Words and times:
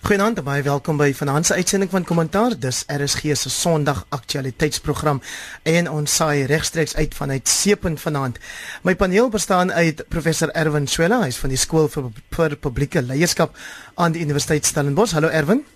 Goeienaand 0.00 0.38
en 0.40 0.44
baie 0.46 0.62
welkom 0.64 0.96
by 0.96 1.10
vanaand 1.12 1.46
se 1.46 1.54
uitsending 1.54 1.90
van 1.92 2.04
Kommentaar. 2.08 2.54
Dis 2.58 2.78
RSG 2.88 3.34
se 3.36 3.50
Sondag 3.52 4.06
Aktualiteitsprogram 4.08 5.20
en 5.62 5.90
ons 5.90 6.14
saai 6.16 6.46
regstreeks 6.48 6.96
uit 6.96 7.14
vanuit 7.14 7.48
Seepunt 7.48 8.00
vanaand. 8.00 8.38
My 8.82 8.94
paneel 8.96 9.28
bestaan 9.28 9.72
uit 9.72 10.00
professor 10.08 10.48
Erwin 10.56 10.88
Swela, 10.88 11.20
hy's 11.26 11.36
van 11.36 11.52
die 11.52 11.60
Skool 11.60 11.92
vir, 11.92 12.08
vir 12.32 12.56
Publieke 12.56 13.02
Leierskap 13.04 13.52
aan 13.94 14.16
die 14.16 14.24
Universiteit 14.24 14.64
Stellenbosch. 14.64 15.12
Hallo 15.12 15.28
Erwin. 15.28 15.66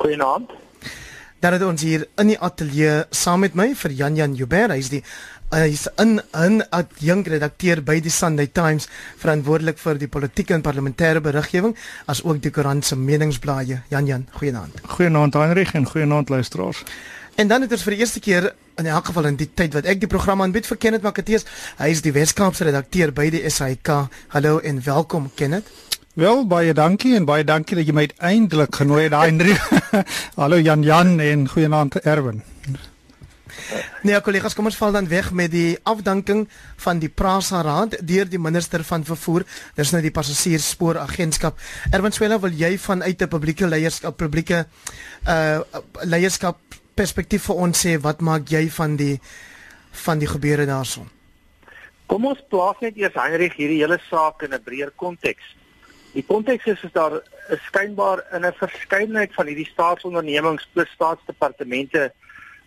Goeienaand. 0.00 0.56
Dan 1.44 1.52
het 1.52 1.62
ons 1.62 1.82
hier 1.84 2.06
in 2.16 2.32
die 2.32 2.38
ateljee 2.40 3.02
saam 3.12 3.44
met 3.44 3.54
my 3.54 3.74
vir 3.76 3.92
Jan 3.92 4.16
Jan 4.16 4.34
Joubert, 4.34 4.72
hy's 4.72 4.88
die 4.88 5.02
hy's 5.54 5.86
in 6.02 6.20
'n 6.34 6.62
adjunk 6.70 7.26
redakteur 7.26 7.82
by 7.82 8.00
die 8.00 8.10
Sunday 8.10 8.46
Times 8.46 8.88
verantwoordelik 9.18 9.78
vir 9.78 9.98
die 9.98 10.08
politieke 10.08 10.54
en 10.54 10.62
parlementêre 10.62 11.20
beriggewing 11.20 11.76
as 12.06 12.22
ook 12.22 12.42
die 12.42 12.50
koerant 12.50 12.84
se 12.84 12.96
meningsblaaie. 12.96 13.82
Jan 13.88 14.06
Jan, 14.06 14.26
goeienaand. 14.32 14.80
Goeienaand 14.82 15.34
Heinrich 15.34 15.74
en 15.74 15.86
goeienaand 15.86 16.28
luisteraars. 16.28 16.82
En 17.36 17.48
dan 17.48 17.62
het 17.62 17.72
ons 17.72 17.82
vir 17.82 17.92
die 17.92 18.00
eerste 18.00 18.20
keer 18.20 18.54
in 18.76 18.86
elk 18.86 19.06
geval 19.06 19.24
in 19.24 19.36
die 19.36 19.50
tyd 19.54 19.74
wat 19.74 19.84
ek 19.84 20.00
die 20.00 20.08
program 20.08 20.42
aanbied 20.42 20.66
vir 20.66 20.76
Kenneth 20.76 21.02
Makateus. 21.02 21.44
Hy 21.78 21.90
is 21.92 22.02
die 22.02 22.12
Weskaapse 22.12 22.64
redakteur 22.64 23.12
by 23.12 23.30
die 23.30 23.44
SAK. 23.50 24.08
Hallo 24.28 24.58
en 24.58 24.82
welkom 24.84 25.30
Kenneth. 25.36 25.70
Wel 26.16 26.46
baie 26.46 26.72
dankie 26.72 27.14
en 27.14 27.28
baie 27.28 27.44
dankie 27.44 27.76
dat 27.76 27.86
jy 27.86 27.92
my 27.92 28.08
uiteindelik 28.08 28.74
genooi 28.74 29.02
het 29.04 29.12
Heinrich. 29.12 29.70
Hallo 30.40 30.58
Jan 30.58 30.82
Jan 30.82 31.20
en 31.20 31.48
goeienaand 31.48 32.00
Erwin. 32.04 32.42
Nee, 34.02 34.20
kollegas, 34.20 34.54
kom 34.54 34.68
ons 34.68 34.76
val 34.76 34.92
dan 34.92 35.08
weg 35.08 35.32
met 35.32 35.50
die 35.50 35.78
afdanking 35.82 36.48
van 36.76 36.98
die 37.02 37.08
Prasa 37.08 37.62
Raad 37.62 37.98
deur 38.06 38.28
die 38.28 38.38
minister 38.38 38.84
van 38.84 39.04
vervoer. 39.04 39.44
Dis 39.74 39.90
nou 39.92 40.02
die 40.02 40.14
passasiersspooragentskap. 40.14 41.58
Erwin 41.90 42.12
Swela, 42.12 42.38
wil 42.40 42.54
jy 42.54 42.78
vanuit 42.78 43.22
'n 43.22 43.28
publieke 43.28 43.66
leierskap, 43.66 44.16
publieke 44.16 44.66
uh 45.26 45.60
leierskap 46.04 46.58
perspektief 46.94 47.46
vir 47.48 47.56
ons 47.56 47.86
sê 47.86 47.98
wat 48.00 48.20
maak 48.20 48.48
jy 48.50 48.68
van 48.70 48.96
die 48.96 49.20
van 50.06 50.18
die 50.18 50.28
gebeure 50.28 50.66
daarson? 50.66 51.08
Kom 52.06 52.26
ons 52.26 52.42
plaas 52.48 52.80
net 52.80 52.96
eers 52.96 53.14
Heinrich 53.14 53.56
hierdie 53.56 53.80
hele 53.82 53.98
saak 54.10 54.42
in 54.42 54.54
'n 54.54 54.62
breër 54.62 54.92
konteks. 54.96 55.44
Die 56.12 56.24
konteks 56.24 56.64
is, 56.64 56.82
is 56.82 56.92
daar 56.92 57.20
is 57.50 57.62
skynbaar 57.66 58.22
in 58.32 58.44
'n 58.46 58.52
verskeidenheid 58.52 59.34
van 59.34 59.46
hierdie 59.46 59.68
staatsondernemings 59.72 60.68
plus 60.72 60.90
staatsdepartemente 60.90 62.12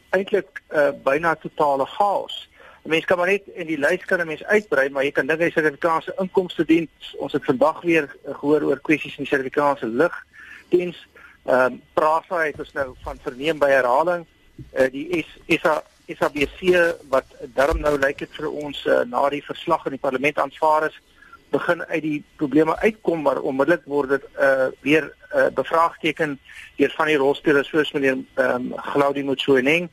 eintlik 0.10 0.62
uh, 0.70 0.90
byna 1.04 1.36
totale 1.36 1.86
chaos. 1.86 2.50
Mense 2.84 3.06
kan 3.06 3.18
maar 3.18 3.28
net 3.28 3.48
in 3.54 3.68
die 3.68 3.78
lys 3.78 4.06
kan 4.06 4.20
'n 4.20 4.28
mens 4.28 4.44
uitbrei, 4.44 4.90
maar 4.90 5.04
jy 5.04 5.12
kan 5.12 5.28
dink 5.28 5.40
hy 5.40 5.50
Suid-Afrikaanse 5.50 6.16
inkomste 6.18 6.66
diens. 6.66 7.16
Ons 7.18 7.34
het 7.34 7.46
vandag 7.46 7.82
weer 7.82 8.16
gehoor 8.26 8.64
oor 8.64 8.80
kwessies 8.80 9.18
in 9.18 9.24
die 9.24 9.30
Suid-Afrikaanse 9.30 9.88
lug 9.88 10.26
diens. 10.70 11.08
Ehm 11.46 11.74
um, 11.74 11.82
Prasa 11.94 12.44
het 12.46 12.60
ons 12.60 12.74
nou 12.74 12.96
van 13.04 13.18
verneem 13.22 13.60
by 13.60 13.70
herhaling 13.70 14.26
uh, 14.74 14.88
die 14.92 15.26
SA 15.48 15.84
SABC 16.10 16.96
wat 17.10 17.26
daarom 17.54 17.80
nou 17.80 17.98
lyk 18.00 18.18
dit 18.18 18.32
vir 18.34 18.50
ons 18.50 18.86
uh, 18.86 19.02
na 19.06 19.30
die 19.30 19.44
verslag 19.46 19.86
in 19.86 19.92
die 19.92 20.02
parlement 20.02 20.40
aanvaar 20.40 20.88
is 20.90 21.02
begin 21.50 21.84
uit 21.86 22.02
die 22.02 22.24
probleme 22.36 22.78
uitkom 22.80 23.22
maar 23.22 23.42
onmiddellik 23.42 23.86
word 23.86 24.10
dit 24.10 24.26
uh 24.40 24.68
weer 24.82 25.14
uh 25.36 25.48
bevraagteken 25.54 26.40
deur 26.78 26.94
van 26.98 27.06
die 27.06 27.18
rolspelers 27.18 27.70
soos 27.70 27.92
meneer 27.92 28.18
ehm 28.36 28.56
um, 28.56 28.74
Glaudi 28.94 29.24
Motsoeneng 29.24 29.90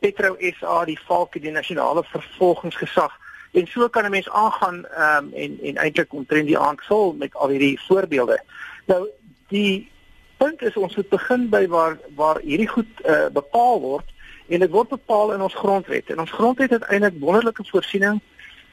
Petro 0.00 0.36
SA 0.38 0.84
die 0.84 0.98
Falke 0.98 1.40
die 1.40 1.50
nasionale 1.50 2.04
vervolgingsgesag. 2.04 3.12
En 3.52 3.66
so 3.66 3.88
kan 3.88 4.04
'n 4.04 4.10
mens 4.10 4.28
aangaan 4.30 4.86
ehm 4.86 5.24
um, 5.24 5.32
en 5.32 5.58
en 5.62 5.76
eintlik 5.76 6.12
omtrent 6.12 6.46
die 6.46 6.58
aanval 6.58 7.12
met 7.12 7.34
al 7.34 7.48
hierdie 7.48 7.80
voorbeelde. 7.80 8.42
Nou 8.86 9.08
die 9.48 9.90
punt 10.36 10.62
is 10.62 10.76
ons 10.76 10.96
moet 10.96 11.08
begin 11.08 11.48
by 11.48 11.66
waar 11.66 11.98
waar 12.16 12.38
hierdie 12.40 12.68
goed 12.68 12.88
uh 13.06 13.26
bepaal 13.32 13.80
word 13.80 14.08
en 14.48 14.58
dit 14.58 14.70
word 14.70 14.88
bepaal 14.88 15.32
in 15.32 15.40
ons 15.40 15.54
grondwet. 15.54 16.10
En 16.10 16.20
ons 16.20 16.30
grondwet 16.30 16.70
het 16.70 16.82
eintlik 16.82 17.20
wonderlike 17.20 17.64
voorsiening 17.64 18.20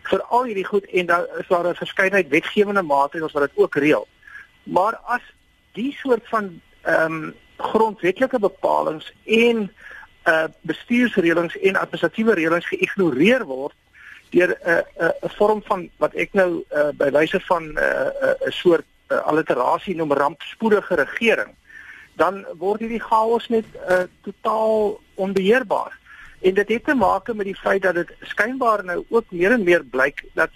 vir 0.09 0.21
al 0.21 0.47
hierdie 0.49 0.65
goed 0.65 0.85
en 0.85 1.05
daar 1.05 1.27
is 1.39 1.47
daar 1.47 1.67
'n 1.67 1.75
verskeidenheid 1.75 2.29
wetgewende 2.29 2.81
maatreëls 2.81 3.31
wat 3.31 3.47
dit 3.47 3.57
ook 3.63 3.75
reël. 3.75 4.07
Maar 4.63 4.95
as 5.05 5.21
die 5.73 5.93
soort 6.01 6.27
van 6.27 6.61
ehm 6.81 7.13
um, 7.13 7.33
grondwetlike 7.57 8.39
bepalinge 8.39 9.11
en 9.25 9.71
uh 10.25 10.47
bestuursreëlings 10.61 11.57
en 11.57 11.75
administratiewe 11.75 12.33
reëlings 12.33 12.67
geïgnoreer 12.67 13.45
word 13.45 13.75
deur 14.29 14.49
'n 14.49 14.69
uh, 14.69 14.75
'n 14.75 15.03
uh, 15.03 15.09
'n 15.21 15.35
vorm 15.37 15.61
van 15.63 15.89
wat 15.97 16.13
ek 16.13 16.33
nou 16.33 16.63
uh, 16.71 16.89
by 16.93 17.09
wyse 17.11 17.39
van 17.39 17.63
'n 17.63 17.77
uh, 17.77 18.07
'n 18.21 18.47
uh, 18.47 18.51
soort 18.51 18.85
uh, 19.07 19.17
alliterasie 19.17 19.95
noem 19.95 20.13
rampspoedige 20.13 20.95
regering 20.95 21.55
dan 22.19 22.45
word 22.57 22.83
hierdie 22.83 23.01
chaos 23.01 23.47
net 23.47 23.65
uh, 23.87 24.03
totaal 24.21 24.99
onbeheerbaar. 25.15 25.98
En 26.41 26.53
dit 26.53 26.67
het 26.67 26.85
te 26.85 26.95
maak 26.95 27.33
met 27.33 27.45
die 27.45 27.55
feit 27.55 27.81
dat 27.81 27.95
dit 27.95 28.11
skynbaar 28.21 28.83
nou 28.85 29.03
ook 29.09 29.31
meer 29.31 29.51
en 29.51 29.63
meer 29.63 29.83
blyk 29.83 30.23
dat 30.33 30.49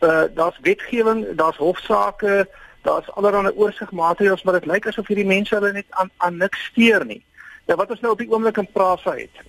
uh 0.00 0.22
daar's 0.34 0.58
wetgewing, 0.60 1.26
daar's 1.34 1.56
hofsaake, 1.56 2.48
daar's 2.82 3.10
allerlei 3.10 3.54
oorsigmaatreëls, 3.54 4.42
maar 4.42 4.60
dit 4.60 4.66
lyk 4.66 4.86
asof 4.86 5.06
hierdie 5.06 5.26
mense 5.26 5.54
hulle 5.54 5.72
net 5.72 5.86
aan 5.90 6.10
aan 6.16 6.36
niks 6.36 6.64
steur 6.64 7.04
nie. 7.06 7.24
Nou 7.66 7.78
wat 7.78 7.90
ons 7.90 8.00
nou 8.00 8.12
op 8.12 8.18
die 8.18 8.30
oomblik 8.30 8.56
in 8.56 8.72
Prasa 8.72 9.16
het 9.16 9.44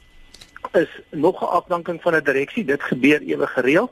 is 0.74 1.02
nog 1.10 1.42
'n 1.42 1.54
afdanking 1.60 2.02
van 2.02 2.16
'n 2.16 2.24
direksie. 2.24 2.66
Dit 2.66 2.84
gebeur 2.84 3.22
ewe 3.22 3.48
gereeld. 3.48 3.92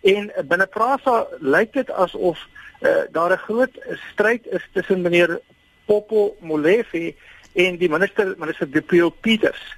En 0.00 0.32
binne 0.44 0.66
Prasa 0.66 1.26
lyk 1.38 1.72
dit 1.72 1.90
asof 1.90 2.46
uh 2.80 3.02
daar 3.10 3.32
'n 3.32 3.44
groot 3.46 3.78
stryd 4.10 4.46
is 4.46 4.68
tussen 4.72 5.00
meneer 5.00 5.40
Popo 5.84 6.36
Molefe 6.40 7.14
en 7.52 7.76
die 7.76 7.88
minister 7.88 8.34
minister 8.38 8.70
Depiel 8.70 9.10
Peters 9.10 9.76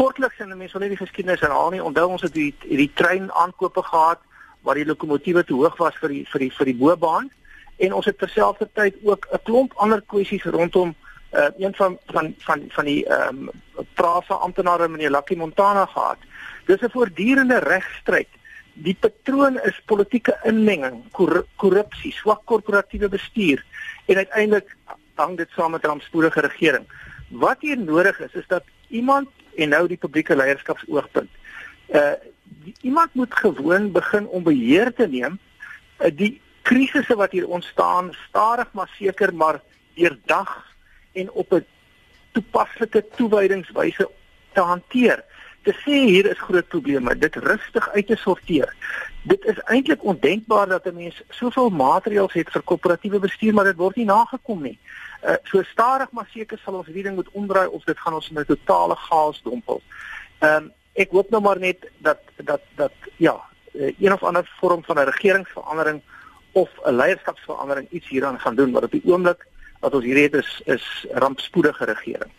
kortliks 0.00 0.40
en 0.40 0.56
mense 0.56 0.72
wil 0.78 0.86
nie 0.86 0.94
die 0.94 1.04
geskiedenis 1.04 1.42
herhaal 1.44 1.74
nie. 1.74 1.82
Onthou 1.84 2.06
ons 2.14 2.24
het 2.24 2.34
die 2.36 2.54
die 2.64 2.90
trein 2.96 3.28
aankope 3.42 3.82
gehad 3.84 4.22
waar 4.64 4.78
die 4.80 4.88
lokomotiewe 4.88 5.44
te 5.44 5.56
hoog 5.56 5.76
was 5.80 5.96
vir 6.00 6.14
die 6.14 6.24
vir 6.32 6.46
die 6.46 6.50
vir 6.56 6.70
die 6.72 6.78
bobaan 6.80 7.28
en 7.84 7.96
ons 7.96 8.08
het 8.08 8.18
terselfdertyd 8.20 9.00
ook 9.04 9.28
'n 9.32 9.44
klomp 9.44 9.72
ander 9.76 10.02
kwessies 10.12 10.44
rondom 10.44 10.94
uh, 11.32 11.48
een 11.58 11.74
van 11.74 11.98
van 12.12 12.34
van 12.46 12.64
van 12.68 12.84
die 12.84 13.04
ehm 13.06 13.48
um, 13.48 13.84
prasa 13.94 14.34
amptenare 14.34 14.88
meneer 14.88 15.10
Lucky 15.10 15.36
Montana 15.36 15.86
gehad. 15.86 16.18
Dis 16.66 16.80
'n 16.80 16.90
voortdurende 16.90 17.58
regstryd. 17.58 18.28
Die 18.74 18.96
patroon 19.00 19.60
is 19.62 19.82
politieke 19.84 20.38
inmenging, 20.44 21.04
korrupsie, 21.56 22.12
swak 22.12 22.44
korporatiewe 22.44 23.08
bestuur 23.08 23.64
en 24.06 24.16
uiteindelik 24.16 24.76
hang 25.14 25.36
dit 25.36 25.50
saam 25.56 25.70
met 25.70 25.82
'n 25.84 25.86
rampspoedige 25.86 26.40
regering. 26.40 26.84
Wat 27.28 27.56
hier 27.60 27.78
nodig 27.78 28.20
is 28.20 28.32
is 28.32 28.46
dat 28.46 28.64
iemand 28.88 29.28
en 29.60 29.68
nou 29.68 29.86
die 29.88 30.00
publieke 30.00 30.36
leierskapsoogpunt. 30.36 31.30
Uh 31.88 32.12
iemand 32.80 33.14
moet 33.14 33.34
gewoon 33.34 33.92
begin 33.92 34.26
om 34.26 34.42
beheer 34.42 34.92
te 34.94 35.06
neem 35.08 35.38
uh, 35.98 36.10
die 36.14 36.40
krisisse 36.62 37.14
wat 37.16 37.32
hier 37.32 37.48
ontstaan 37.48 38.12
stadig 38.28 38.72
maar 38.72 38.90
seker 38.98 39.34
maar 39.34 39.60
deurdag 39.94 40.50
en 41.12 41.30
op 41.30 41.52
'n 41.54 41.66
toepaslike 42.32 43.04
toewydingswyse 43.16 44.10
te 44.52 44.60
hanteer. 44.60 45.24
Te 45.62 45.72
sê 45.84 45.96
hier 46.08 46.26
is 46.30 46.38
groot 46.38 46.68
probleme, 46.68 47.18
dit 47.18 47.36
rustig 47.36 47.88
uit 47.90 48.06
te 48.06 48.16
sorteer. 48.16 48.72
Dit 49.22 49.44
is 49.44 49.58
eintlik 49.68 50.04
ondenkbaar 50.04 50.68
dat 50.68 50.86
'n 50.86 50.94
mens 50.94 51.22
soveel 51.28 51.70
maatreëls 51.70 52.32
het 52.32 52.50
vir 52.50 52.62
korporatiewe 52.62 53.18
bestuur 53.18 53.54
maar 53.54 53.64
dit 53.64 53.76
word 53.76 53.96
nie 53.96 54.04
nagekom 54.04 54.62
nie. 54.62 54.78
Uh, 55.24 55.34
so 55.44 55.62
stadig 55.62 56.10
maar 56.10 56.28
seker 56.32 56.58
sal 56.64 56.74
ons 56.74 56.86
hierdie 56.86 57.02
ding 57.02 57.14
moet 57.14 57.28
omdraai 57.32 57.68
of 57.68 57.84
dit 57.84 57.98
gaan 57.98 58.14
ons 58.14 58.30
in 58.30 58.38
'n 58.38 58.44
totale 58.44 58.96
chaos 58.96 59.42
dompel. 59.42 59.82
Ehm 60.38 60.56
um, 60.56 60.72
ek 60.92 61.10
hoop 61.10 61.30
nou 61.30 61.42
maar 61.42 61.58
net 61.58 61.90
dat 61.98 62.20
dat 62.36 62.60
dat 62.74 62.92
ja, 63.16 63.36
uh, 63.72 63.92
een 63.98 64.12
of 64.12 64.22
ander 64.22 64.50
vorm 64.60 64.84
van 64.84 64.96
'n 64.96 65.10
regeringsverandering 65.12 66.00
of 66.52 66.70
'n 66.84 66.96
leierskapsverandering 66.96 67.90
iets 67.90 68.08
hieraan 68.08 68.40
gaan 68.40 68.54
doen, 68.54 68.70
maar 68.70 68.82
op 68.82 68.90
die 68.90 69.04
oomblik 69.04 69.46
wat 69.80 69.94
ons 69.96 70.04
hier 70.04 70.22
het 70.22 70.34
is 70.40 70.50
is 70.64 70.86
rampspoedige 71.12 71.84
regering. 71.84 72.30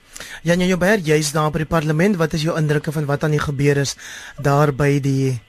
Janie 0.45 0.67
Joubert, 0.69 1.05
jy's 1.05 1.31
daar 1.33 1.51
by 1.51 1.63
die 1.63 1.69
parlement, 1.69 2.19
wat 2.21 2.33
is 2.37 2.45
jou 2.45 2.57
indrukke 2.57 2.93
van 2.93 3.07
wat 3.09 3.23
aan 3.23 3.37
die 3.37 3.41
gebeur 3.41 3.81
is 3.81 3.95
daar 4.37 4.73
by 4.73 4.99
die 5.01 5.39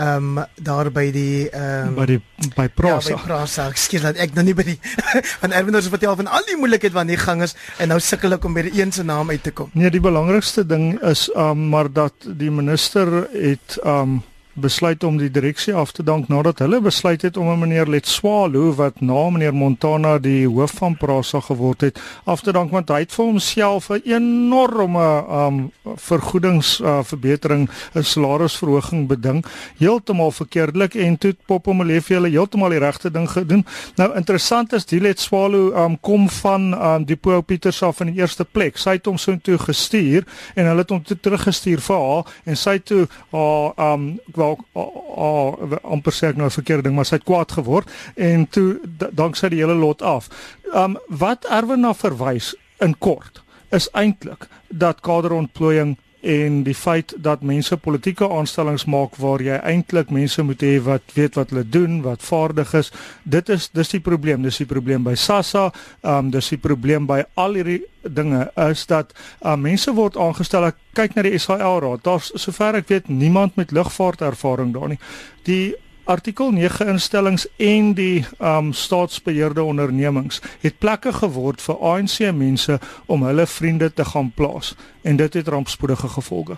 ehm 0.00 0.38
um, 0.38 0.44
daar 0.54 0.88
by 0.90 1.10
die 1.12 1.50
ehm 1.50 1.88
um, 1.88 1.94
by 1.94 2.06
die 2.06 2.20
by 2.56 2.68
Prasa. 2.68 3.10
Ja, 3.10 3.16
by 3.16 3.26
Prasa. 3.26 3.66
Ekskuus 3.68 4.06
dat 4.06 4.20
ek 4.22 4.32
nou 4.34 4.44
nie 4.46 4.54
by 4.56 4.64
die 4.64 4.78
van 5.42 5.52
Erwin 5.52 5.76
ons 5.76 5.90
vertel 5.92 6.16
van 6.16 6.30
al 6.30 6.46
die 6.48 6.56
moeilikheid 6.56 6.94
wat 6.96 7.10
hier 7.10 7.20
gang 7.20 7.42
is 7.44 7.54
en 7.78 7.92
nou 7.92 7.98
sukkel 8.00 8.38
ek 8.38 8.46
om 8.48 8.56
by 8.56 8.64
die 8.70 8.80
een 8.80 8.94
se 8.96 9.04
naam 9.04 9.30
uit 9.30 9.42
te 9.44 9.52
kom. 9.52 9.70
Nee, 9.74 9.92
die 9.92 10.02
belangrikste 10.02 10.64
ding 10.64 10.94
is 11.02 11.28
ehm 11.34 11.58
um, 11.58 11.68
maar 11.74 11.92
dat 11.92 12.30
die 12.42 12.50
minister 12.50 13.12
het 13.34 13.78
ehm 13.82 14.16
um, 14.16 14.20
besluit 14.54 15.04
om 15.04 15.18
die 15.18 15.30
direksie 15.30 15.74
af 15.74 15.92
te 15.92 16.02
dank 16.02 16.28
nadat 16.28 16.58
hulle 16.58 16.80
besluit 16.80 17.22
het 17.22 17.36
om 17.36 17.48
'n 17.48 17.58
meneer 17.58 17.86
Letswalo 17.86 18.74
wat 18.74 19.00
na 19.00 19.30
meneer 19.30 19.54
Montana 19.54 20.18
die 20.18 20.46
hoof 20.46 20.70
van 20.70 20.96
Prasa 20.96 21.40
geword 21.40 21.80
het 21.80 22.00
af 22.24 22.40
te 22.40 22.52
dank 22.52 22.70
want 22.70 22.88
hy 22.88 22.98
het 22.98 23.12
vir 23.12 23.24
homself 23.24 23.90
'n 23.90 24.02
enorme 24.04 25.24
um 25.28 25.70
vergoedings 25.96 26.80
uh, 26.80 27.02
verbetering 27.02 27.70
'n 27.94 28.02
salarisverhoging 28.02 29.08
beding 29.08 29.44
heeltemal 29.78 30.30
verkeerdelik 30.30 30.94
en 30.94 31.18
toe 31.18 31.34
Popo 31.46 31.72
Molefe 31.72 32.14
hulle 32.14 32.28
heeltemal 32.28 32.70
die 32.70 32.78
regte 32.78 33.10
ding 33.10 33.30
gedoen. 33.30 33.66
Nou 33.96 34.16
interessant 34.16 34.72
is 34.72 34.86
die 34.86 35.00
Letswalo 35.00 35.84
um 35.84 36.00
kom 36.00 36.28
van 36.28 36.74
um 36.74 37.04
die 37.04 37.16
Pau 37.16 37.40
Pieters 37.40 37.82
af 37.82 38.00
in 38.00 38.06
die 38.06 38.20
eerste 38.20 38.44
plek. 38.44 38.76
Sy 38.76 38.90
het 38.90 39.06
hom 39.06 39.18
so 39.18 39.36
toe 39.42 39.58
gestuur 39.58 40.24
en 40.54 40.66
hulle 40.66 40.78
het 40.78 40.90
hom 40.90 41.02
toe 41.02 41.20
teruggestuur 41.20 41.80
vir 41.80 41.96
haar 41.96 42.24
en 42.44 42.56
sy 42.56 42.78
toe 42.78 43.06
haar 43.30 43.92
um 43.92 44.18
wel 44.40 45.78
amper 45.82 46.16
sê 46.16 46.30
ek 46.32 46.40
nou 46.40 46.48
'n 46.48 46.58
verkeerde 46.58 46.88
ding, 46.88 46.96
maar 46.96 47.06
sy 47.08 47.18
het 47.20 47.28
kwaad 47.28 47.52
geword 47.52 47.90
en 48.16 48.48
toe 48.48 48.80
danksy 49.12 49.48
die 49.48 49.62
hele 49.62 49.74
lot 49.74 50.02
af. 50.02 50.28
Um 50.74 50.98
wat 51.08 51.44
Erwin 51.50 51.80
na 51.80 51.94
verwys 51.94 52.54
in 52.80 52.98
kort 52.98 53.42
is 53.70 53.88
eintlik 53.92 54.48
dat 54.68 55.00
kaderontplooiing 55.00 55.96
en 56.20 56.62
die 56.62 56.74
feit 56.74 57.14
dat 57.16 57.42
mense 57.42 57.76
politieke 57.80 58.28
aanstellings 58.28 58.84
maak 58.84 59.16
waar 59.16 59.40
jy 59.42 59.56
eintlik 59.64 60.10
mense 60.12 60.42
moet 60.44 60.62
hê 60.62 60.74
wat 60.84 61.14
weet 61.16 61.38
wat 61.38 61.50
hulle 61.50 61.64
doen, 61.64 62.00
wat 62.04 62.22
vaardig 62.22 62.74
is. 62.76 62.92
Dit 63.24 63.48
is 63.48 63.70
dis 63.72 63.94
die 63.94 64.02
probleem, 64.04 64.42
dis 64.42 64.60
die 64.60 64.68
probleem 64.68 65.04
by 65.06 65.14
SASSA, 65.14 65.70
ehm 66.02 66.26
um, 66.26 66.30
dis 66.30 66.52
die 66.52 66.60
probleem 66.60 67.06
by 67.08 67.22
al 67.40 67.56
hierdie 67.56 67.80
dinge 68.02 68.46
is 68.68 68.86
dat 68.86 69.12
uh, 69.42 69.56
mense 69.56 69.92
word 69.96 70.16
aangestel. 70.16 70.68
Ek 70.70 70.78
kyk 70.96 71.16
na 71.16 71.24
die 71.26 71.38
SAL 71.38 71.80
raad. 71.84 72.04
Daar's 72.04 72.32
sover 72.40 72.80
ek 72.80 72.88
weet 72.92 73.08
niemand 73.08 73.56
met 73.56 73.72
lugvaartervaring 73.72 74.74
daar 74.76 74.92
nie. 74.94 75.00
Die 75.48 75.74
artikel 76.04 76.50
9 76.50 76.86
instellings 76.86 77.46
en 77.56 77.94
die 77.94 78.24
um 78.38 78.72
staatsbeheerde 78.72 79.62
ondernemings 79.62 80.40
het 80.60 80.78
plekke 80.78 81.12
geword 81.12 81.62
vir 81.62 81.76
ANC 81.80 82.18
mense 82.32 82.78
om 83.06 83.22
hulle 83.22 83.46
vriende 83.46 83.92
te 83.92 84.04
gaan 84.04 84.30
plaas 84.30 84.74
en 85.02 85.16
dit 85.16 85.34
het 85.34 85.48
rampspoedige 85.48 86.08
gevolge. 86.08 86.56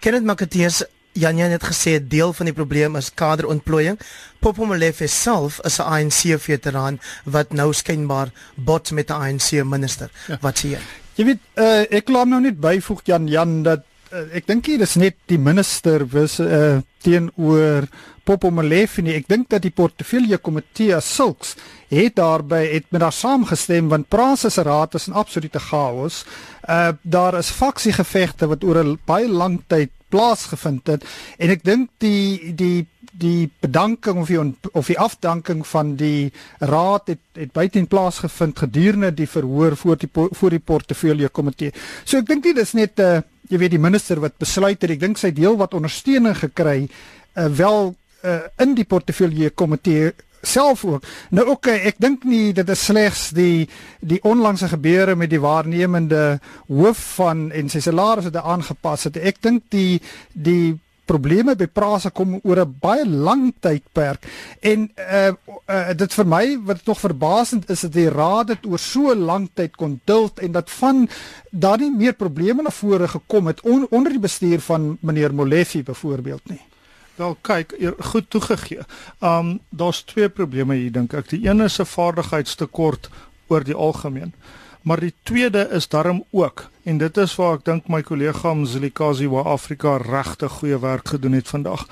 Kenneth 0.00 0.24
Makateus 0.24 0.82
Janja 1.12 1.48
het 1.52 1.64
gesê 1.64 1.98
deel 2.00 2.32
van 2.32 2.48
die 2.48 2.54
probleem 2.56 2.96
is 2.96 3.10
kaderontplooiing. 3.14 3.98
Popo 4.40 4.64
Molefe 4.64 5.06
self 5.06 5.60
is 5.64 5.78
'n 5.78 5.82
ANC 5.82 6.40
veteraan 6.40 7.00
wat 7.24 7.52
nou 7.52 7.72
skynbaar 7.72 8.30
bots 8.54 8.90
met 8.90 9.10
'n 9.10 9.12
ANC 9.12 9.64
minister. 9.64 10.10
Ja. 10.28 10.38
Wat 10.40 10.58
sê 10.58 10.68
jy? 10.68 10.78
Jy 11.14 11.24
weet, 11.24 11.38
uh, 11.54 11.84
ek 11.90 12.08
laat 12.08 12.26
nou 12.26 12.40
net 12.40 12.60
byvoeg 12.60 13.00
Jan 13.04 13.28
Jan 13.28 13.62
dat 13.62 13.84
uh, 14.12 14.34
ek 14.36 14.46
dink 14.46 14.66
hier 14.66 14.80
is 14.80 14.94
net 14.94 15.14
die 15.26 15.38
minister 15.38 16.06
was 16.08 16.38
uh, 16.40 16.80
teenoor 17.02 17.88
Popo 18.24 18.50
Molefe 18.54 19.02
nie. 19.02 19.16
Ek 19.18 19.26
dink 19.28 19.48
dat 19.50 19.64
die 19.64 19.74
portefeulje 19.74 20.38
komitee 20.38 21.00
sulks 21.02 21.56
het 21.92 22.16
daarby 22.16 22.62
het 22.72 22.86
met 22.90 23.02
daar 23.02 23.12
saamgestem 23.12 23.88
want 23.90 24.08
Prasa 24.08 24.48
se 24.48 24.62
raad 24.62 24.94
is 24.94 25.08
'n 25.08 25.18
absolute 25.18 25.58
chaos. 25.58 26.24
Uh 26.68 26.92
daar 27.02 27.34
is 27.38 27.50
faksiegevegte 27.50 28.46
wat 28.46 28.64
oor 28.64 28.84
'n 28.84 28.98
baie 29.04 29.28
lang 29.28 29.62
tyd 29.66 29.90
plaasgevind 30.12 30.92
het 30.92 31.06
en 31.38 31.54
ek 31.56 31.64
dink 31.66 31.90
die 32.04 32.52
die 32.56 32.86
die 33.12 33.50
bedanking 33.60 34.22
of 34.22 34.30
die 34.30 34.40
of 34.72 34.88
die 34.88 34.98
afdanking 34.98 35.66
van 35.68 35.96
die 36.00 36.32
raad 36.58 37.12
het 37.12 37.20
het 37.36 37.52
buiten 37.52 37.86
plaas 37.86 38.22
gevind 38.24 38.58
gedurende 38.58 39.12
die 39.14 39.28
verhoor 39.28 39.76
voor 39.76 39.98
die 40.00 40.08
voor 40.12 40.50
die 40.50 40.60
portefeulje 40.60 41.28
komitee. 41.28 41.72
So 42.04 42.18
ek 42.18 42.28
dink 42.28 42.44
nie 42.44 42.54
dis 42.56 42.72
net 42.72 42.98
'n 42.98 43.02
uh, 43.02 43.22
jy 43.50 43.58
weet 43.58 43.74
die 43.74 43.82
minister 43.82 44.20
wat 44.20 44.38
besluit 44.40 44.80
het 44.82 44.90
ek 44.90 45.00
dink 45.00 45.18
sy 45.18 45.32
deel 45.32 45.56
wat 45.60 45.74
ondersteuning 45.74 46.36
gekry 46.36 46.88
uh, 46.88 47.46
wel 47.46 47.94
uh, 48.24 48.40
in 48.64 48.74
die 48.74 48.88
portefeulje 48.88 49.50
komitee 49.50 50.12
self 50.42 50.84
ook. 50.84 51.04
Nou 51.30 51.46
ook 51.46 51.62
okay, 51.62 51.78
ek 51.86 51.98
dink 52.02 52.24
nie 52.24 52.52
dit 52.52 52.68
is 52.68 52.84
slegs 52.84 53.30
die 53.36 53.68
die 54.00 54.20
onlangse 54.26 54.68
gebeure 54.68 55.16
met 55.16 55.30
die 55.30 55.40
waarnemende 55.40 56.40
hoof 56.68 57.02
van 57.16 57.50
en 57.54 57.68
sy 57.70 57.80
salaris 57.80 58.28
het 58.30 58.36
aangepas 58.36 59.08
het. 59.08 59.16
Ek 59.16 59.42
dink 59.42 59.70
die 59.70 60.00
die 60.32 60.78
probleme 61.06 61.54
by 61.58 61.66
Prasa 61.66 62.10
kom 62.14 62.38
oor 62.42 62.62
'n 62.62 62.76
baie 62.80 63.06
lang 63.06 63.52
tydperk 63.60 64.26
en 64.60 64.90
uh, 64.96 65.32
uh 65.66 65.92
dit 65.94 66.14
vir 66.18 66.26
my 66.26 66.44
wat 66.68 66.86
nog 66.86 67.00
verbasend 67.00 67.70
is 67.70 67.80
dat 67.86 67.92
die 67.92 68.08
raad 68.08 68.46
dit 68.54 68.66
oor 68.66 68.78
so 68.78 69.14
lank 69.14 69.50
tyd 69.54 69.76
kon 69.76 70.00
duld 70.04 70.38
en 70.38 70.52
dat 70.52 70.70
van 70.70 71.08
daar 71.50 71.78
nie 71.78 71.90
meer 71.90 72.14
probleme 72.14 72.62
na 72.62 72.70
vore 72.70 73.08
gekom 73.08 73.46
het 73.46 73.60
on, 73.60 73.86
onder 73.90 74.12
die 74.12 74.22
bestuur 74.22 74.60
van 74.60 74.96
meneer 75.00 75.34
Molefe 75.34 75.82
byvoorbeeld 75.82 76.48
nie. 76.48 76.71
Wel 77.14 77.36
kyk, 77.40 77.74
goed 77.98 78.30
toegegee. 78.30 78.80
Um 79.20 79.58
daar's 79.68 80.02
twee 80.02 80.28
probleme 80.28 80.74
hier 80.74 80.92
dink 80.92 81.12
ek. 81.12 81.28
Die 81.28 81.48
een 81.48 81.60
is 81.60 81.78
'n 81.80 81.84
vaardigheidstekort 81.84 83.10
oor 83.46 83.64
die 83.64 83.74
algemeen. 83.74 84.34
Maar 84.82 85.00
die 85.00 85.14
tweede 85.22 85.68
is 85.70 85.88
darm 85.88 86.24
ook 86.30 86.70
en 86.82 86.98
dit 86.98 87.16
is 87.16 87.34
waar 87.34 87.54
ek 87.54 87.64
dink 87.64 87.88
my 87.88 88.02
kollega 88.02 88.54
Mzilikazi 88.54 89.28
wa 89.28 89.42
Afrika 89.42 89.96
regte 89.96 90.48
goeie 90.48 90.78
werk 90.78 91.08
gedoen 91.08 91.32
het 91.32 91.48
vandag. 91.48 91.86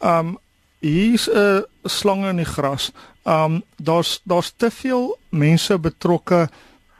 Um 0.00 0.38
hier's 0.78 1.28
'n 1.28 1.64
slange 1.84 2.28
in 2.28 2.36
die 2.36 2.44
gras. 2.44 2.92
Um 3.24 3.62
daar's 3.76 4.20
daar's 4.24 4.52
te 4.56 4.70
veel 4.70 5.18
mense 5.28 5.78
betrokke 5.78 6.48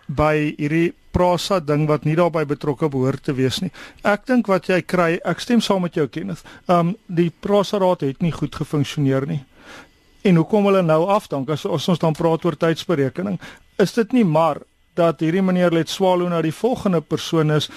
by 0.06 0.54
hierdie 0.58 0.92
prasa 1.16 1.60
ding 1.60 1.86
wat 1.88 2.04
nie 2.04 2.16
daarbey 2.18 2.44
betrokke 2.46 2.88
behoort 2.92 3.24
te 3.24 3.34
wees 3.36 3.60
nie. 3.62 3.72
Ek 4.04 4.26
dink 4.28 4.48
wat 4.52 4.68
jy 4.68 4.82
kry, 4.84 5.16
ek 5.24 5.40
stem 5.40 5.62
saam 5.64 5.86
met 5.86 5.96
jou 5.96 6.06
Kenneth. 6.12 6.44
Um 6.68 6.94
die 7.08 7.30
prasa 7.30 7.80
raad 7.82 8.04
het 8.04 8.22
nie 8.22 8.34
goed 8.34 8.54
gefunksioneer 8.54 9.26
nie. 9.26 9.42
En 10.26 10.40
hoekom 10.40 10.66
hulle 10.68 10.82
nou 10.82 11.06
af 11.14 11.28
dan 11.32 11.46
as, 11.48 11.64
as 11.64 11.88
ons 11.88 12.02
dan 12.02 12.16
praat 12.16 12.44
oor 12.44 12.56
tydsberekening, 12.58 13.38
is 13.78 13.94
dit 13.94 14.12
nie 14.12 14.24
maar 14.24 14.60
dat 14.96 15.20
hierdie 15.20 15.44
meneer 15.44 15.74
Let 15.74 15.92
Swallow 15.92 16.28
nou 16.28 16.40
die 16.42 16.54
volgende 16.54 17.00
persoon 17.00 17.52
is 17.54 17.68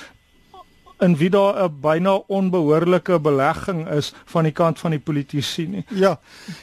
in 1.00 1.16
wie 1.18 1.30
daar 1.30 1.64
'n 1.64 1.80
byna 1.82 2.14
onbehoorlike 2.28 3.20
belegging 3.20 3.88
is 3.90 4.14
van 4.26 4.44
die 4.44 4.52
kant 4.52 4.80
van 4.80 4.92
die 4.92 5.00
politici 5.00 5.68
nie. 5.68 5.86
Ja. 5.90 6.20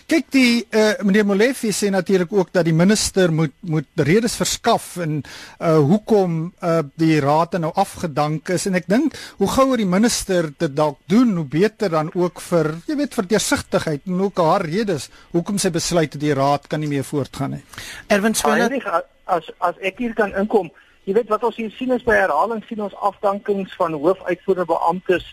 Kyk 0.06 0.30
die 0.30 0.66
uh, 0.70 0.92
meneer 1.02 1.26
Molefe 1.26 1.72
sê 1.72 1.90
natuurlik 1.90 2.32
ook 2.32 2.52
dat 2.52 2.64
die 2.64 2.74
minister 2.74 3.32
moet 3.32 3.52
moet 3.60 3.86
redes 3.94 4.36
verskaf 4.36 4.96
en 4.96 5.22
uh, 5.60 5.78
hoekom 5.78 6.52
uh, 6.62 6.78
die 6.94 7.20
raad 7.20 7.58
nou 7.58 7.72
afgedank 7.74 8.48
is 8.48 8.66
en 8.66 8.74
ek 8.74 8.86
dink 8.86 9.16
hoe 9.36 9.48
gouer 9.48 9.76
die 9.76 9.86
minister 9.88 10.52
dit 10.58 10.76
dalk 10.76 10.98
doen 11.06 11.36
hoe 11.36 11.44
beter 11.44 11.90
dan 11.90 12.10
ook 12.14 12.40
vir 12.40 12.74
jy 12.86 12.96
weet 12.96 13.14
vir 13.14 13.26
deursigtigheid 13.26 14.00
en 14.06 14.20
ook 14.20 14.38
haar 14.38 14.64
redes 14.64 15.08
hoekom 15.32 15.58
sy 15.58 15.70
besluit 15.70 16.12
dat 16.12 16.20
die 16.20 16.34
raad 16.34 16.66
kan 16.66 16.80
nie 16.80 16.88
meer 16.88 17.04
voortgaan 17.04 17.50
nie. 17.50 17.64
Erwin 18.08 18.34
Swela 18.34 18.68
as 19.26 19.50
as 19.58 19.78
ek 19.82 19.98
hier 19.98 20.14
kan 20.14 20.34
inkom 20.38 20.70
Jy 21.06 21.14
weet 21.14 21.28
wat 21.30 21.44
ons 21.46 21.54
hier 21.54 21.70
sien 21.70 21.92
is 21.94 22.02
by 22.02 22.16
herhaling 22.18 22.64
sien 22.66 22.80
ons 22.82 22.94
afdankings 23.06 23.74
van 23.78 23.94
hoofuitvoerende 23.94 24.66
beamptes, 24.72 25.26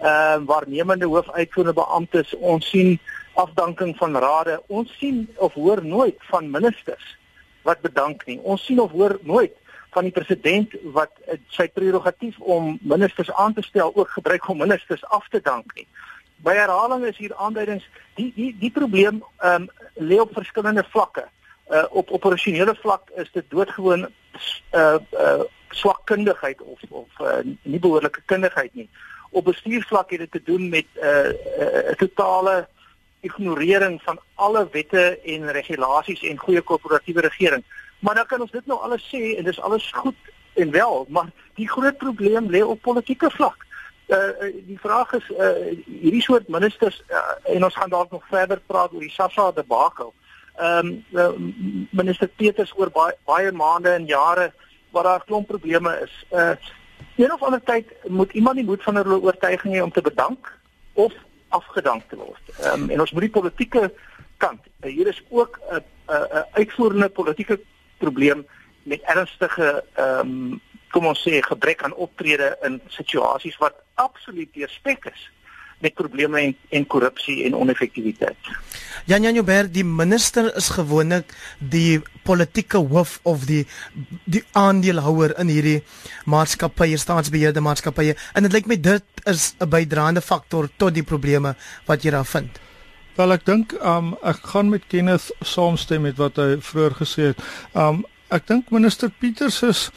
ehm 0.00 0.08
uh, 0.08 0.46
waarnemende 0.48 1.08
hoofuitvoerende 1.10 1.74
beamptes. 1.76 2.32
Ons 2.40 2.70
sien 2.72 2.94
afdanking 3.36 3.92
van 3.98 4.16
rade. 4.16 4.56
Ons 4.72 4.94
sien 4.96 5.26
of 5.36 5.52
hoor 5.52 5.84
nooit 5.84 6.16
van 6.30 6.48
ministers 6.50 7.12
wat 7.68 7.84
bedank 7.84 8.24
nie. 8.24 8.38
Ons 8.40 8.64
sien 8.64 8.80
of 8.80 8.94
hoor 8.96 9.18
nooit 9.22 9.52
van 9.92 10.08
die 10.08 10.16
president 10.16 10.72
wat 10.96 11.12
uh, 11.26 11.36
sy 11.52 11.68
prerogatief 11.76 12.40
om 12.40 12.78
ministers 12.80 13.32
aan 13.32 13.52
te 13.52 13.66
stel 13.68 13.92
ook 13.92 14.16
gebruik 14.16 14.48
om 14.48 14.64
ministers 14.64 15.04
af 15.12 15.28
te 15.28 15.44
dank 15.44 15.76
nie. 15.76 15.84
By 16.40 16.56
herhaling 16.56 17.04
is 17.04 17.20
hier 17.20 17.36
aanduidings 17.36 17.84
die 18.16 18.32
die 18.32 18.54
die 18.64 18.72
probleem 18.72 19.20
ehm 19.44 19.68
um, 19.68 19.68
lê 20.08 20.24
op 20.24 20.32
verskillende 20.32 20.88
vlakke. 20.88 21.28
Uh, 21.70 21.84
op 21.90 22.10
operasionele 22.10 22.74
vlak 22.80 23.10
is 23.14 23.28
dit 23.32 23.44
doodgewoon 23.48 24.08
uh 24.72 24.96
uh 25.12 25.40
swakkundigheid 25.68 26.62
of 26.62 26.80
of 26.88 27.08
uh, 27.20 27.44
nie 27.62 27.78
behoorlike 27.78 28.22
kundigheid 28.24 28.74
nie. 28.74 28.88
Op 29.30 29.44
bestuursvlak 29.44 30.10
het 30.10 30.18
dit 30.18 30.30
te 30.30 30.42
doen 30.44 30.68
met 30.68 30.86
'n 30.94 31.04
uh, 31.04 31.28
uh, 31.28 31.92
totale 31.96 32.68
ignorering 33.20 34.02
van 34.02 34.20
alle 34.34 34.68
wette 34.72 35.20
en 35.24 35.52
regulasies 35.52 36.22
en 36.22 36.38
goeie 36.38 36.60
korporatiewe 36.60 37.20
regering. 37.20 37.64
Maar 37.98 38.14
dan 38.14 38.26
kan 38.26 38.40
ons 38.40 38.50
dit 38.50 38.66
nou 38.66 38.80
alles 38.80 39.04
sê 39.14 39.36
en 39.36 39.44
dis 39.44 39.60
alles 39.60 39.92
goed 39.92 40.16
en 40.54 40.70
wel, 40.70 41.06
maar 41.08 41.30
die 41.54 41.68
groot 41.68 41.96
probleem 41.96 42.50
lê 42.50 42.62
op 42.64 42.80
politieke 42.80 43.30
vlak. 43.30 43.66
Uh 44.06 44.30
die 44.66 44.80
vraag 44.80 45.12
is 45.12 45.30
uh 45.30 45.76
hierdie 45.84 46.22
soort 46.22 46.48
ministers 46.48 47.02
uh, 47.08 47.18
en 47.54 47.64
ons 47.64 47.74
gaan 47.74 47.90
dalk 47.90 48.10
nog 48.10 48.24
verder 48.28 48.60
praat 48.66 48.92
oor 48.92 49.00
die 49.00 49.10
SASSA 49.10 49.52
debakel. 49.52 50.14
Uh 50.16 50.27
ehm 50.58 51.04
um, 51.12 51.88
minister 51.90 52.28
Peters 52.28 52.72
oor 52.76 52.90
baie 52.90 53.14
baie 53.24 53.52
maande 53.52 53.90
en 53.90 54.06
jare 54.06 54.52
waar 54.90 55.02
daar 55.02 55.24
klomp 55.24 55.46
probleme 55.46 55.98
is. 56.02 56.24
Uh 56.32 56.56
een 57.16 57.32
of 57.32 57.42
ander 57.42 57.62
tyd 57.62 57.86
moet 58.06 58.32
iemand 58.32 58.56
die 58.56 58.64
moed 58.64 58.82
van 58.82 58.96
hulle 58.96 59.20
oortuiging 59.20 59.74
hê 59.74 59.82
om 59.82 59.92
te 59.92 60.02
bedank 60.02 60.52
of 60.92 61.12
afgedank 61.48 62.02
te 62.08 62.16
word. 62.16 62.44
Ehm 62.60 62.82
um, 62.82 62.90
en 62.90 63.00
ons 63.00 63.12
moet 63.12 63.26
die 63.26 63.36
politieke 63.40 63.92
kant. 64.36 64.60
Uh, 64.80 64.90
hier 64.92 65.06
is 65.06 65.22
ook 65.28 65.60
'n 65.70 65.82
'n 66.06 66.44
uitvoerende 66.52 67.08
politieke 67.08 67.60
probleem 67.98 68.46
met 68.82 69.00
ernstige 69.02 69.84
ehm 69.94 70.20
um, 70.20 70.60
kom 70.90 71.06
ons 71.06 71.28
sê 71.28 71.40
gebrek 71.40 71.82
aan 71.82 71.94
optrede 71.94 72.56
in 72.62 72.80
situasies 72.86 73.56
wat 73.56 73.74
absoluut 73.94 74.54
deurspek 74.54 75.04
is 75.04 75.30
met 75.78 75.94
probleme 75.94 76.40
en 76.40 76.56
en 76.68 76.86
korrupsie 76.86 77.44
en 77.44 77.54
oneffektiwiteit. 77.54 78.36
Jan 79.06 79.22
Jan 79.22 79.34
Joubert, 79.34 79.72
die 79.72 79.84
minister 79.84 80.50
is 80.56 80.68
gewoonlik 80.68 81.30
die 81.58 82.00
politieke 82.22 82.78
hoof 82.78 83.20
of 83.22 83.46
die 83.48 83.64
die 84.24 84.42
aandeelhouer 84.52 85.32
in 85.40 85.48
hierdie 85.48 85.82
maatskappye, 86.26 86.98
staatsbeheerde 87.00 87.62
maatskappye 87.64 88.16
en 88.34 88.48
dit 88.48 88.52
lyk 88.52 88.66
my 88.66 88.76
dit 88.76 89.24
is 89.24 89.54
'n 89.60 89.68
bydraende 89.68 90.20
faktor 90.20 90.68
tot 90.76 90.94
die 90.94 91.02
probleme 91.02 91.54
wat 91.86 92.02
jy 92.02 92.10
daar 92.10 92.26
vind. 92.26 92.60
Wel 93.16 93.32
ek 93.32 93.44
dink 93.44 93.72
um 93.82 94.16
ek 94.22 94.44
gaan 94.52 94.68
met 94.68 94.86
Kenneth 94.88 95.32
saamstem 95.40 96.02
met 96.02 96.16
wat 96.16 96.36
hy 96.36 96.60
vroeër 96.60 96.94
gesê 97.00 97.22
het. 97.32 97.40
Um 97.74 98.04
ek 98.30 98.46
dink 98.46 98.70
minister 98.70 99.10
Pieters 99.10 99.62
is 99.62 99.90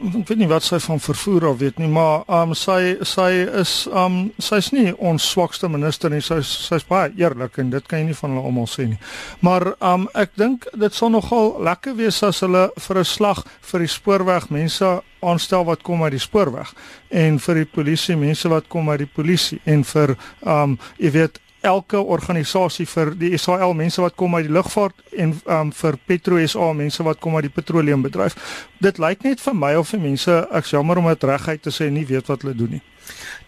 ek 0.00 0.30
weet 0.30 0.38
nie 0.40 0.48
wat 0.48 0.64
sy 0.64 0.78
van 0.80 1.00
vervoer 1.02 1.44
al 1.50 1.56
weet 1.60 1.78
nie, 1.80 1.88
maar 1.92 2.22
um 2.40 2.54
sy 2.56 2.96
sy 3.04 3.28
is 3.60 3.72
um 3.92 4.30
sy's 4.40 4.70
nie 4.72 4.94
ons 4.96 5.26
swakste 5.34 5.68
minister 5.68 6.12
nie. 6.12 6.22
Sy's 6.24 6.48
sy's 6.68 6.86
baie 6.88 7.10
eerlik 7.20 7.58
en 7.60 7.72
dit 7.74 7.88
kan 7.88 8.00
jy 8.00 8.08
nie 8.08 8.16
van 8.16 8.32
hulle 8.32 8.48
almal 8.48 8.68
sê 8.70 8.86
nie. 8.88 9.00
Maar 9.44 9.74
um 9.92 10.08
ek 10.16 10.32
dink 10.40 10.64
dit 10.72 10.96
sal 10.96 11.12
nogal 11.12 11.52
lekker 11.68 11.98
wees 12.00 12.22
as 12.24 12.40
hulle 12.46 12.70
vir 12.86 12.98
'n 12.98 13.04
slag 13.04 13.44
vir 13.72 13.80
die 13.80 13.92
spoorweg 13.92 14.50
mense 14.50 15.02
aanstel 15.20 15.64
wat 15.68 15.82
kom 15.82 16.02
uit 16.02 16.16
die 16.16 16.26
spoorweg 16.26 16.72
en 17.10 17.38
vir 17.38 17.54
die 17.54 17.68
polisie 17.68 18.16
mense 18.16 18.48
wat 18.48 18.68
kom 18.68 18.88
uit 18.88 19.04
die 19.04 19.14
polisie 19.14 19.60
en 19.66 19.84
vir 19.84 20.16
um 20.40 20.78
jy 20.98 21.10
weet 21.12 21.40
elke 21.60 22.00
organisasie 22.00 22.86
vir 22.88 23.12
die 23.18 23.32
SAL 23.38 23.74
mense 23.76 24.00
wat 24.02 24.16
kom 24.16 24.34
uit 24.36 24.46
die 24.48 24.54
lugvaart 24.54 25.02
en 25.12 25.34
um, 25.44 25.72
vir 25.76 25.98
Petro 26.06 26.40
SA 26.46 26.72
mense 26.76 27.04
wat 27.04 27.20
kom 27.20 27.36
uit 27.36 27.48
die 27.48 27.54
petroleumbedryf. 27.54 28.36
Dit 28.80 28.98
lyk 29.02 29.24
net 29.26 29.42
vir 29.44 29.56
my 29.56 29.74
of 29.80 29.92
vir 29.92 30.00
mense 30.00 30.38
ek 30.50 30.70
jammer 30.72 31.00
om 31.00 31.10
dit 31.10 31.28
reguit 31.28 31.62
te 31.62 31.74
sê 31.74 31.90
nie 31.92 32.06
weet 32.08 32.30
wat 32.32 32.46
hulle 32.46 32.56
doen 32.56 32.78
nie. 32.78 32.82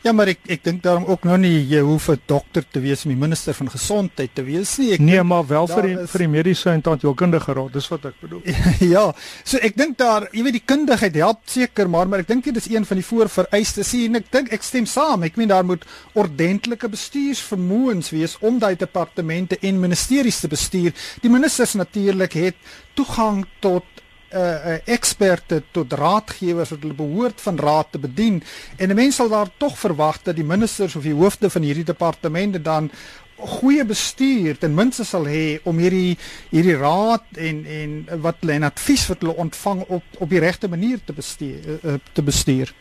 Ja, 0.02 0.12
maar 0.12 0.32
ek 0.32 0.40
ek 0.50 0.64
dink 0.64 0.82
daarom 0.82 1.04
ook 1.06 1.24
nou 1.28 1.36
nie 1.38 1.60
jy 1.70 1.80
hoef 1.86 2.08
'n 2.10 2.20
dokter 2.26 2.64
te 2.68 2.80
wees 2.80 3.04
om 3.04 3.12
die 3.12 3.20
minister 3.20 3.54
van 3.54 3.70
gesondheid 3.70 4.34
te 4.34 4.42
wees 4.42 4.78
nie. 4.78 4.92
Ek 4.92 5.00
nee, 5.00 5.14
denk, 5.14 5.28
maar 5.28 5.46
wel 5.46 5.66
vir 5.66 5.82
die 5.82 5.96
is... 6.02 6.10
vir 6.10 6.18
die 6.18 6.28
mediese 6.28 6.70
en 6.70 6.82
tandheelkundige 6.82 7.52
raad, 7.52 7.72
dis 7.72 7.88
wat 7.88 8.04
ek 8.10 8.18
bedoel. 8.20 8.42
ja, 8.94 9.04
so 9.44 9.58
ek 9.62 9.76
dink 9.76 9.98
daar, 9.98 10.28
jy 10.32 10.42
weet 10.42 10.58
die 10.58 10.66
kundigheid 10.66 11.14
help 11.14 11.40
seker, 11.46 11.88
maar 11.88 12.08
maar 12.08 12.24
ek 12.24 12.28
dink 12.28 12.44
dit 12.44 12.56
is 12.56 12.68
een 12.70 12.84
van 12.84 12.96
die 12.96 13.06
voorvereistes 13.06 13.88
sien 13.92 14.16
ek 14.16 14.30
dink 14.32 14.52
ek 14.52 14.62
stem 14.62 14.86
saam. 14.86 15.22
Ek 15.22 15.36
meen 15.36 15.48
daar 15.48 15.64
moet 15.64 15.84
ordentlike 16.14 16.88
bestuursvermoëns 16.88 18.10
wees 18.10 18.36
om 18.40 18.58
daai 18.58 18.74
departemente 18.76 19.58
en 19.62 19.80
ministeries 19.80 20.40
te 20.40 20.48
bestuur. 20.48 20.92
Die 21.22 21.30
ministers 21.30 21.74
natuurlik 21.78 22.32
het 22.32 22.56
toegang 22.94 23.44
tot 23.60 23.91
uh, 24.34 24.76
eksperte 24.84 25.62
tot 25.70 25.92
raadgewers 25.92 26.70
wat 26.74 26.84
hulle 26.84 26.96
behoort 26.98 27.40
van 27.40 27.58
raad 27.58 27.90
te 27.90 27.98
bedien 27.98 28.42
en 28.76 28.88
'n 28.88 28.94
mens 28.94 29.16
sal 29.16 29.28
daar 29.28 29.50
tog 29.56 29.78
verwag 29.78 30.22
dat 30.22 30.36
die 30.36 30.44
ministers 30.44 30.96
of 30.96 31.02
die 31.02 31.14
hoofde 31.14 31.50
van 31.50 31.62
hierdie 31.62 31.84
departemente 31.84 32.62
dan 32.62 32.90
goeie 33.42 33.84
bestuur 33.84 34.58
ten 34.58 34.74
minste 34.74 35.04
sal 35.04 35.26
hê 35.26 35.58
om 35.64 35.78
hierdie 35.78 36.16
hierdie 36.50 36.76
raad 36.78 37.24
en 37.34 37.64
en 37.66 38.20
wat 38.22 38.42
hulle 38.42 38.58
en 38.58 38.68
advies 38.68 39.06
wat 39.10 39.24
hulle 39.24 39.36
ontvang 39.44 39.82
op 39.88 40.04
op 40.18 40.30
die 40.30 40.42
regte 40.42 40.68
manier 40.68 41.00
te 41.04 41.12
bestuur 41.12 41.78
uh, 41.82 41.98
te 42.12 42.22
bestuur. 42.22 42.72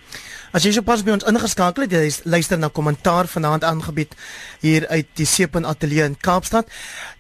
As 0.52 0.66
jy 0.68 0.74
so 0.76 0.84
pas 0.84 1.02
by 1.04 1.14
ons 1.16 1.26
ingeskakel 1.28 1.86
het, 1.86 1.94
jy 1.96 2.10
luister 2.28 2.60
na 2.60 2.68
kommentaar 2.68 3.30
vanaand 3.32 3.64
aangebied 3.64 4.16
hier 4.62 4.88
uit 4.92 5.08
die 5.16 5.26
Seepunt 5.26 5.66
Ateljee 5.66 6.10
in 6.12 6.18
Kaapstad. 6.20 6.68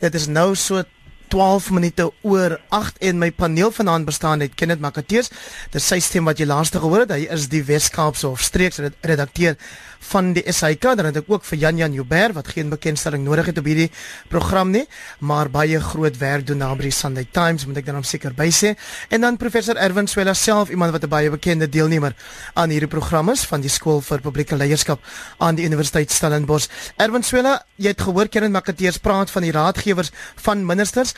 Dit 0.04 0.16
is 0.20 0.28
nou 0.28 0.52
so 0.56 0.84
12 1.32 1.70
minute 1.72 2.10
oor 2.28 2.58
8 2.76 2.98
en 3.08 3.22
my 3.22 3.32
paneel 3.32 3.72
vanaand 3.72 4.06
bestaan 4.06 4.44
uit 4.44 4.56
Kenneth 4.60 4.84
Makateers. 4.84 5.32
Dis 5.72 5.88
sy 5.88 6.02
stem 6.04 6.28
wat 6.28 6.42
jy 6.42 6.50
laaste 6.50 6.82
gehoor 6.84 7.06
het. 7.06 7.16
Hy 7.16 7.30
is 7.32 7.48
die 7.52 7.64
Weskaapse 7.64 8.28
of 8.28 8.44
streeks 8.44 8.82
redakteur 9.08 9.56
van 10.02 10.34
die 10.34 10.44
SAK. 10.52 10.82
Dan 10.98 11.08
het 11.10 11.22
ek 11.22 11.30
ook 11.32 11.46
vir 11.48 11.62
Jan 11.62 11.80
Jan 11.80 11.96
Joubert 11.96 12.36
wat 12.36 12.52
geen 12.52 12.72
bekendstelling 12.74 13.24
nodig 13.24 13.52
het 13.52 13.62
op 13.62 13.70
hierdie 13.70 13.90
program 14.32 14.72
nie, 14.74 14.84
maar 15.20 15.50
baie 15.54 15.80
groot 15.80 16.18
werk 16.20 16.48
doen 16.48 16.62
na 16.62 16.72
by 16.76 16.90
die 16.90 16.96
Sunday 16.96 17.28
Times, 17.32 17.66
moet 17.70 17.82
ek 17.82 17.90
dan 17.90 18.04
seker 18.08 18.36
by 18.36 18.50
sê. 18.54 18.74
En 19.10 19.22
dan 19.22 19.38
professor 19.38 19.78
Erwin 19.78 20.10
Swela 20.10 20.34
self, 20.34 20.70
iemand 20.70 20.92
wat 20.92 21.04
'n 21.04 21.10
baie 21.10 21.30
bekende 21.30 21.70
deelnemer 21.70 22.16
aan 22.54 22.70
hierdie 22.70 22.90
program 22.90 23.30
is 23.30 23.46
van 23.46 23.62
die 23.62 23.70
skool 23.70 24.02
vir 24.02 24.20
publieke 24.20 24.56
leierskap 24.56 25.00
aan 25.38 25.56
die 25.56 25.66
Universiteit 25.66 26.12
Stellenbosch. 26.12 26.68
Erwin 26.98 27.24
Swela, 27.24 27.66
jy 27.76 27.88
het 27.88 28.02
gehoor 28.02 28.28
Kenneth 28.28 28.52
Makateers 28.52 28.98
praat 28.98 29.32
van 29.32 29.42
die 29.42 29.52
raadgewers 29.52 30.12
van 30.36 30.66
ministers. 30.66 31.14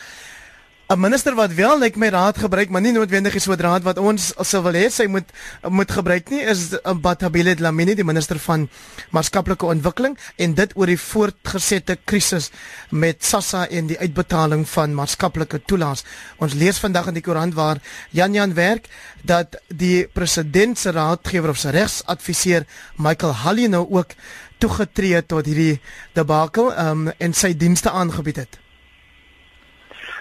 'n 0.93 0.99
minister 0.99 1.33
wat 1.33 1.53
wel 1.53 1.79
lyk 1.79 1.95
like 1.95 1.99
my 1.99 2.09
raad 2.11 2.37
gebruik, 2.37 2.69
maar 2.69 2.81
nie 2.81 2.91
noodwendig 2.91 3.35
is 3.35 3.43
so 3.43 3.53
'n 3.53 3.59
raad 3.59 3.83
wat 3.83 3.97
ons 3.97 4.33
sou 4.41 4.61
wil 4.63 4.73
hê 4.73 4.89
sy 4.91 5.05
moet 5.07 5.25
moet 5.69 5.91
gebruik 5.91 6.29
nie, 6.29 6.41
is 6.41 6.75
Batabile 7.01 7.55
Dlamini, 7.55 7.95
die 7.95 8.03
minister 8.03 8.37
van 8.39 8.69
maatskaplike 9.09 9.65
ontwikkeling 9.65 10.17
en 10.37 10.53
dit 10.53 10.75
oor 10.75 10.85
die 10.85 10.99
voortgesette 10.99 11.97
krisis 12.05 12.51
met 12.89 13.23
SASSA 13.23 13.67
en 13.69 13.87
die 13.87 13.99
uitbetaling 13.99 14.67
van 14.69 14.93
maatskaplike 14.93 15.61
toelaas. 15.65 16.03
Ons 16.37 16.53
lees 16.53 16.77
vandag 16.77 17.07
in 17.07 17.13
die 17.13 17.23
koerant 17.23 17.53
waar 17.53 17.79
Jan 18.11 18.33
Jan 18.33 18.53
werk 18.53 18.87
dat 19.23 19.55
die 19.69 20.07
president 20.07 20.77
se 20.77 20.91
raadgewer 20.91 21.49
of 21.49 21.57
sy 21.57 21.69
regsadviseur 21.69 22.65
Michael 22.97 23.33
Hallie 23.33 23.69
nou 23.69 23.87
ook 23.89 24.13
toegetree 24.57 25.25
tot 25.25 25.45
hierdie 25.45 25.79
debakel 26.13 26.73
um, 26.77 27.07
en 27.17 27.33
sy 27.33 27.57
dienste 27.57 27.89
aangebied 27.89 28.35
het. 28.35 28.62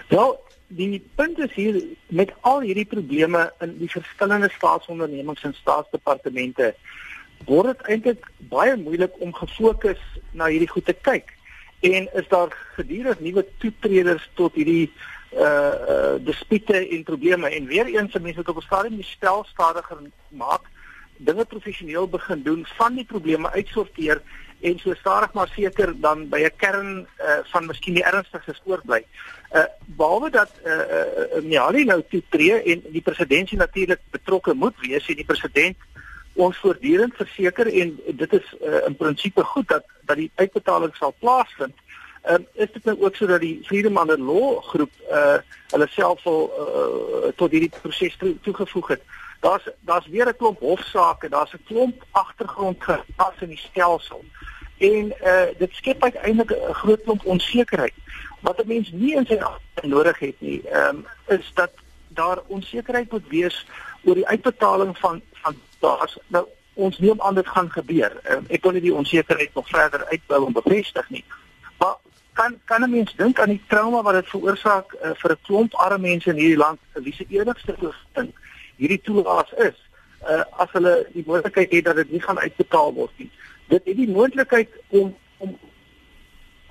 Wel, 0.07 0.39
die 0.67 1.09
punt 1.15 1.39
is 1.39 1.53
hier 1.53 1.83
met 2.07 2.33
al 2.41 2.61
hierdie 2.61 2.85
probleme 2.85 3.53
in 3.59 3.77
die 3.77 3.89
verskillende 3.89 4.49
staatsondernemings 4.55 5.43
en 5.43 5.53
staatsdepartemente 5.53 6.73
word 7.45 7.73
dit 7.73 7.87
eintlik 7.91 8.27
baie 8.51 8.75
moeilik 8.79 9.15
om 9.19 9.33
gefokus 9.35 10.01
na 10.31 10.47
hierdie 10.51 10.69
goed 10.71 10.85
te 10.87 10.95
kyk 10.95 11.33
en 11.83 12.07
is 12.15 12.27
daar 12.31 12.53
gedurig 12.77 13.19
nuwe 13.19 13.43
toetreders 13.59 14.29
tot 14.39 14.55
hierdie 14.59 14.91
uh 15.33 15.73
uh 15.93 16.13
dispute 16.21 16.77
en 16.77 17.03
probleme 17.03 17.49
en 17.49 17.65
weer 17.65 17.89
eens 17.89 18.13
mense 18.13 18.37
moet 18.37 18.49
op 18.49 18.61
'n 18.61 18.67
stadium 18.69 18.95
die 18.95 19.11
spel 19.11 19.43
stadiger 19.49 19.97
maak 20.29 20.69
dinge 21.17 21.45
professioneel 21.45 22.07
begin 22.07 22.43
doen 22.43 22.65
van 22.77 22.95
die 22.95 23.05
probleme 23.05 23.51
uitsorteer 23.51 24.21
en 24.61 24.79
so 24.79 24.93
stadig 24.93 25.33
maar 25.33 25.51
seker 25.55 25.93
dan 25.99 26.29
by 26.29 26.39
'n 26.43 26.55
kern 26.57 27.07
uh, 27.19 27.39
van 27.51 27.65
miskien 27.65 27.93
die 27.93 28.03
ernstigste 28.03 28.53
spoor 28.53 28.81
bly. 28.85 29.03
Uh 29.53 29.63
behalwe 29.85 30.29
dat 30.29 30.49
uh, 30.65 30.73
uh 30.73 31.43
Miali 31.43 31.83
nou 31.85 32.03
toetree 32.09 32.61
en 32.61 32.81
die 32.89 33.01
presidentsie 33.01 33.57
natuurlik 33.57 33.99
betrokke 34.09 34.53
moet 34.53 34.73
wees 34.81 35.07
en 35.07 35.15
die 35.15 35.25
president 35.25 35.77
ons 36.33 36.57
voortdurend 36.57 37.13
verseker 37.15 37.67
en 37.67 37.91
dit 38.07 38.33
is 38.33 38.55
uh, 38.61 38.79
in 38.87 38.95
prinsipie 38.97 39.43
goed 39.43 39.67
dat 39.67 39.85
dat 40.09 40.17
die 40.17 40.31
uitbetaling 40.35 40.95
sal 40.95 41.13
plaasvind. 41.19 41.75
Ehm 42.23 42.41
uh, 42.41 42.63
is 42.65 42.71
dit 42.73 42.83
nou 42.83 42.97
ook 43.01 43.15
sodat 43.15 43.41
die 43.41 43.59
Freedom 43.65 43.97
Under 43.97 44.19
Law 44.19 44.63
groep 44.63 44.91
uh 45.11 45.37
hulle 45.69 45.87
self 45.89 46.25
al 46.25 46.41
uh, 46.49 47.29
tot 47.35 47.51
hierdie 47.51 47.71
proses 47.81 48.15
toe, 48.17 48.35
toegevoeg 48.41 48.87
het. 48.87 49.01
Daar's 49.39 49.69
daar's 49.79 50.07
weer 50.07 50.27
'n 50.27 50.37
klomp 50.37 50.59
hofsaake, 50.59 51.29
daar's 51.29 51.53
'n 51.53 51.63
klomp 51.65 52.03
agtergrond 52.11 52.83
gepas 52.83 53.35
in 53.39 53.53
die 53.53 53.63
stelsel 53.69 54.23
en 54.77 55.13
uh, 55.23 55.41
dit 55.57 55.69
skep 55.73 56.03
uiteindelik 56.03 56.51
'n 56.51 56.73
groot 56.73 57.03
klomp 57.03 57.25
onsekerheid 57.25 57.93
wat 58.43 58.59
'n 58.61 58.67
mens 58.67 58.91
nie 58.91 59.15
in 59.15 59.25
sy 59.25 59.39
nodig 59.81 60.19
het 60.19 60.41
nie 60.41 60.61
um, 60.71 61.05
is 61.27 61.51
dat 61.53 61.71
daar 62.07 62.41
onsekerheid 62.47 63.11
moet 63.11 63.27
wees 63.27 63.65
oor 64.03 64.15
die 64.15 64.27
uitbetaling 64.27 64.97
van 64.97 65.21
van 65.31 65.55
daar's 65.79 66.17
nou 66.27 66.45
ons 66.73 66.97
neem 66.97 67.21
aan 67.21 67.35
dit 67.35 67.47
gaan 67.47 67.71
gebeur. 67.71 68.13
Um, 68.31 68.45
ek 68.49 68.63
wil 68.63 68.71
nie 68.71 68.81
die 68.81 68.93
onsekerheid 68.93 69.53
nog 69.53 69.67
verder 69.69 70.05
uitbou 70.09 70.45
en 70.45 70.55
bevestig 70.57 71.09
nie. 71.09 71.23
Maar 71.77 71.95
kan 72.33 72.59
kan 72.65 72.81
'n 72.81 72.89
mens 72.89 73.15
dink 73.15 73.39
aan 73.39 73.49
die 73.49 73.63
trauma 73.67 74.01
wat 74.01 74.13
dit 74.13 74.29
veroorsaak 74.29 74.93
uh, 74.93 75.11
vir 75.13 75.31
'n 75.31 75.41
klomp 75.41 75.73
arme 75.73 76.07
mense 76.07 76.29
in 76.29 76.35
hierdie 76.35 76.57
land 76.57 76.79
wie 76.93 77.13
se 77.13 77.25
enigste 77.29 77.75
voorsiening 77.79 78.33
hierdie 78.75 79.01
toelaas 79.01 79.53
is 79.53 79.77
uh, 80.29 80.43
as 80.51 80.71
hulle 80.71 81.07
die 81.13 81.23
moontlikheid 81.25 81.71
het 81.71 81.85
dat 81.85 81.95
dit 81.95 82.11
nie 82.11 82.21
gaan 82.21 82.39
uitbetaal 82.39 82.93
word 82.93 83.11
nie. 83.17 83.29
Dit 83.67 83.85
het 83.85 83.97
die 83.97 84.09
moontlikheid 84.09 84.69
om 84.87 85.15
om 85.37 85.59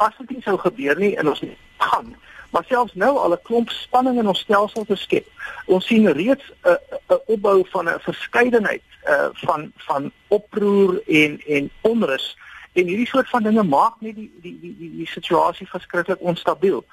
as 0.06 0.18
dit 0.18 0.36
nie 0.36 0.44
sou 0.44 0.58
gebeur 0.58 0.98
nie 0.98 1.14
en 1.16 1.28
ons 1.28 1.42
nie 1.46 1.56
gaan 1.78 2.14
maar 2.52 2.64
selfs 2.68 2.94
nou 2.94 3.16
al 3.18 3.32
'n 3.32 3.42
klomp 3.42 3.70
spanning 3.70 4.18
in 4.18 4.28
ons 4.28 4.38
stelsel 4.38 4.84
te 4.84 4.96
skep. 4.96 5.26
Ons 5.64 5.86
sien 5.86 6.12
reeds 6.12 6.44
'n 6.48 6.68
uh, 6.68 6.72
'n 6.72 7.12
uh, 7.12 7.16
opbou 7.26 7.64
van 7.70 7.88
'n 7.88 8.00
verskeidenheid 8.00 8.82
uh 9.08 9.28
van 9.32 9.72
van 9.76 10.12
oproer 10.28 11.02
en 11.06 11.40
en 11.46 11.70
onrus 11.80 12.36
en 12.72 12.86
hierdie 12.86 13.06
soort 13.06 13.28
van 13.28 13.42
dinge 13.42 13.62
maak 13.62 13.94
net 13.98 14.14
die 14.14 14.32
die 14.40 14.58
die 14.60 14.76
die, 14.78 14.96
die 14.96 15.06
situasie 15.06 15.68
verskriklik 15.68 16.20
onstabiel. 16.20 16.84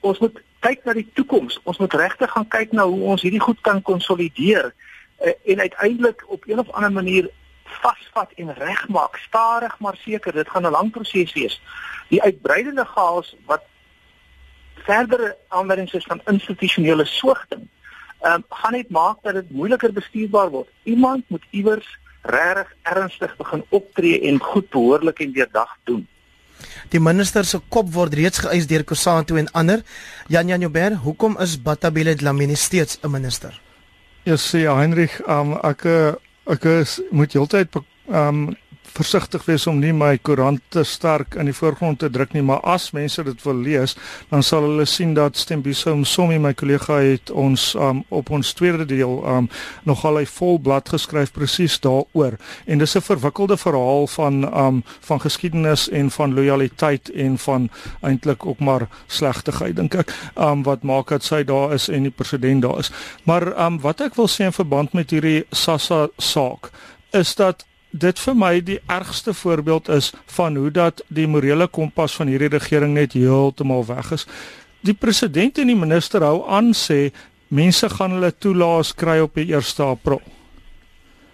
Ons 0.00 0.18
moet 0.18 0.40
kyk 0.58 0.84
na 0.84 0.92
die 0.92 1.10
toekoms. 1.12 1.60
Ons 1.62 1.78
moet 1.78 1.94
regtig 1.94 2.30
gaan 2.30 2.48
kyk 2.48 2.72
na 2.72 2.86
hoe 2.86 3.02
ons 3.02 3.22
hierdie 3.22 3.40
goed 3.40 3.60
kan 3.60 3.82
konsolideer 3.82 4.74
uh, 5.24 5.32
en 5.44 5.60
uiteindelik 5.60 6.24
op 6.26 6.42
een 6.46 6.58
of 6.58 6.70
ander 6.70 6.92
manier 6.92 7.30
vasvat 7.64 8.32
en 8.36 8.54
regmaak, 8.54 9.16
stadig 9.16 9.78
maar 9.78 9.96
seker, 9.96 10.32
dit 10.32 10.48
gaan 10.48 10.66
'n 10.66 10.70
lang 10.70 10.90
proses 10.90 11.32
wees. 11.32 11.62
Die 12.08 12.22
uitbreidende 12.22 12.84
chaos 12.84 13.36
wat 13.46 13.62
verdere 14.74 15.36
aanwendings 15.48 15.92
is 15.92 16.04
van 16.04 16.20
institusionele 16.26 17.04
soogting, 17.04 17.68
ehm 18.20 18.34
um, 18.34 18.44
gaan 18.48 18.72
net 18.72 18.90
maak 18.90 19.16
dat 19.22 19.34
dit 19.34 19.50
moeiliker 19.50 19.92
bestuurbaar 19.92 20.50
word. 20.50 20.68
Iemand 20.82 21.24
moet 21.28 21.44
iewers 21.50 21.98
regtig 22.22 22.74
ernstig 22.82 23.36
begin 23.36 23.64
optree 23.68 24.20
en 24.20 24.38
goed 24.38 24.68
behoorlik 24.70 25.18
en 25.18 25.32
deurdag 25.32 25.76
doen. 25.84 26.06
Die 26.88 27.00
minister 27.00 27.44
se 27.44 27.58
kop 27.68 27.90
word 27.92 28.14
reeds 28.14 28.38
geëis 28.44 28.66
deur 28.70 28.84
Kusanto 28.84 29.36
en 29.36 29.50
ander. 29.52 29.82
Jan 30.28 30.46
Jan 30.46 30.60
Joubert, 30.60 30.94
hoekom 31.02 31.38
is 31.40 31.56
Batabile 31.62 32.14
Dlamini 32.14 32.54
steeds 32.54 32.98
'n 33.02 33.10
minister? 33.10 33.60
Ja, 34.22 34.36
sê 34.36 34.58
Heinrich, 34.58 35.20
um, 35.26 35.58
ek 35.62 35.84
ek 36.50 36.64
is, 36.64 37.00
moet 37.10 37.32
heeltyd 37.32 37.76
um 38.06 38.56
versigtig 38.92 39.44
wees 39.46 39.66
om 39.66 39.78
nie 39.80 39.92
my 39.96 40.16
koerant 40.18 40.60
te 40.72 40.84
sterk 40.84 41.36
in 41.40 41.48
die 41.48 41.56
voorgrond 41.56 42.00
te 42.02 42.10
druk 42.12 42.34
nie, 42.36 42.42
maar 42.44 42.60
as 42.68 42.90
mense 42.92 43.22
dit 43.24 43.44
wil 43.46 43.62
lees, 43.64 43.94
dan 44.30 44.44
sal 44.44 44.66
hulle 44.66 44.86
sien 44.88 45.14
dat 45.16 45.38
Stembiso 45.40 45.94
Msomi 45.96 46.38
my 46.42 46.52
kollega 46.58 46.98
het 47.00 47.30
ons 47.30 47.72
um, 47.74 48.02
op 48.12 48.30
ons 48.34 48.52
tweede 48.58 48.86
deel 48.88 49.18
um, 49.28 49.48
nogal 49.88 50.20
'n 50.20 50.26
vol 50.26 50.58
blad 50.58 50.88
geskryf 50.88 51.32
presies 51.32 51.80
daaroor. 51.80 52.36
En 52.66 52.78
dis 52.78 52.96
'n 52.96 53.00
verwikkelde 53.00 53.56
verhaal 53.56 54.06
van 54.06 54.44
um, 54.44 54.84
van 55.00 55.20
geskiedenis 55.20 55.88
en 55.88 56.10
van 56.10 56.34
lojaliteit 56.34 57.08
en 57.10 57.38
van 57.38 57.70
eintlik 58.00 58.46
ook 58.46 58.58
maar 58.58 58.88
slegtigheid 59.06 59.76
dink 59.76 59.94
ek, 59.94 60.12
um, 60.36 60.62
wat 60.62 60.82
maak 60.82 61.08
dat 61.08 61.24
sy 61.24 61.44
daar 61.44 61.72
is 61.72 61.88
en 61.88 62.02
die 62.02 62.10
president 62.10 62.62
daar 62.62 62.78
is. 62.78 62.92
Maar 63.24 63.56
um, 63.66 63.80
wat 63.80 64.00
ek 64.00 64.14
wil 64.14 64.28
sê 64.28 64.44
in 64.44 64.52
verband 64.52 64.92
met 64.92 65.10
hierdie 65.10 65.44
Sassa 65.50 66.08
saak 66.18 66.70
is 67.12 67.34
dat 67.34 67.64
dit 67.92 68.18
vir 68.18 68.36
my 68.36 68.52
die 68.64 68.80
ergste 68.88 69.34
voorbeeld 69.36 69.88
is 69.92 70.12
van 70.26 70.56
hoe 70.56 70.70
dat 70.70 71.02
die 71.08 71.26
morele 71.28 71.68
kompas 71.68 72.16
van 72.16 72.32
hierdie 72.32 72.52
regering 72.52 72.94
net 72.96 73.12
heeltemal 73.12 73.84
weg 73.86 74.12
is. 74.16 74.26
Die 74.80 74.94
president 74.94 75.58
en 75.58 75.68
die 75.70 75.78
minister 75.78 76.24
hou 76.24 76.42
aan 76.48 76.72
sê 76.72 77.12
mense 77.52 77.88
gaan 77.92 78.16
hulle 78.16 78.32
toelaas 78.32 78.94
kry 78.96 79.20
op 79.20 79.36
die 79.36 79.52
1 79.52 79.84
April 79.84 80.22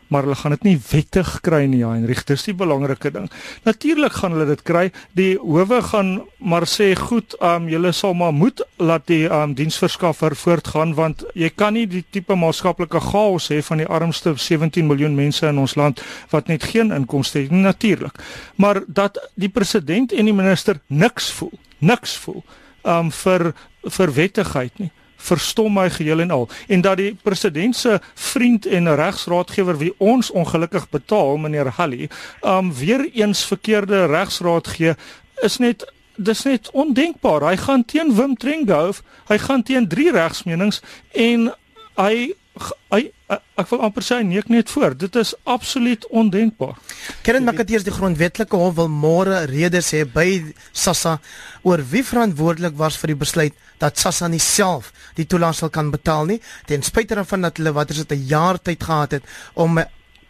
maar 0.09 0.23
hulle 0.23 0.37
gaan 0.37 0.55
dit 0.57 0.62
nie 0.62 0.79
wettig 0.91 1.41
kry 1.45 1.65
nie, 1.71 1.85
Heinrich. 1.85 2.25
Dis 2.29 2.47
die 2.49 2.55
belangrike 2.57 3.11
ding. 3.15 3.29
Natuurlik 3.65 4.12
gaan 4.21 4.35
hulle 4.37 4.47
dit 4.49 4.62
kry. 4.67 4.88
Die 5.19 5.37
howe 5.38 5.83
gaan 5.83 6.23
maar 6.38 6.67
sê, 6.67 6.95
"Goed, 6.97 7.37
ehm 7.41 7.62
um, 7.62 7.69
julle 7.69 7.93
sal 7.93 8.15
maar 8.15 8.33
moet 8.33 8.62
laat 8.77 9.07
die 9.07 9.29
ehm 9.29 9.43
um, 9.43 9.55
diensverskaffer 9.55 10.37
voortgaan 10.37 10.95
want 10.95 11.25
jy 11.35 11.50
kan 11.55 11.73
nie 11.73 11.87
die 11.87 12.05
tipe 12.11 12.35
maatskaplike 12.35 13.00
chaos 13.00 13.49
hê 13.49 13.62
van 13.62 13.77
die 13.77 13.87
armste 13.87 14.35
17 14.37 14.87
miljoen 14.87 15.15
mense 15.15 15.47
in 15.47 15.59
ons 15.59 15.75
land 15.75 16.03
wat 16.31 16.47
net 16.47 16.62
geen 16.65 16.93
inkomste 16.93 17.38
het 17.38 17.50
nie, 17.50 17.61
natuurlik. 17.61 18.19
Maar 18.57 18.83
dat 18.87 19.31
die 19.35 19.49
president 19.49 20.12
en 20.12 20.25
die 20.25 20.35
minister 20.35 20.81
niks 20.87 21.31
voel, 21.31 21.53
niks 21.79 22.17
voel 22.17 22.45
um, 22.83 23.11
vir 23.11 23.53
vir 23.83 24.12
wettigheid 24.12 24.79
nie 24.79 24.91
verstom 25.19 25.75
my 25.75 25.89
geheel 25.91 26.21
en 26.21 26.31
al. 26.31 26.49
En 26.69 26.81
dat 26.81 26.97
die 26.97 27.17
president 27.23 27.77
se 27.77 27.99
vriend 28.15 28.67
en 28.67 28.95
regsraadgewer 28.95 29.79
wie 29.79 29.93
ons 29.99 30.31
ongelukkig 30.31 30.89
betaal 30.91 31.37
meneer 31.37 31.73
Halli 31.77 32.09
um 32.41 32.73
weer 32.75 33.05
eens 33.13 33.45
verkeerde 33.45 34.07
regsraad 34.07 34.69
gee 34.69 34.95
is 35.43 35.59
net 35.59 35.87
dis 36.19 36.43
net 36.43 36.71
ondenkbaar. 36.75 37.45
Hy 37.51 37.57
gaan 37.57 37.85
teen 37.85 38.15
Wim 38.15 38.35
Trengove 38.37 39.03
hy 39.29 39.39
gaan 39.39 39.63
teen 39.63 39.89
drie 39.89 40.11
regsmenings 40.13 40.83
en 41.13 41.53
hy 41.99 42.33
hy 42.91 43.11
ek 43.29 43.69
wil 43.71 43.83
amper 43.85 44.05
sê 44.07 44.21
nee 44.25 44.41
ek 44.41 44.49
net 44.53 44.71
voor. 44.71 44.95
Dit 44.97 45.17
is 45.17 45.35
absoluut 45.45 46.07
ondenkbaar. 46.09 46.77
Kern 47.27 47.45
Makateers 47.45 47.85
die 47.85 47.95
grondwetlike 47.95 48.57
hof 48.57 48.77
wil 48.79 48.88
môre 48.88 49.45
redes 49.50 49.93
hê 49.93 50.05
by 50.09 50.55
Sassa 50.73 51.19
oor 51.62 51.83
wie 51.93 52.05
verantwoordelik 52.07 52.77
was 52.79 52.97
vir 52.97 53.15
die 53.15 53.21
besluit 53.25 53.55
dat 53.83 53.99
Sassa 53.99 54.29
nie 54.29 54.43
self 54.43 54.93
die 55.19 55.27
toelaas 55.27 55.62
sal 55.62 55.73
kan 55.75 55.93
betaal 55.95 56.27
nie 56.31 56.41
ten 56.67 56.83
spyte 56.87 57.19
daarvan 57.19 57.49
dat 57.49 57.59
hulle 57.61 57.75
wat 57.77 57.91
is 57.91 58.05
dit 58.05 58.12
'n 58.19 58.27
jaar 58.27 58.59
tyd 58.59 58.83
gehad 58.83 59.11
het 59.19 59.25
om 59.55 59.79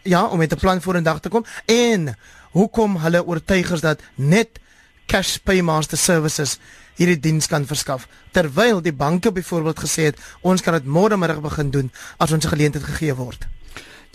ja 0.04 0.26
om 0.26 0.38
met 0.38 0.52
'n 0.52 0.58
plan 0.58 0.80
vorendag 0.80 1.20
te 1.20 1.28
kom 1.28 1.44
en 1.66 2.16
hoekom 2.52 2.96
hulle 2.96 3.24
oortuig 3.24 3.70
is 3.70 3.80
dat 3.80 4.00
net 4.16 4.60
cash 5.06 5.36
paymaster 5.36 5.98
services 5.98 6.58
hierdie 6.98 7.20
diens 7.20 7.46
kan 7.50 7.66
verskaf 7.66 8.08
terwyl 8.36 8.82
die 8.82 8.94
banke 8.94 9.32
byvoorbeeld 9.32 9.84
gesê 9.84 10.10
het 10.10 10.18
ons 10.42 10.62
kan 10.62 10.74
dit 10.78 10.86
môre 10.86 11.16
middag 11.16 11.40
begin 11.44 11.70
doen 11.70 11.92
as 12.18 12.32
ons 12.32 12.44
'n 12.44 12.54
geleentheid 12.54 12.84
gegee 12.84 13.14
word. 13.14 13.46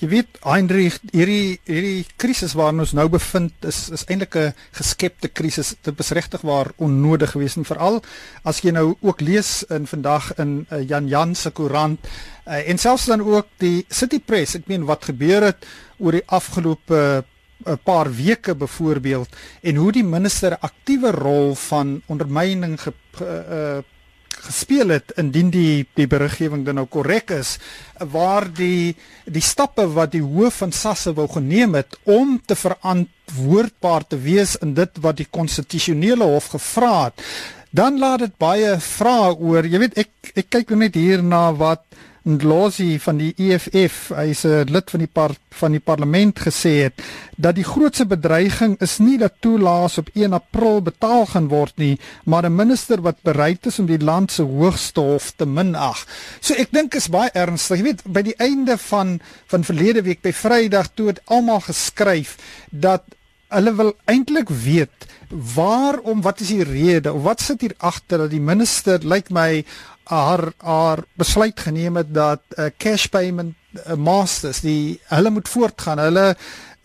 Jy 0.02 0.08
weet 0.10 0.40
Heinrich 0.44 0.98
hierdie 1.14 1.60
hierdie 1.70 2.06
krisis 2.20 2.56
waarin 2.58 2.82
ons 2.84 2.92
nou 2.98 3.06
bevind 3.14 3.68
is 3.70 3.90
is 3.94 4.04
eintlik 4.10 4.36
'n 4.36 4.54
geskepte 4.74 5.30
krisis. 5.30 5.76
Dit 5.82 6.00
is 6.00 6.12
regtig 6.12 6.42
waar 6.42 6.74
onnodig 6.78 7.32
geweest 7.32 7.58
en 7.58 7.66
veral 7.66 8.02
as 8.44 8.60
jy 8.62 8.72
nou 8.72 8.98
ook 9.00 9.22
lees 9.22 9.64
in 9.70 9.88
vandag 9.88 10.34
in 10.40 10.66
uh, 10.72 10.82
Jan 10.90 11.08
Jan 11.08 11.36
se 11.36 11.52
koerant 11.52 12.00
uh, 12.48 12.70
en 12.70 12.78
selfs 12.78 13.06
dan 13.06 13.22
ook 13.22 13.48
die 13.58 13.86
City 13.90 14.20
Press. 14.20 14.56
Ek 14.56 14.68
meen 14.68 14.86
wat 14.86 15.06
gebeur 15.06 15.44
het 15.44 15.66
oor 16.00 16.12
die 16.12 16.28
afgelope 16.28 17.24
'n 17.66 17.80
paar 17.84 18.12
weke 18.16 18.56
byvoorbeeld 18.56 19.30
en 19.62 19.76
hoe 19.76 19.92
die 19.92 20.04
minister 20.04 20.58
aktiewe 20.60 21.12
rol 21.12 21.56
van 21.56 22.02
ondermyning 22.06 22.80
ge, 22.82 22.94
uh, 23.22 23.82
gespeel 24.44 24.90
het 24.90 25.12
indien 25.16 25.50
die 25.50 25.88
die 25.96 26.08
beriggewing 26.08 26.66
dan 26.66 26.76
nou 26.76 26.86
korrek 26.92 27.32
is 27.32 27.58
waar 28.12 28.50
die 28.54 28.96
die 29.26 29.42
stappe 29.42 29.88
wat 29.94 30.12
die 30.12 30.24
hoof 30.24 30.62
van 30.64 30.72
Sasse 30.72 31.14
wou 31.14 31.28
geneem 31.28 31.76
het 31.76 31.98
om 32.04 32.42
te 32.46 32.56
verantwoordbaar 32.56 34.08
te 34.08 34.20
wees 34.20 34.56
in 34.56 34.74
dit 34.74 34.90
wat 35.02 35.18
die 35.18 35.30
konstitusionele 35.30 36.24
hof 36.24 36.52
gevra 36.56 36.96
het 37.04 37.22
dan 37.74 37.98
laat 37.98 38.20
dit 38.22 38.34
baie 38.38 38.76
vrae 38.78 39.34
oor. 39.34 39.66
Jy 39.66 39.80
weet 39.82 39.96
ek 40.04 40.34
ek 40.38 40.50
kyk 40.54 40.76
net 40.78 40.98
hier 40.98 41.24
na 41.26 41.48
wat 41.58 41.82
Ndlozi 42.24 43.00
van 43.04 43.18
die 43.20 43.34
EFF, 43.36 44.14
hy's 44.16 44.46
'n 44.48 44.72
lid 44.72 44.90
van 44.90 45.00
die 45.00 45.12
par, 45.12 45.32
van 45.52 45.72
die 45.76 45.84
parlement 45.84 46.40
gesê 46.40 46.88
het 46.88 47.02
dat 47.36 47.56
die 47.56 47.68
grootste 47.68 48.06
bedreiging 48.06 48.78
is 48.80 48.98
nie 49.00 49.18
dat 49.18 49.34
toelaas 49.40 49.98
op 49.98 50.08
1 50.14 50.34
April 50.34 50.82
betaal 50.82 51.26
gaan 51.26 51.48
word 51.48 51.76
nie, 51.78 52.00
maar 52.24 52.46
'n 52.46 52.56
minister 52.56 53.02
wat 53.02 53.22
bereid 53.24 53.66
is 53.66 53.80
om 53.80 53.86
die 53.86 54.00
land 54.00 54.32
se 54.32 54.44
hoogste 54.44 55.02
hof 55.02 55.34
te 55.36 55.46
minag. 55.46 56.08
So 56.40 56.54
ek 56.54 56.72
dink 56.72 56.96
is 56.96 57.10
baie 57.10 57.30
ernstig. 57.34 57.78
Jy 57.78 57.84
weet, 57.84 58.04
by 58.06 58.22
die 58.22 58.38
einde 58.38 58.78
van 58.78 59.20
van 59.48 59.64
verlede 59.64 60.02
week 60.02 60.22
by 60.22 60.32
Vrydag 60.32 60.88
toe 60.94 61.08
het 61.08 61.22
almal 61.26 61.60
geskryf 61.60 62.38
dat 62.72 63.04
hulle 63.54 63.76
wil 63.76 63.94
eintlik 64.06 64.50
weet 64.50 65.08
waarom 65.56 66.22
wat 66.22 66.40
is 66.40 66.48
die 66.54 66.64
rede 66.64 67.14
of 67.14 67.24
wat 67.24 67.42
sit 67.42 67.62
hier 67.62 67.74
agter 67.78 68.18
dat 68.18 68.32
die 68.34 68.42
minister 68.42 69.00
lyk 69.02 69.10
like 69.14 69.34
my 69.34 69.64
haar 70.04 70.52
haar 70.58 71.04
besluit 71.14 71.60
geneem 71.60 71.96
het 71.96 72.14
dat 72.14 72.42
'n 72.58 72.62
uh, 72.62 72.70
cash 72.78 73.06
payment 73.06 73.56
uh, 73.74 73.94
masters 73.94 74.60
die 74.60 75.00
hulle 75.08 75.30
moet 75.30 75.50
voortgaan. 75.50 76.00
Hulle 76.00 76.36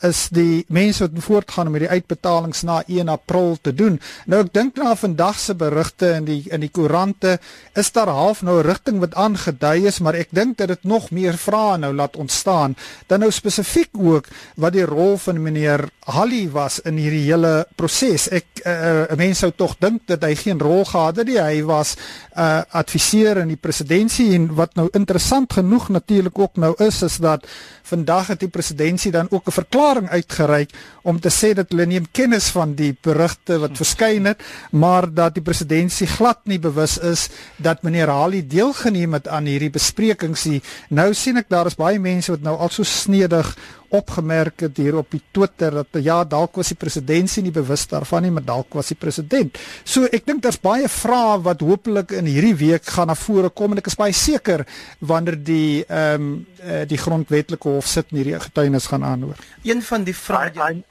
is 0.07 0.29
die 0.35 0.65
mense 0.69 1.03
wat 1.05 1.25
voortgaan 1.25 1.71
met 1.71 1.83
die 1.85 1.91
uitbetalings 1.91 2.63
na 2.63 2.83
1 2.87 3.09
April 3.09 3.57
te 3.61 3.75
doen. 3.75 3.99
Nou 4.27 4.43
ek 4.45 4.53
dink 4.55 4.79
na 4.79 4.95
vandag 4.97 5.39
se 5.41 5.55
berigte 5.59 6.13
in 6.19 6.29
die 6.29 6.43
in 6.55 6.63
die 6.63 6.71
koerante 6.71 7.39
is 7.79 7.91
daar 7.93 8.09
half 8.09 8.43
nou 8.43 8.59
'n 8.59 8.67
rigting 8.67 8.99
wat 9.01 9.15
aangedui 9.15 9.87
is, 9.87 9.99
maar 9.99 10.15
ek 10.15 10.29
dink 10.31 10.59
dat 10.59 10.69
dit 10.69 10.85
nog 10.85 11.11
meer 11.11 11.37
vrae 11.37 11.79
nou 11.79 11.93
laat 11.95 12.17
ontstaan. 12.17 12.77
Dan 13.07 13.21
nou 13.21 13.31
spesifiek 13.31 13.91
ook 13.93 14.27
wat 14.57 14.73
die 14.73 14.85
rol 14.85 15.17
van 15.19 15.43
meneer 15.43 15.89
Halli 16.05 16.51
was 16.51 16.81
in 16.81 16.97
hierdie 16.97 17.27
hele 17.29 17.67
proses. 17.77 18.29
Ek 18.29 18.47
'n 18.65 19.07
uh, 19.11 19.17
mens 19.17 19.39
sou 19.39 19.53
tog 19.57 19.77
dink 19.79 20.03
dat 20.07 20.23
hy 20.23 20.35
geen 20.35 20.59
rol 20.59 20.85
gehad 20.85 21.17
het 21.17 21.27
nie. 21.27 21.39
Hy 21.39 21.63
was 21.63 21.97
'n 22.37 22.41
uh, 22.41 22.63
adviseur 22.71 23.37
in 23.37 23.49
die 23.49 23.57
presidentskap 23.57 24.09
en 24.09 24.55
wat 24.55 24.75
nou 24.75 24.89
interessant 24.93 25.53
genoeg 25.53 25.89
natuurlik 25.89 26.39
ook 26.39 26.57
nou 26.57 26.75
is 26.85 27.03
is 27.03 27.17
dat 27.17 27.47
vandag 27.89 28.33
het 28.35 28.41
die 28.45 28.53
presidentskap 28.53 29.13
dan 29.13 29.31
ook 29.31 29.49
'n 29.49 29.59
verklaring 29.61 30.09
uitgereik 30.09 30.71
om 31.03 31.21
te 31.21 31.31
sê 31.31 31.55
dat 31.55 31.71
hulle 31.71 31.87
neem 31.87 32.07
kennis 32.13 32.49
van 32.53 32.75
die 32.75 32.97
berigte 33.01 33.59
wat 33.59 33.77
verskyn 33.77 34.25
het, 34.25 34.43
maar 34.71 35.13
dat 35.13 35.35
die 35.35 35.43
presidentskap 35.43 36.09
glad 36.09 36.41
nie 36.45 36.59
bewus 36.59 36.99
is 36.99 37.29
dat 37.57 37.83
meneer 37.83 38.09
Halli 38.09 38.47
deelgeneem 38.47 39.13
het 39.13 39.29
aan 39.29 39.45
hierdie 39.45 39.71
besprekings 39.71 40.45
nie. 40.45 40.63
Nou 40.89 41.15
sien 41.15 41.37
ek 41.37 41.49
daar 41.49 41.67
is 41.67 41.79
baie 41.79 41.99
mense 41.99 42.31
wat 42.31 42.43
nou 42.43 42.57
al 42.57 42.69
so 42.69 42.83
snedig 42.83 43.57
opgemerk 43.89 44.61
het 44.61 44.77
hier 44.77 44.99
op 45.01 45.11
die 45.15 45.23
Twitter 45.33 45.81
dat 45.81 45.99
ja, 46.05 46.21
dalk 46.25 46.59
was 46.61 46.73
die 46.75 46.77
president 46.77 47.37
nie 47.41 47.53
bewus 47.55 47.87
daarvan 47.89 48.27
nie, 48.27 48.33
maar 48.35 48.45
dalk 48.45 48.75
was 48.77 48.91
die 48.93 48.99
president. 49.01 49.57
So 49.85 50.09
ek 50.13 50.27
dink 50.29 50.43
daar's 50.45 50.61
baie 50.61 50.89
vrae 50.93 51.39
wat 51.45 51.65
hopelik 51.65 52.13
in 52.19 52.29
hierdie 52.29 52.57
week 52.59 52.89
gaan 52.97 53.09
na 53.09 53.17
vore 53.17 53.49
kom 53.49 53.73
en 53.73 53.81
ek 53.81 53.89
is 53.89 53.99
baie 53.99 54.17
seker 54.17 54.67
wanneer 55.01 55.39
die 55.41 55.85
ehm 55.89 56.29
um, 56.29 56.47
die 56.59 56.99
grondwetlike 56.99 57.71
hof 57.79 57.87
sit 57.87 58.11
en 58.11 58.21
hierdie 58.21 58.41
getuienis 58.41 58.87
gaan 58.91 59.05
aanhoor. 59.05 59.39
Een 59.63 59.83
van 59.83 60.05
die 60.05 60.17
vrae 60.17 60.83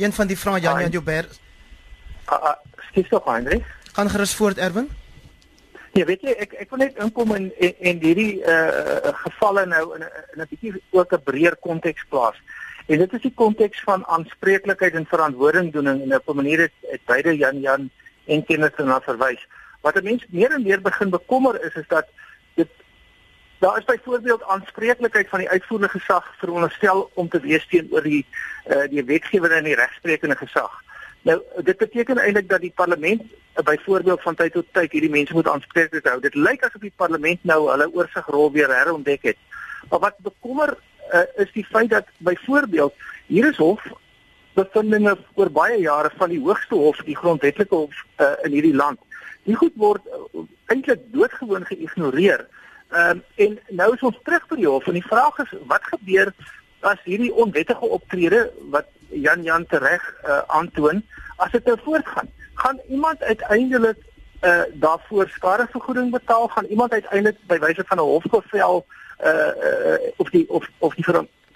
een 0.00 0.12
van 0.16 0.26
die 0.26 0.38
vrae 0.38 0.60
Jan 0.60 0.80
Jan 0.80 0.90
Joubert. 0.90 1.40
Ah, 2.24 2.42
uh, 2.42 2.56
skiet 2.88 3.12
op 3.12 3.26
Heinrich. 3.28 3.66
Gaan 3.92 4.10
gerus 4.10 4.34
voort 4.34 4.58
Erwin. 4.58 4.88
Ja, 5.92 6.04
weet 6.06 6.22
jy, 6.22 6.32
ek 6.38 6.52
ek 6.62 6.70
wil 6.70 6.84
net 6.84 6.98
inkom 7.02 7.34
in 7.34 7.48
en, 7.58 7.74
en 7.90 8.02
hierdie 8.04 8.38
uh 8.46 9.12
gevalle 9.24 9.66
nou 9.66 9.84
in 9.96 10.04
'n 10.06 10.42
'n 10.42 10.46
bietjie 10.50 10.72
ook 10.90 11.12
'n 11.12 11.22
breër 11.24 11.56
konteks 11.56 12.04
plaas. 12.08 12.38
En 12.86 12.98
dit 12.98 13.12
is 13.12 13.22
die 13.22 13.34
konteks 13.34 13.82
van 13.82 14.06
aanspreeklikheid 14.06 14.94
en 14.94 15.06
verantwoordingdoening 15.06 16.02
en 16.02 16.14
op 16.14 16.28
'n 16.28 16.36
manier 16.36 16.60
het, 16.60 16.76
het 16.86 17.04
beide 17.04 17.36
Jan 17.36 17.60
Jan 17.60 17.90
en 18.26 18.44
Kenneth 18.44 18.78
na 18.78 19.00
verwys. 19.00 19.46
Wat 19.80 19.96
'n 19.96 20.04
mens 20.04 20.24
meer 20.30 20.52
en 20.52 20.62
meer 20.62 20.80
begin 20.80 21.10
bekommer 21.10 21.64
is 21.64 21.74
is 21.74 21.88
dat 21.88 22.06
Daar 23.60 23.78
is 23.78 23.84
byvoorbeeld 23.84 24.42
aanspreeklikheid 24.42 25.28
van 25.28 25.38
die 25.38 25.48
uitvoerende 25.48 25.88
gesag 25.88 26.34
veronderstel 26.38 27.10
om 27.14 27.28
te 27.28 27.40
wees 27.40 27.66
teenoor 27.66 28.02
die 28.02 28.26
uh, 28.66 28.86
die 28.88 29.04
wetgewer 29.04 29.52
en 29.52 29.64
die 29.64 29.74
regsprekende 29.74 30.36
gesag. 30.36 30.78
Nou 31.28 31.42
dit 31.64 31.76
beteken 31.76 32.18
eintlik 32.18 32.48
dat 32.48 32.60
die 32.60 32.72
parlement 32.74 33.22
uh, 33.22 33.64
byvoorbeeld 33.64 34.22
van 34.22 34.34
tyd 34.34 34.52
tot 34.52 34.72
tyd 34.72 34.92
hierdie 34.96 35.10
mense 35.12 35.36
moet 35.36 35.48
aanspreeklik 35.48 36.08
hou. 36.08 36.20
Dit 36.24 36.34
lyk 36.34 36.64
asof 36.64 36.80
die 36.80 36.96
parlement 36.96 37.44
nou 37.44 37.58
hulle 37.68 37.88
oorsigrol 37.92 38.48
weer 38.52 38.72
herontdek 38.72 39.28
het. 39.28 39.36
Maar 39.90 40.00
wat 40.06 40.16
bekommer 40.24 40.72
uh, 41.12 41.20
is 41.44 41.52
die 41.52 41.66
feit 41.68 41.90
dat 41.90 42.08
byvoorbeeld 42.18 42.94
hier 43.26 43.48
is 43.50 43.60
hof 43.60 43.84
bevindinge 44.56 45.18
oor 45.34 45.50
baie 45.52 45.76
jare 45.80 46.10
van 46.16 46.32
die 46.32 46.40
hoogste 46.40 46.74
hof, 46.74 47.04
die 47.04 47.16
grondwetlike 47.16 47.74
hof 47.74 48.00
uh, 48.16 48.32
in 48.48 48.56
hierdie 48.56 48.74
land. 48.74 48.98
Die 49.44 49.54
goed 49.54 49.76
word 49.76 50.08
uh, 50.08 50.48
eintlik 50.72 51.04
doodgewoon 51.12 51.68
geïgnoreer. 51.68 52.46
Ehm 52.90 53.10
um, 53.10 53.22
en 53.34 53.58
nou 53.68 53.94
is 53.94 54.00
ons 54.02 54.16
terug 54.22 54.46
by 54.50 54.56
die 54.58 54.66
hof 54.66 54.86
en 54.90 54.96
die 54.98 55.06
vraag 55.06 55.36
is 55.38 55.50
wat 55.70 55.84
gebeur 55.92 56.32
as 56.80 57.02
hierdie 57.04 57.32
onwettige 57.32 57.86
optrede 57.96 58.40
wat 58.72 58.88
Jan 59.08 59.42
Jan 59.46 59.66
tereg 59.66 60.02
uh, 60.24 60.40
aantoon 60.46 61.02
as 61.36 61.52
dit 61.54 61.64
nou 61.64 61.76
voortgaan? 61.84 62.30
Gaan 62.54 62.80
iemand 62.88 63.22
uiteindelik 63.22 64.00
uh 64.42 64.62
daarvoor 64.72 65.28
skadevergoeding 65.28 66.10
betaal? 66.10 66.48
Gaan 66.48 66.64
iemand 66.64 66.92
uiteindelik 66.92 67.38
by 67.46 67.58
wyse 67.58 67.84
van 67.86 67.98
'n 67.98 68.10
hofbevel 68.10 68.86
uh, 69.24 69.30
uh 69.30 69.98
of 70.16 70.30
die 70.30 70.48
of 70.48 70.66
of 70.78 70.94
die 70.94 71.06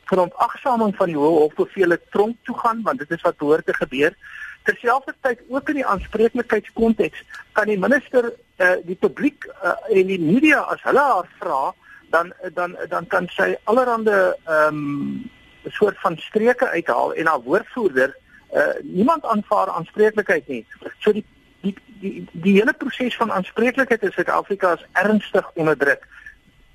verontagsaming 0.05 0.97
van 0.97 1.07
die 1.07 1.19
hoë 1.19 1.39
hofbevele 1.43 2.01
tronk 2.11 2.37
toe 2.43 2.59
gaan 2.59 2.83
want 2.83 2.99
dit 2.99 3.11
is 3.11 3.27
wat 3.27 3.37
behoort 3.37 3.67
te 3.67 3.75
gebeur. 3.75 4.15
Terselfdertyd 4.63 5.41
ook 5.49 5.69
in 5.69 5.75
die 5.75 5.87
aanspreeklikheidskonteks 5.87 7.25
kan 7.53 7.67
die 7.67 7.79
minister 7.79 8.33
uh, 8.57 8.77
die 8.85 8.97
publiek 8.97 9.47
uh, 9.63 9.75
en 9.91 10.07
die 10.07 10.21
media 10.21 10.61
as 10.73 10.83
hulle 10.83 11.01
haar 11.01 11.31
vra 11.39 11.63
dan 12.11 12.33
dan 12.55 12.77
dan 12.89 13.07
kan 13.07 13.29
sy 13.29 13.55
allerhande 13.65 14.37
ehm 14.45 14.83
um, 14.83 15.31
soort 15.73 15.97
van 16.01 16.17
streke 16.21 16.69
uithaal 16.69 17.15
en 17.15 17.27
haar 17.27 17.41
woordvoerder 17.41 18.13
uh, 18.55 18.75
niemand 18.83 19.25
aanvaar 19.25 19.71
aanspreeklikheid 19.71 20.49
nie. 20.49 20.67
So 20.99 21.13
die 21.13 21.25
die 21.61 21.75
die 22.01 22.27
die 22.33 22.53
hele 22.59 22.73
proses 22.73 23.17
van 23.17 23.33
aanspreeklikheid 23.33 24.03
in 24.03 24.13
Suid-Afrika 24.13 24.73
is 24.73 24.87
ernstig 24.93 25.51
onderdruk. 25.55 26.09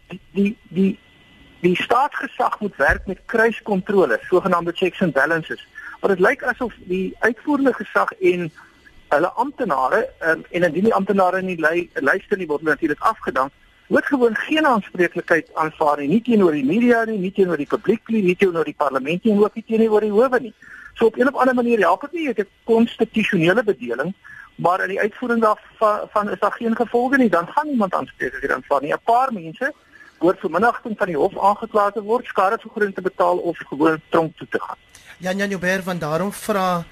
Die 0.07 0.21
die 0.31 0.57
die 0.69 0.99
die 1.59 1.75
staatsgesag 1.75 2.59
moet 2.59 2.75
werk 2.75 3.05
met 3.05 3.19
kruiskontrole, 3.25 4.19
sogenaamde 4.29 4.71
checks 4.75 5.01
and 5.01 5.13
balances. 5.13 5.67
Maar 5.99 6.15
dit 6.15 6.19
lyk 6.19 6.43
asof 6.43 6.73
die 6.87 7.15
uitvoerende 7.19 7.73
gesag 7.73 8.11
en 8.11 8.51
hulle 9.09 9.31
amptenare 9.43 10.01
um, 10.19 10.43
en 10.49 10.63
indien 10.67 10.89
die 10.89 10.93
amptenare 10.93 11.41
nie 11.41 11.57
lui, 11.57 11.89
luister 11.93 12.37
nie 12.37 12.47
word 12.47 12.61
natuurlik 12.67 13.01
afgedank, 13.11 13.51
word 13.87 14.05
gewoon 14.05 14.35
geen 14.35 14.65
aanspreeklikheid 14.65 15.49
aanvaar 15.53 16.01
nie, 16.01 16.07
nie 16.07 16.21
teenoor 16.21 16.53
die 16.57 16.65
media 16.65 17.03
nie, 17.09 17.17
nie 17.17 17.31
teenoor 17.33 17.57
die 17.57 17.69
publiek 17.69 18.07
nie, 18.07 18.23
nie 18.23 18.35
teenoor 18.35 18.65
die 18.65 18.77
parlement 18.77 19.23
nie, 19.23 19.37
ook 19.39 19.55
nie 19.55 19.65
teenoor 19.65 20.05
die 20.05 20.13
howe 20.13 20.39
nie. 20.39 20.53
So 20.95 21.05
op 21.05 21.17
'n 21.17 21.27
of 21.27 21.35
ander 21.35 21.55
manier 21.55 21.79
help 21.79 22.01
dit 22.01 22.11
nie 22.13 22.29
ek 22.29 22.37
het 22.37 22.49
konstitusionele 22.65 23.63
bedeling 23.63 24.13
maar 24.59 24.81
in 24.83 24.89
die 24.89 24.99
uitvoering 24.99 25.41
daarvan 25.41 26.29
is 26.29 26.39
daar 26.39 26.51
geen 26.51 26.75
gevolge 26.75 27.17
nie 27.17 27.29
dan 27.29 27.47
gaan 27.47 27.67
niemand 27.67 27.93
aanspreeklikheid 27.93 28.51
aanvaar 28.51 28.81
nie 28.81 28.93
'n 28.93 29.03
paar 29.03 29.33
mense 29.33 29.73
word 30.19 30.39
vir 30.39 30.51
minagting 30.51 30.97
van 30.99 31.07
die 31.07 31.17
hof 31.17 31.35
aangekla 31.39 31.89
te 31.95 32.03
word, 32.03 32.25
skadevergoeding 32.25 32.93
te 32.95 33.01
betaal 33.01 33.37
of 33.37 33.57
gewoon 33.57 34.01
tronk 34.09 34.37
toe 34.37 34.47
te 34.49 34.59
gaan. 34.61 34.77
Jan 35.17 35.37
Jan 35.37 35.49
Joubert 35.49 35.83
van 35.83 35.99
daarom 35.99 36.31
vra 36.31 36.83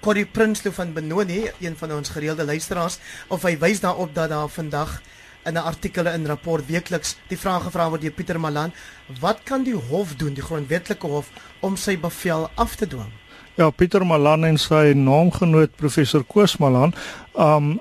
Corrie 0.00 0.26
Prinsloo 0.26 0.72
van 0.72 0.92
Benoni, 0.92 1.50
een 1.60 1.76
van 1.76 1.92
ons 1.92 2.08
gereelde 2.08 2.44
luisteraars, 2.44 2.98
of 3.28 3.42
hy 3.42 3.56
wys 3.58 3.80
daarop 3.82 4.14
dat 4.14 4.30
daar 4.30 4.48
vandag 4.48 5.00
in 5.44 5.54
'n 5.54 5.66
artikel 5.72 6.06
in 6.06 6.26
rapport 6.26 6.66
weekliks 6.66 7.16
die 7.28 7.38
vraag 7.38 7.62
gevra 7.62 7.88
word 7.88 8.00
deur 8.00 8.12
Pieter 8.12 8.40
Malan, 8.40 8.72
wat 9.20 9.40
kan 9.44 9.62
die 9.62 9.74
hof 9.74 10.14
doen, 10.14 10.34
die 10.34 10.42
grondwetlike 10.42 11.06
hof 11.06 11.30
om 11.60 11.76
sy 11.76 11.98
bevel 11.98 12.50
af 12.54 12.76
te 12.76 12.86
dwing? 12.86 13.12
Ja, 13.54 13.70
Pieter 13.70 14.06
Malan 14.06 14.44
en 14.44 14.58
sy 14.58 14.92
naamgenoot 14.94 15.76
professor 15.76 16.24
Koos 16.24 16.56
Malan, 16.56 16.94
um 17.34 17.80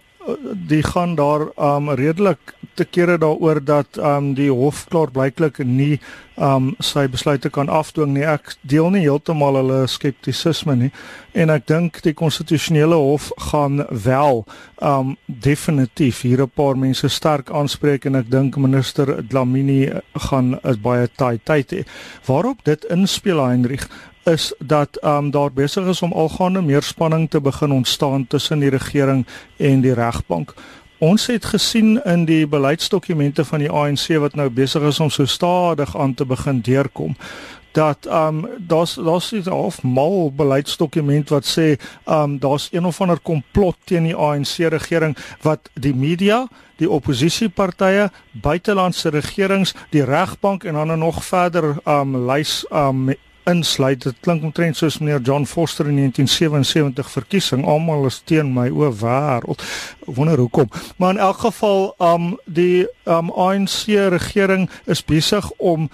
die 0.68 0.84
gaan 0.84 1.16
daar 1.16 1.48
um 1.58 1.90
redelik 1.90 2.54
te 2.74 2.86
kere 2.86 3.18
daaroor 3.18 3.64
dat 3.64 3.98
um 3.98 4.34
die 4.38 4.52
hof 4.52 4.86
klaar 4.92 5.12
blyklik 5.12 5.60
nie 5.66 6.00
um 6.36 6.76
sy 6.80 7.08
besluite 7.10 7.50
kan 7.50 7.70
afdwing 7.70 8.14
nie. 8.14 8.26
Ek 8.28 8.56
deel 8.62 8.90
nie 8.94 9.06
heeltemal 9.06 9.58
hulle 9.58 9.80
skeptisisme 9.90 10.76
nie 10.76 10.92
en 11.34 11.50
ek 11.54 11.68
dink 11.70 12.02
die 12.06 12.14
konstitusionele 12.18 12.98
hof 13.00 13.32
gaan 13.52 13.86
wel 13.92 14.44
um 14.82 15.16
definitief 15.26 16.22
hier 16.22 16.44
'n 16.44 16.52
paar 16.56 16.78
mense 16.78 17.10
sterk 17.10 17.50
aanspreek 17.50 18.06
en 18.06 18.16
ek 18.16 18.30
dink 18.30 18.58
minister 18.58 19.24
Dlamini 19.24 19.90
gaan 20.30 20.60
'n 20.64 20.82
baie 20.82 21.08
taai 21.08 21.40
tyd 21.44 21.72
hê. 21.72 21.86
Waarop 22.26 22.64
dit 22.64 22.86
inspel 22.86 23.46
Heinrich 23.46 23.88
is 24.28 24.54
dat 24.60 24.98
ehm 24.98 25.26
um, 25.26 25.32
daar 25.32 25.54
besig 25.54 25.86
is 25.86 26.02
om 26.02 26.14
algaande 26.14 26.62
meer 26.62 26.84
spanning 26.84 27.30
te 27.30 27.42
begin 27.42 27.72
ontstaan 27.72 28.28
tussen 28.28 28.60
die 28.60 28.70
regering 28.70 29.26
en 29.58 29.82
die 29.82 29.94
regbank. 29.94 30.54
Ons 30.98 31.28
het 31.28 31.46
gesien 31.46 32.04
in 32.04 32.26
die 32.26 32.48
beleidsdokumente 32.48 33.46
van 33.46 33.60
die 33.60 33.70
ANC 33.72 34.08
wat 34.20 34.36
nou 34.36 34.50
besig 34.50 34.82
is 34.82 35.00
om 35.00 35.10
so 35.10 35.26
stadig 35.26 35.98
aan 35.98 36.14
te 36.14 36.26
begin 36.26 36.62
deurkom 36.62 37.16
dat 37.72 38.06
ehm 38.06 38.38
um, 38.38 38.48
daar's 38.58 38.94
daar's 38.94 39.32
'n 39.32 39.50
half 39.50 39.84
mal 39.84 40.32
beleidsdokument 40.36 41.30
wat 41.30 41.46
sê 41.46 41.78
ehm 42.06 42.22
um, 42.22 42.40
daar's 42.40 42.70
een 42.72 42.86
of 42.86 43.02
ander 43.02 43.20
komplot 43.20 43.76
teen 43.84 44.04
die 44.04 44.16
ANC 44.16 44.56
regering 44.58 45.18
wat 45.42 45.70
die 45.74 45.96
media 45.96 46.48
die 46.78 46.90
oppositiepartye, 46.90 48.10
buitelandse 48.32 49.10
regerings, 49.10 49.74
die 49.90 50.04
regbank 50.06 50.64
en 50.64 50.74
dan 50.74 51.00
nog 51.00 51.24
verder 51.26 51.76
um 51.86 52.18
lys 52.30 52.66
um 52.70 53.14
insluit. 53.48 54.04
Dit 54.04 54.16
klink 54.20 54.44
omtrent 54.44 54.78
soos 54.78 54.98
meneer 55.00 55.22
John 55.22 55.46
Foster 55.46 55.88
in 55.88 55.96
1977 55.96 57.12
verkiesing. 57.12 57.66
Almal 57.66 58.06
is 58.06 58.22
teen 58.26 58.54
my 58.54 58.70
o 58.70 58.92
wêreld. 59.02 59.64
Wonder 60.06 60.38
hoekom. 60.38 60.70
Maar 60.98 61.10
in 61.16 61.18
elk 61.18 61.40
geval, 61.40 61.96
um 61.98 62.38
die 62.46 62.88
um 63.04 63.32
ANC 63.32 63.88
regering 63.88 64.70
is 64.86 65.04
besig 65.04 65.52
om 65.58 65.90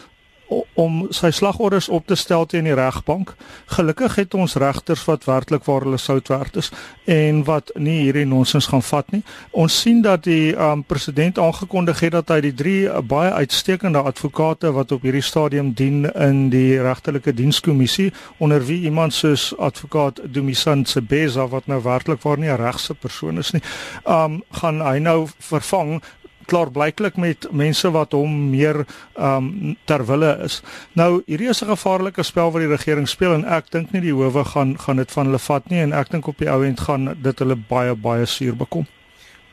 om 0.73 1.07
sy 1.13 1.31
slagorders 1.31 1.89
op 1.89 2.07
te 2.07 2.15
stel 2.15 2.45
teen 2.45 2.67
die 2.67 2.75
regbank. 2.77 3.33
Gelukkig 3.75 4.15
het 4.15 4.33
ons 4.33 4.55
regters 4.61 5.03
wat 5.05 5.25
werklik 5.29 5.65
waar 5.67 5.85
hulle 5.85 5.99
sout 6.01 6.27
werd 6.27 6.55
is 6.61 6.71
en 7.09 7.43
wat 7.47 7.71
nie 7.75 7.99
hierdie 8.05 8.25
nonsens 8.29 8.69
gaan 8.71 8.83
vat 8.83 9.11
nie. 9.11 9.21
Ons 9.51 9.79
sien 9.81 10.01
dat 10.05 10.23
die 10.27 10.53
um, 10.55 10.83
president 10.83 11.39
aangekondig 11.39 11.99
het 12.05 12.15
dat 12.17 12.33
hy 12.33 12.39
die 12.47 12.53
drie 12.53 12.79
uh, 12.87 13.01
baie 13.01 13.31
uitstekende 13.31 14.01
advokate 14.03 14.71
wat 14.75 14.91
op 14.95 15.05
hierdie 15.05 15.25
stadium 15.25 15.73
dien 15.73 16.05
in 16.13 16.47
die 16.53 16.81
regtelike 16.81 17.33
dienskommissie 17.33 18.11
onder 18.37 18.63
wie 18.65 18.81
iemand 18.89 19.13
soos 19.13 19.51
advokaat 19.57 20.21
Dumisan 20.33 20.85
Sebeza 20.85 21.47
wat 21.51 21.67
nou 21.67 21.81
werklik 21.83 22.21
waar 22.23 22.37
nie 22.37 22.49
'n 22.49 22.61
regse 22.61 22.93
persoon 22.93 23.37
is 23.37 23.51
nie, 23.51 23.61
um 24.05 24.43
gaan 24.51 24.81
hy 24.81 24.97
nou 24.99 25.27
vervang 25.39 26.01
klaar 26.45 26.71
blyklik 26.71 27.17
met 27.17 27.47
mense 27.51 27.91
wat 27.91 28.11
hom 28.11 28.49
meer 28.49 28.85
ehm 29.15 29.47
um, 29.47 29.77
ter 29.85 30.05
wille 30.05 30.31
is. 30.43 30.61
Nou 30.93 31.21
hierdie 31.25 31.49
is 31.49 31.61
'n 31.63 31.71
gevaarlike 31.75 32.23
spel 32.23 32.51
wat 32.51 32.61
die 32.61 32.71
regering 32.71 33.07
speel 33.09 33.33
en 33.33 33.45
ek 33.45 33.71
dink 33.71 33.91
nie 33.91 34.01
die 34.01 34.13
howe 34.13 34.45
gaan 34.45 34.77
gaan 34.79 34.97
dit 34.97 35.11
van 35.11 35.25
hulle 35.25 35.39
vat 35.39 35.69
nie 35.69 35.79
en 35.79 35.93
ek 35.93 36.11
dink 36.11 36.27
op 36.27 36.37
die 36.37 36.49
ou 36.49 36.63
end 36.65 36.79
gaan 36.79 37.15
dit 37.21 37.39
hulle 37.39 37.55
baie 37.55 37.95
baie 37.95 38.25
suur 38.25 38.55
bekom. 38.55 38.87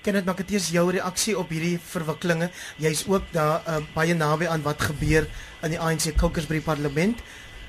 Ken 0.03 0.15
dit 0.15 0.25
maar 0.25 0.37
dit 0.37 0.53
is 0.53 0.71
jou 0.71 0.91
reaksie 0.91 1.39
op 1.39 1.49
hierdie 1.49 1.79
verwikkelinge. 1.79 2.51
Jy's 2.77 3.05
ook 3.09 3.23
daar 3.33 3.61
uh, 3.69 3.77
baie 3.95 4.15
naby 4.15 4.47
aan 4.47 4.63
wat 4.63 4.81
gebeur 4.81 5.27
in 5.63 5.71
die 5.71 5.81
ANC 5.81 6.17
caucus 6.17 6.47
by 6.47 6.55
die 6.55 6.65
parlement. 6.65 7.19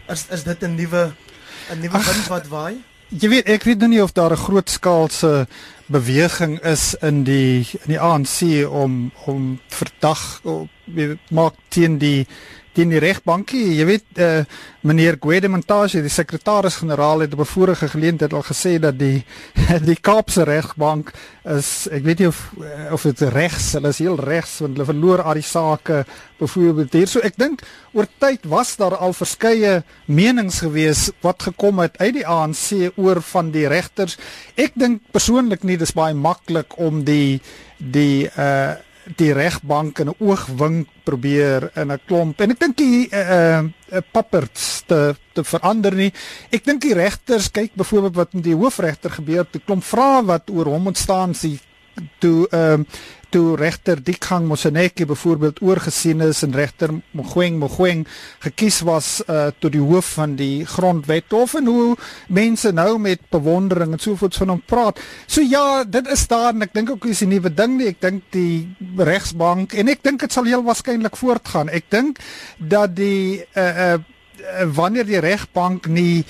Is 0.07 0.27
is 0.31 0.43
dit 0.43 0.63
'n 0.63 0.75
nuwe 0.75 1.12
'n 1.71 1.79
nuwe 1.79 1.99
wind 1.99 2.27
wat 2.27 2.47
waai? 2.47 2.77
Jy 3.12 3.27
weet 3.29 3.49
ek 3.51 3.63
weet 3.67 3.79
nou 3.79 3.89
nie 3.91 4.03
of 4.03 4.13
daar 4.15 4.31
'n 4.31 4.45
groot 4.47 4.69
skaalse 4.69 5.47
beweging 5.91 6.60
is 6.60 6.93
in 6.93 7.23
die 7.23 7.67
in 7.84 7.93
die 7.93 7.99
ANC 7.99 8.67
om 8.69 9.12
om 9.25 9.60
verdag 9.67 10.41
maak 11.30 11.54
teen 11.69 11.97
die 11.97 12.27
teen 12.75 12.91
die 12.91 13.01
regbankie. 13.04 13.63
Jy 13.75 13.86
weet 13.88 14.19
eh 14.19 14.41
uh, 14.41 14.43
meneer 14.82 15.19
Gwede 15.21 15.45
Montage, 15.51 15.99
die 16.01 16.10
sekretaris-generaal 16.10 17.19
het 17.21 17.34
op 17.34 17.39
'n 17.43 17.45
vorige 17.45 17.88
geleentheid 17.88 18.34
al 18.34 18.41
gesê 18.41 18.80
dat 18.80 18.97
die 18.97 19.23
die 19.89 19.97
Kaapse 20.01 20.43
regbank 20.43 21.12
is 21.43 21.88
ek 21.91 22.04
weet 22.04 22.19
nie 22.19 22.27
of 22.27 22.51
eh, 22.63 22.93
of 22.93 23.01
dit 23.01 23.21
regs, 23.21 23.73
hulle 23.73 23.88
is 23.88 23.99
heel 23.99 24.17
regs 24.17 24.60
want 24.60 24.73
hulle 24.73 24.86
verloor 24.86 25.21
al 25.21 25.34
die 25.34 25.45
sake 25.45 26.06
byvoorbeeld 26.39 26.93
hier. 26.93 27.08
So 27.08 27.19
ek 27.19 27.38
dink 27.38 27.62
oor 27.93 28.08
tyd 28.17 28.45
was 28.45 28.75
daar 28.75 28.95
al 28.95 29.13
verskeie 29.13 29.84
menings 30.06 30.60
gewees 30.60 31.12
wat 31.21 31.43
gekom 31.43 31.80
het 31.80 31.97
uit 31.97 32.13
die 32.13 32.27
ANC 32.27 32.91
oor 32.95 33.21
van 33.21 33.51
die 33.51 33.67
regters. 33.67 34.17
Ek 34.56 34.71
dink 34.75 35.01
persoonlik 35.12 35.63
nie 35.63 35.77
dis 35.77 35.93
baie 35.93 36.13
maklik 36.13 36.77
om 36.77 37.04
die 37.04 37.41
die 37.77 38.30
eh 38.36 38.41
uh, 38.41 38.75
die 39.17 39.34
regbank 39.34 40.00
in 40.00 40.10
'n 40.10 40.19
oogwink 40.19 40.88
probeer 41.04 41.71
in 41.76 41.91
'n 41.91 42.00
klomp 42.08 42.41
en 42.41 42.52
ek 42.52 42.60
dink 42.60 42.78
die 42.78 43.10
uh 43.12 43.63
uh 43.91 44.02
papperts 44.12 44.84
te 44.88 45.15
te 45.34 45.43
verander 45.43 45.95
nie. 45.95 46.12
Ek 46.52 46.63
dink 46.65 46.82
die 46.82 46.93
regters 46.93 47.52
kyk 47.52 47.76
byvoorbeeld 47.76 48.15
wat 48.15 48.34
met 48.34 48.43
die 48.43 48.56
hoofregter 48.56 49.12
gebeur, 49.12 49.45
'n 49.45 49.65
klomp 49.65 49.84
vrae 49.84 50.26
wat 50.26 50.50
oor 50.50 50.65
hom 50.65 50.88
ontstaan, 50.88 51.34
sy 51.34 51.60
toe 52.19 52.47
ehm 52.52 52.82
uh, 52.82 52.86
toe 53.32 53.56
regter 53.56 54.00
Dikgang 54.04 54.48
Moseneke 54.48 55.06
byvoorbeeld 55.08 55.62
oorgesien 55.63 56.22
is 56.26 56.44
en 56.44 56.52
regter 56.56 56.91
Mogoeng 57.15 57.58
Mogoeng 57.62 58.04
gekies 58.44 58.82
was 58.88 59.22
uh, 59.28 59.48
tot 59.60 59.72
die 59.72 59.82
hoof 59.82 60.13
van 60.17 60.36
die 60.39 60.65
grondwet 60.67 61.34
of 61.34 61.56
en 61.60 61.70
hoe 61.72 61.96
mense 62.28 62.72
nou 62.76 63.00
met 63.00 63.24
bewondering 63.32 63.96
en 63.96 64.04
sovoorts 64.04 64.41
van 64.41 64.56
hom 64.56 64.62
praat. 64.65 65.00
So 65.26 65.41
ja, 65.41 65.84
dit 65.84 66.08
is 66.12 66.28
daar 66.28 66.52
en 66.54 66.67
ek 66.67 66.76
dink 66.76 66.91
ook 66.91 67.08
is 67.08 67.24
'n 67.24 67.32
nuwe 67.32 67.54
ding 67.54 67.78
nie. 67.78 67.88
Ek 67.88 68.02
dink 68.02 68.24
die 68.36 68.76
regsbank 68.98 69.74
en 69.74 69.88
ek 69.88 70.04
dink 70.04 70.20
dit 70.20 70.32
sal 70.32 70.46
heel 70.46 70.63
waarskynlik 70.63 71.15
voortgaan. 71.15 71.70
Ek 71.70 71.88
dink 71.89 72.20
dat 72.58 72.96
die 72.96 73.46
uh, 73.56 73.96
uh, 73.96 74.00
wanneer 74.76 75.06
die 75.06 75.20
regbank 75.20 75.88
nie 75.88 76.26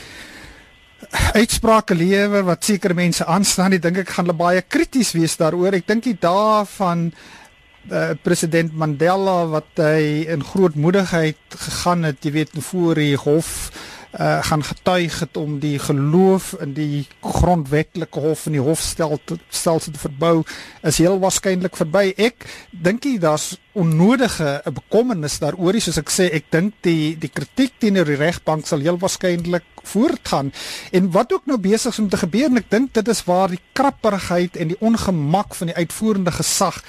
uitsprake 1.11 1.95
lewer 1.95 2.45
wat 2.47 2.63
sekere 2.63 2.95
mense 2.95 3.25
aanstaan, 3.27 3.75
ek 3.75 3.83
dink 3.83 4.01
ek 4.03 4.13
gaan 4.15 4.27
hulle 4.27 4.37
baie 4.39 4.63
krities 4.63 5.13
wees 5.17 5.37
daaroor. 5.39 5.75
Ek 5.75 5.87
dink 5.87 6.05
die 6.07 6.17
dae 6.19 6.63
van 6.77 7.09
uh, 7.11 8.11
president 8.23 8.75
Mandela 8.77 9.43
wat 9.51 9.81
hy 9.81 10.27
in 10.31 10.45
grootmoedigheid 10.45 11.57
gegaan 11.67 12.07
het, 12.07 12.21
jy 12.23 12.35
weet, 12.39 12.55
voor 12.71 13.01
die 13.01 13.15
hof 13.19 13.71
uh, 14.19 14.43
gaan 14.43 14.63
getuig 14.63 15.19
het 15.19 15.37
om 15.37 15.59
die 15.59 15.79
geloof 15.79 16.53
in 16.61 16.73
die 16.73 17.07
grondwetlike 17.21 18.19
hof 18.19 18.45
en 18.45 18.57
die 18.57 18.63
hofstelsel 18.63 19.91
te 19.91 20.01
verbou 20.01 20.43
is 20.87 20.99
heel 21.01 21.19
waarskynlik 21.21 21.77
verby. 21.79 22.11
Ek 22.17 22.45
dink 22.71 23.05
jy 23.07 23.17
daar's 23.21 23.55
onnodige 23.77 24.59
bekommernis 24.75 25.39
daaroor, 25.39 25.79
soos 25.79 26.01
ek 26.01 26.11
sê, 26.11 26.27
ek 26.35 26.51
dink 26.51 26.75
die 26.83 27.15
die 27.19 27.31
kritiek 27.31 27.77
teenoor 27.79 28.09
die 28.09 28.19
regbank 28.19 28.67
sal 28.67 28.83
heel 28.83 28.99
waarskynlik 28.99 29.67
voortgaan. 29.87 30.51
En 30.91 31.09
wat 31.15 31.33
ook 31.33 31.47
nou 31.49 31.57
besig 31.61 31.93
is 31.93 31.99
om 32.03 32.09
te 32.11 32.19
gebeur, 32.19 32.51
en 32.51 32.61
ek 32.61 32.69
dink 32.71 32.93
dit 32.99 33.07
is 33.11 33.23
waar 33.25 33.49
die 33.53 33.61
krapperigheid 33.77 34.59
en 34.59 34.73
die 34.73 34.81
ongemak 34.83 35.55
van 35.55 35.71
die 35.71 35.79
uitvoerende 35.79 36.35
gesag 36.35 36.83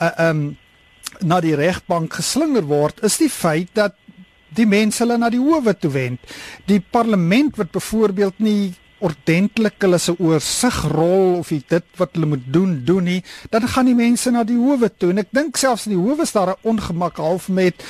uh 0.00 0.30
um 0.30 0.50
na 1.26 1.40
die 1.42 1.56
regbank 1.58 2.14
geslinger 2.20 2.64
word, 2.70 3.02
is 3.04 3.18
die 3.18 3.28
feit 3.28 3.68
dat 3.74 3.96
die 4.56 4.66
mense 4.66 5.02
hulle 5.04 5.18
na 5.18 5.30
die 5.30 5.42
howe 5.42 5.74
toe 5.74 5.90
wend. 5.90 6.20
Die 6.66 6.80
parlement 6.80 7.56
wat 7.56 7.70
byvoorbeeld 7.72 8.38
nie 8.38 8.74
ordentlik 9.00 9.80
hulle 9.80 9.98
se 9.98 10.12
oorsigrol 10.18 11.38
of 11.40 11.48
dit 11.48 11.84
wat 11.96 12.14
hulle 12.16 12.28
moet 12.34 12.46
doen 12.52 12.74
doen 12.84 13.06
nie, 13.08 13.20
dan 13.50 13.64
gaan 13.68 13.88
die 13.88 13.96
mense 13.96 14.30
na 14.30 14.44
die 14.44 14.58
howe 14.60 14.90
toe 14.92 15.10
en 15.14 15.22
ek 15.24 15.32
dink 15.32 15.56
selfs 15.56 15.86
in 15.88 15.96
die 15.96 16.00
howe 16.00 16.20
is 16.22 16.34
daar 16.36 16.52
'n 16.52 16.68
ongemak 16.68 17.16
half 17.16 17.48
met 17.48 17.80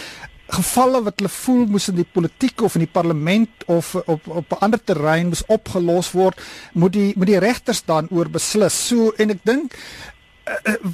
gevalle 0.50 1.02
wat 1.06 1.20
hulle 1.20 1.30
voel 1.30 1.66
moes 1.70 1.88
in 1.90 1.98
die 2.00 2.08
politiek 2.16 2.62
of 2.66 2.76
in 2.78 2.84
die 2.84 2.92
parlement 2.92 3.66
of 3.66 3.94
op 3.94 4.26
op 4.26 4.52
'n 4.52 4.62
ander 4.66 4.80
terrein 4.84 5.30
moes 5.30 5.46
opgelos 5.46 6.12
word, 6.12 6.40
moet 6.72 6.92
die 6.92 7.12
moet 7.16 7.26
die 7.26 7.38
regters 7.38 7.84
dan 7.84 8.08
oor 8.10 8.28
beslis. 8.28 8.86
So 8.88 9.12
en 9.16 9.30
ek 9.30 9.44
dink 9.44 9.74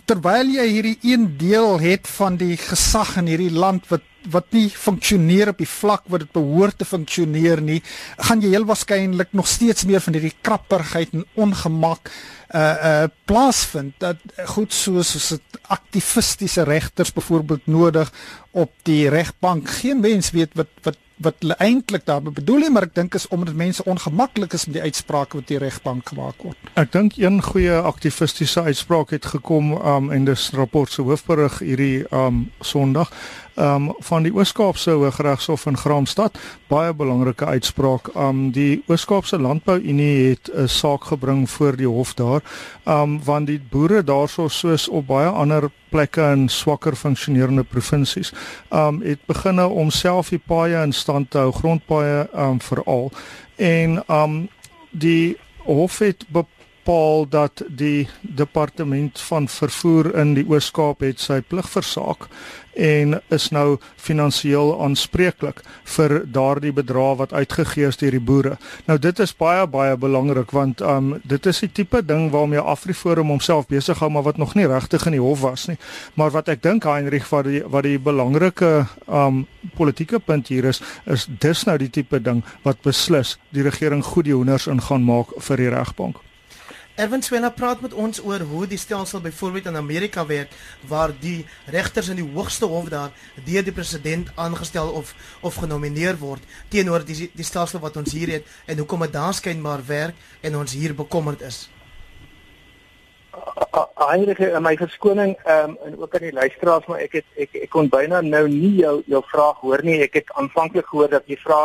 terwyl 0.05 0.51
jy 0.57 0.67
hierdie 0.69 0.99
een 1.07 1.31
deel 1.39 1.79
het 1.81 2.09
van 2.17 2.37
die 2.41 2.57
gesag 2.61 3.17
in 3.21 3.31
hierdie 3.31 3.53
land 3.55 3.89
wat 3.93 4.05
wat 4.31 4.49
nie 4.51 4.67
funksioneer 4.71 5.53
op 5.53 5.61
die 5.63 5.69
vlak 5.71 6.09
wat 6.11 6.25
dit 6.25 6.33
behoort 6.35 6.81
te 6.81 6.87
funksioneer 6.89 7.61
nie, 7.63 7.79
gaan 8.19 8.41
jy 8.43 8.51
heel 8.57 8.67
waarskynlik 8.67 9.31
nog 9.39 9.47
steeds 9.47 9.87
meer 9.87 10.03
van 10.03 10.17
hierdie 10.19 10.35
krapperigheid 10.43 11.15
en 11.15 11.27
ongemak 11.47 12.11
uh 12.55 12.75
uh 12.89 13.07
plaasvind 13.27 13.95
dat 14.03 14.21
goed 14.55 14.73
soos 14.73 15.11
soos 15.15 15.33
dit 15.35 15.59
aktivistiese 15.75 16.63
regters 16.67 17.11
byvoorbeeld 17.13 17.67
nodig 17.67 18.13
op 18.51 18.71
die 18.87 19.09
regbank 19.11 19.71
geen 19.81 20.01
mens 20.01 20.31
weet 20.31 20.55
wat 20.55 20.71
wat 20.83 20.99
wat 21.17 21.35
hulle 21.41 21.57
eintlik 21.59 22.05
daarmee 22.05 22.33
bedoel 22.33 22.67
nie, 22.67 22.71
maar 22.71 22.87
ek 22.89 22.95
dink 22.95 23.15
is 23.15 23.29
omdat 23.33 23.57
mense 23.57 23.85
ongemaklik 23.85 24.53
is 24.53 24.67
met 24.67 24.77
die 24.77 24.83
uitsprake 24.83 25.39
wat 25.41 25.49
die 25.49 25.61
regbank 25.63 26.13
gemaak 26.13 26.43
word. 26.45 26.71
Ek 26.77 26.93
dink 26.93 27.17
een 27.17 27.41
goeie 27.43 27.79
aktivistiese 27.81 28.67
uitspraak 28.69 29.15
het 29.17 29.27
gekom 29.33 29.73
um 29.77 30.11
en 30.13 30.29
dis 30.29 30.51
rapport 30.53 30.93
se 30.93 31.03
hoofberig 31.03 31.59
hierdie 31.65 32.05
um 32.13 32.47
Sondag 32.61 33.13
um 33.57 33.89
van 34.05 34.27
die 34.27 34.33
Oos-Kaapse 34.35 34.91
Hooggeregshof 34.91 35.67
in 35.67 35.79
Graamsstad 35.81 36.37
baie 36.69 36.93
belangrike 36.93 37.47
uitspraak 37.47 38.13
um 38.15 38.51
die 38.53 38.83
Oos-Kaapse 38.91 39.41
Landbou 39.41 39.79
Unie 39.81 40.35
het 40.35 40.51
'n 40.53 40.69
saak 40.69 41.05
gebring 41.05 41.49
voor 41.51 41.77
die 41.77 41.89
hof 41.89 42.15
daar 42.15 42.43
um 42.85 43.21
want 43.25 43.47
die 43.47 43.61
boere 43.71 44.05
daarso 44.05 44.49
soos 44.49 44.89
op 44.89 45.07
baie 45.07 45.29
ander 45.29 45.71
plekke 45.89 46.23
in 46.33 46.49
swakker 46.49 46.97
funksionerende 46.97 47.65
provinsies 47.65 48.33
um 48.71 49.01
het 49.03 49.21
beginne 49.27 49.67
om 49.67 49.91
self 49.91 50.29
die 50.29 50.43
paaie 50.47 50.83
in 50.83 50.93
stand 51.07 51.31
te 51.31 51.39
hou 51.45 51.55
grondpaaie 51.55 52.27
um 52.35 52.61
veral. 52.61 53.11
En 53.57 54.01
um 54.11 54.37
die 54.91 55.37
hof 55.67 55.99
het 56.03 56.25
bepaal 56.33 57.27
dat 57.31 57.63
die 57.69 58.09
departement 58.21 59.21
van 59.21 59.49
vervoer 59.49 60.15
in 60.19 60.35
die 60.35 60.47
Oos-Kaap 60.49 61.03
het 61.07 61.23
sy 61.23 61.41
plig 61.43 61.69
versaak 61.71 62.29
en 62.77 63.21
is 63.33 63.49
nou 63.51 63.79
finansiëel 63.97 64.75
aanspreeklik 64.85 65.63
vir 65.97 66.15
daardie 66.33 66.73
bedrag 66.77 67.17
wat 67.23 67.33
uitgegee 67.33 67.89
is 67.89 67.97
deur 67.97 68.17
die 68.17 68.21
boere. 68.21 68.57
Nou 68.87 68.99
dit 69.01 69.19
is 69.25 69.33
baie 69.37 69.67
baie 69.67 69.97
belangrik 69.97 70.53
want 70.53 70.81
um 70.85 71.15
dit 71.25 71.47
is 71.47 71.63
die 71.65 71.73
tipe 71.73 72.03
ding 72.05 72.29
waarmee 72.31 72.61
Afriforum 72.61 73.33
homself 73.33 73.67
besig 73.67 73.99
hou 73.99 74.11
maar 74.11 74.27
wat 74.29 74.37
nog 74.37 74.55
nie 74.55 74.69
regtig 74.69 75.07
in 75.07 75.17
die 75.17 75.25
hof 75.25 75.41
was 75.41 75.67
nie. 75.71 75.79
Maar 76.15 76.31
wat 76.37 76.53
ek 76.53 76.63
dink 76.63 76.85
Heinrich 76.85 77.31
wat 77.33 77.49
die 77.49 77.63
wat 77.65 77.89
die 77.89 77.99
belangrike 77.99 78.87
um 79.07 79.47
politieke 79.77 80.21
punt 80.21 80.53
hier 80.53 80.69
is 80.69 80.83
is 81.07 81.27
dis 81.41 81.65
nou 81.67 81.79
die 81.81 81.91
tipe 81.91 82.21
ding 82.21 82.45
wat 82.63 82.85
beslis 82.85 83.39
die 83.57 83.65
regering 83.65 84.05
goed 84.05 84.29
die 84.29 84.37
hoenders 84.37 84.69
in 84.69 84.83
gaan 84.83 85.05
maak 85.05 85.33
vir 85.49 85.57
die 85.57 85.73
regbank. 85.73 86.21
Erwin 86.97 87.21
Swela 87.21 87.51
praat 87.53 87.83
met 87.85 87.93
ons 87.93 88.23
oor 88.25 88.41
hoe 88.49 88.63
die 88.67 88.79
stelsel 88.81 89.21
byvoorbeeld 89.21 89.67
in 89.69 89.77
Amerika 89.77 90.23
werk 90.27 90.53
waar 90.89 91.13
die 91.21 91.45
regters 91.69 92.09
in 92.09 92.17
die 92.17 92.25
hoogste 92.25 92.65
hof 92.73 92.87
daar 92.89 93.11
deur 93.45 93.65
die 93.65 93.73
president 93.77 94.31
aangestel 94.35 94.89
of 94.97 95.11
of 95.45 95.59
genomineer 95.61 96.17
word 96.17 96.47
teenoor 96.73 97.03
die 97.05 97.27
die 97.37 97.45
stelsel 97.45 97.83
wat 97.83 97.99
ons 98.01 98.15
hier 98.17 98.33
het 98.33 98.49
en 98.65 98.81
hoekom 98.81 99.05
dit 99.05 99.13
daar 99.13 99.37
skynbaar 99.37 99.85
werk 99.85 100.23
en 100.41 100.57
ons 100.57 100.73
hier 100.73 100.95
bekommerd 100.97 101.45
is. 101.45 101.59
Eindige 104.07 104.49
in 104.49 104.65
my 104.65 104.73
verskoning 104.81 105.35
um, 105.45 105.75
en 105.85 105.99
ook 106.01 106.15
aan 106.17 106.25
die 106.25 106.33
luisteraars 106.39 106.89
maar 106.89 107.03
ek 107.05 107.19
het 107.19 107.45
ek 107.45 107.59
ek 107.67 107.73
kon 107.77 107.93
byna 107.93 108.23
nou 108.25 108.47
nie 108.49 108.73
jou 108.79 109.03
jou 109.05 109.21
vraag 109.35 109.61
hoor 109.61 109.85
nie. 109.85 109.99
Ek 110.07 110.17
het 110.23 110.33
aanvanklik 110.33 110.89
gehoor 110.89 111.13
dat 111.13 111.29
jy 111.29 111.37
vra 111.45 111.61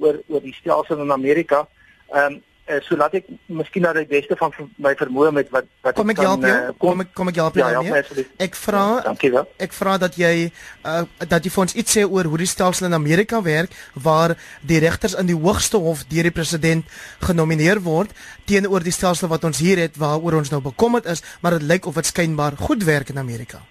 oor 0.00 0.22
oor 0.32 0.40
die 0.40 0.56
stelsel 0.62 1.04
in 1.04 1.12
Amerika. 1.12 1.66
Ehm 2.08 2.38
um, 2.38 2.40
uh, 2.72 2.80
so 2.86 2.96
laat 2.96 3.14
ek 3.18 3.28
miskien 3.48 3.84
nou 3.86 3.92
die 3.96 4.06
beste 4.10 4.36
van 4.40 4.52
my 4.82 4.92
vermoë 4.98 5.32
met 5.38 5.50
wat 5.54 5.68
wat 5.84 5.98
kom 5.98 6.12
ek 6.12 6.22
help 6.24 6.46
jou? 6.46 6.52
uh, 6.56 6.74
kom 6.84 7.04
ek 7.04 7.12
kom 7.18 7.32
ek 7.32 7.40
help 7.42 7.58
jou 7.60 7.68
ja, 7.68 7.82
ja, 7.86 8.02
ek 8.46 8.58
vra 8.58 8.84
ja, 9.04 9.44
ek 9.66 9.76
vra 9.76 9.96
dat 10.02 10.18
jy 10.20 10.32
uh, 10.48 11.02
dat 11.24 11.44
jy 11.44 11.52
vir 11.54 11.64
ons 11.64 11.76
iets 11.82 11.98
sê 11.98 12.06
oor 12.06 12.30
hoe 12.32 12.42
die 12.44 12.50
stelsel 12.50 12.88
in 12.90 12.98
Amerika 12.98 13.42
werk 13.44 13.74
waar 13.94 14.36
die 14.62 14.80
regters 14.84 15.18
in 15.18 15.30
die 15.30 15.38
hoogste 15.38 15.80
hof 15.82 16.06
deur 16.12 16.30
die 16.30 16.34
president 16.34 16.96
genomineer 17.26 17.82
word 17.84 18.14
teenoor 18.48 18.84
die 18.84 18.94
stelsel 18.94 19.30
wat 19.32 19.44
ons 19.48 19.62
hier 19.62 19.80
het 19.82 20.00
waaroor 20.00 20.40
ons 20.40 20.54
nou 20.54 20.62
bekommerd 20.64 21.10
is 21.12 21.24
maar 21.42 21.58
dit 21.58 21.68
lyk 21.68 21.86
of 21.86 22.00
dit 22.00 22.08
skynbaar 22.08 22.56
goed 22.56 22.84
werk 22.88 23.12
in 23.12 23.18
Amerika. 23.18 23.62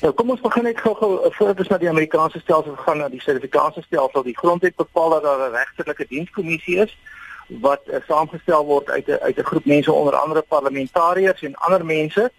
Nou 0.00 0.12
kom 0.16 0.30
ons 0.32 0.40
begin 0.40 0.64
net 0.64 0.78
gou-gou 0.80 1.10
voordat 1.36 1.58
ons 1.60 1.68
na 1.68 1.78
die 1.82 1.90
Amerikaanse 1.90 2.40
stelsel 2.40 2.76
gaan 2.80 3.02
na 3.02 3.08
die 3.12 3.20
sertifikasiestelsel. 3.20 4.24
Die 4.24 4.36
grondwet 4.38 4.76
bepaal 4.80 5.16
dat 5.16 5.26
daar 5.26 5.42
'n 5.48 5.56
regterlike 5.56 6.06
dienskommissie 6.08 6.76
is 6.84 6.96
wat 7.60 7.80
uh, 7.86 7.96
saamgestel 8.06 8.64
word 8.64 8.90
uit 8.90 9.08
'n 9.08 9.18
uit 9.20 9.38
'n 9.38 9.50
groep 9.50 9.64
mense 9.64 9.92
onder 9.92 10.14
andere 10.14 10.42
parlementariërs 10.42 11.42
en 11.42 11.54
ander 11.54 11.84
mense 11.84 12.30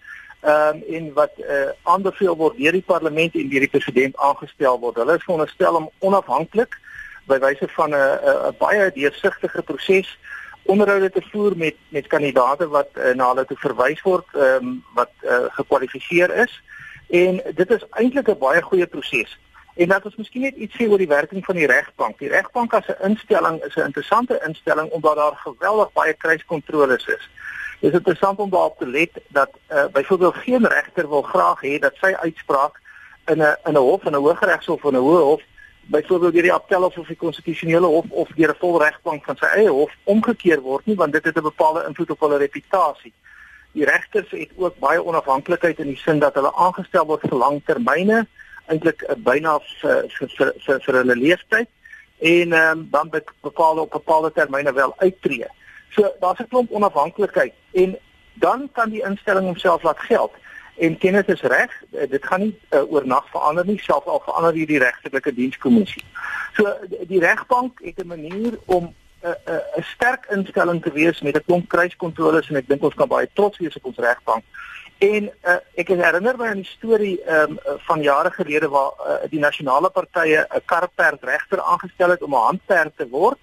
ehm 0.42 0.76
um, 0.76 0.84
en 0.96 1.14
wat 1.14 1.32
uh, 1.38 1.70
aanbeveel 1.84 2.36
word 2.36 2.58
deur 2.58 2.72
die 2.72 2.82
parlement 2.86 3.36
en 3.36 3.50
deur 3.50 3.60
die 3.60 3.70
president 3.70 4.18
aangestel 4.18 4.80
word. 4.80 4.96
Hulle 4.96 5.16
is 5.16 5.24
veronderstel 5.24 5.76
om 5.76 5.90
onafhanklik 6.00 6.80
by 7.28 7.38
wyse 7.40 7.68
van 7.68 7.90
'n 7.90 8.18
'n 8.50 8.56
baie 8.58 8.92
deursigtige 8.92 9.62
proses 9.62 10.18
onderhoude 10.64 11.10
te 11.10 11.22
voer 11.32 11.58
met 11.58 11.76
met 11.90 12.08
kandidaate 12.08 12.68
wat 12.68 12.90
uh, 12.94 13.14
na 13.14 13.28
hulle 13.28 13.46
toe 13.46 13.58
verwys 13.58 14.02
word 14.02 14.28
ehm 14.34 14.66
um, 14.66 14.84
wat 14.94 15.12
uh, 15.22 15.46
gekwalifiseer 15.50 16.34
is. 16.36 16.62
En 17.10 17.42
dit 17.56 17.70
is 17.70 17.86
eintlik 17.90 18.28
'n 18.28 18.38
baie 18.38 18.62
goeie 18.62 18.88
proses. 18.88 19.38
En 19.76 19.88
dat 19.88 20.06
ons 20.06 20.16
miskien 20.16 20.42
net 20.42 20.56
iets 20.56 20.76
sê 20.76 20.88
oor 20.90 20.98
die 20.98 21.08
werking 21.08 21.46
van 21.46 21.56
die 21.56 21.68
regbank. 21.68 22.20
Die 22.20 22.30
regbank 22.30 22.74
as 22.74 22.88
'n 22.88 23.10
instelling 23.10 23.64
is 23.64 23.76
'n 23.76 23.88
interessante 23.90 24.42
instelling 24.48 24.90
omdat 24.90 25.16
daar 25.16 25.36
geweldig 25.36 25.94
baie 25.94 26.14
kruiskontroles 26.14 27.06
is. 27.06 27.30
Dit 27.80 27.92
is 27.92 27.98
interessant 27.98 28.40
om 28.40 28.50
daarop 28.50 28.78
te 28.78 28.88
let 28.88 29.10
dat 29.28 29.50
uh, 29.70 29.86
byvoorbeeld 29.92 30.36
geen 30.36 30.68
regter 30.68 31.10
wil 31.10 31.22
graag 31.22 31.62
hê 31.62 31.80
dat 31.80 31.96
sy 31.96 32.14
uitspraak 32.14 32.80
in 33.26 33.42
'n 33.42 33.58
in 33.64 33.74
'n 33.74 33.76
hof 33.76 34.04
en 34.06 34.12
'n 34.12 34.24
hooggeregshof 34.26 34.84
of 34.84 34.92
'n 34.92 34.96
hoë 34.96 35.22
hof 35.22 35.42
byvoorbeeld 35.82 36.34
deur 36.34 36.42
die 36.42 36.54
appelhof 36.54 36.98
of 36.98 37.08
die 37.08 37.16
konstitusionele 37.16 37.86
hof 37.86 38.06
of 38.10 38.30
deur 38.36 38.50
'n 38.50 38.60
volregbank 38.60 39.26
van 39.26 39.38
sy 39.38 39.46
eie 39.46 39.70
hof 39.70 39.92
omgekeer 40.04 40.62
word 40.62 40.86
nie 40.86 40.96
want 40.96 41.14
dit 41.14 41.24
het 41.24 41.38
'n 41.38 41.42
bepaalde 41.42 41.86
invloed 41.88 42.10
op 42.10 42.20
hulle 42.20 42.38
reputasie. 42.38 43.14
Die 43.72 43.86
regters 43.86 44.32
het 44.32 44.50
ook 44.56 44.80
baie 44.80 45.04
onafhanklikheid 45.04 45.80
in 45.80 45.88
die 45.88 45.98
sin 45.98 46.20
dat 46.20 46.34
hulle 46.34 46.54
aangestel 46.56 47.06
word 47.06 47.22
vir 47.22 47.38
langtermyne 47.38 48.28
eintlik 48.66 49.04
uh, 49.08 49.16
byna 49.16 49.60
vir 49.82 50.08
vir 50.18 50.30
vir 50.36 50.80
vir, 50.86 50.98
hulle 51.02 51.16
leeftyd 51.16 51.70
en 52.20 52.54
um, 52.54 52.88
dan 52.92 53.10
bepaal 53.42 53.78
op 53.82 53.92
bepaalde 53.92 54.32
termyne 54.32 54.74
wel 54.74 54.94
uittreë. 54.98 55.50
So 55.96 56.14
daar's 56.20 56.40
'n 56.40 56.48
klomp 56.48 56.72
onafhanklikheid 56.72 57.54
en 57.72 57.98
dan 58.34 58.70
kan 58.72 58.90
die 58.90 59.04
instelling 59.04 59.46
homself 59.46 59.84
laat 59.84 60.00
geld. 60.00 60.32
En 60.78 60.98
Kenneth 60.98 61.30
is 61.30 61.42
reg, 61.42 61.72
uh, 61.92 62.10
dit 62.10 62.26
gaan 62.26 62.40
nie 62.40 62.60
uh, 62.70 62.92
oornag 62.92 63.30
verander 63.30 63.66
nie, 63.66 63.80
selfs 63.80 64.08
al 64.08 64.22
verander 64.26 64.54
hierdie 64.54 64.80
regtelike 64.80 65.34
dienskommissie. 65.34 66.04
So 66.56 66.78
die 67.08 67.20
regbank 67.20 67.80
het 67.84 68.00
'n 68.04 68.08
manier 68.08 68.60
om 68.66 68.84
'n 69.24 69.28
uh, 69.28 69.34
'n 69.46 69.80
uh, 69.80 69.86
sterk 69.86 70.26
instelling 70.30 70.82
te 70.82 70.92
wees 70.92 71.22
met 71.22 71.36
'n 71.36 71.44
klomp 71.46 71.70
kruiskontroles 71.70 72.50
en 72.50 72.56
ek 72.56 72.68
dink 72.68 72.84
ons 72.84 72.94
kan 72.94 73.08
baie 73.08 73.30
trots 73.34 73.58
wees 73.58 73.76
op 73.76 73.86
ons 73.86 73.98
regbank. 73.98 74.44
En 75.02 75.24
uh, 75.26 75.54
ek 75.82 75.88
herinner 75.90 76.38
my 76.38 76.52
aan 76.52 76.60
die 76.62 76.70
storie 76.70 77.16
um, 77.26 77.56
van 77.88 78.04
jare 78.06 78.30
gelede 78.36 78.68
waar 78.70 78.92
uh, 79.02 79.16
die 79.32 79.40
nasionale 79.42 79.90
partye 79.90 80.44
'n 80.46 80.62
karperd 80.66 81.24
regter 81.24 81.62
aangestel 81.62 82.10
het 82.14 82.22
om 82.22 82.36
'n 82.36 82.46
handperd 82.48 82.98
te 82.98 83.08
word. 83.10 83.40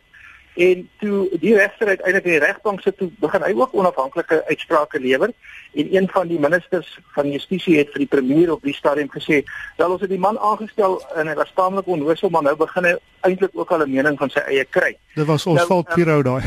En 0.54 0.88
toe 0.98 1.38
die 1.40 1.54
regter 1.54 1.88
uiteindelik 1.88 2.24
in 2.24 2.30
die 2.30 2.44
regbank 2.46 2.80
sit 2.80 2.96
toe 2.98 3.10
begin 3.18 3.42
hy 3.42 3.52
ook 3.54 3.74
onafhanklike 3.74 4.44
uitsprake 4.46 5.00
lewer 5.00 5.32
en 5.72 5.94
een 5.94 6.08
van 6.08 6.28
die 6.28 6.38
ministers 6.38 6.98
van 7.14 7.30
justisie 7.30 7.76
het 7.78 7.90
vir 7.90 7.98
die 7.98 8.12
premier 8.14 8.52
op 8.52 8.62
die 8.62 8.74
stadium 8.74 9.10
gesê 9.10 9.42
dat 9.76 9.88
ons 9.88 10.00
het 10.00 10.10
die 10.10 10.18
man 10.18 10.38
aangestel 10.38 11.02
en 11.14 11.26
hy 11.26 11.34
was 11.34 11.52
taamlik 11.54 11.86
onnoosel 11.86 12.30
maar 12.30 12.42
nou 12.42 12.56
begin 12.56 12.84
hy 12.84 12.94
eintlik 13.20 13.50
ook 13.54 13.70
al 13.70 13.82
'n 13.86 13.90
mening 13.90 14.18
van 14.18 14.30
sy 14.30 14.42
eie 14.46 14.64
kry. 14.64 14.96
Dit 15.14 15.26
was 15.26 15.46
Oswald 15.46 15.86
nou, 15.86 15.94
Pirou 15.94 16.22
daai. 16.22 16.42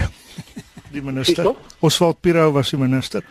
Die 0.95 1.01
minister. 1.01 1.55
Oswald 1.79 2.21
Pirou 2.21 2.51
was 2.51 2.69
die 2.69 2.79
minister. 2.79 3.23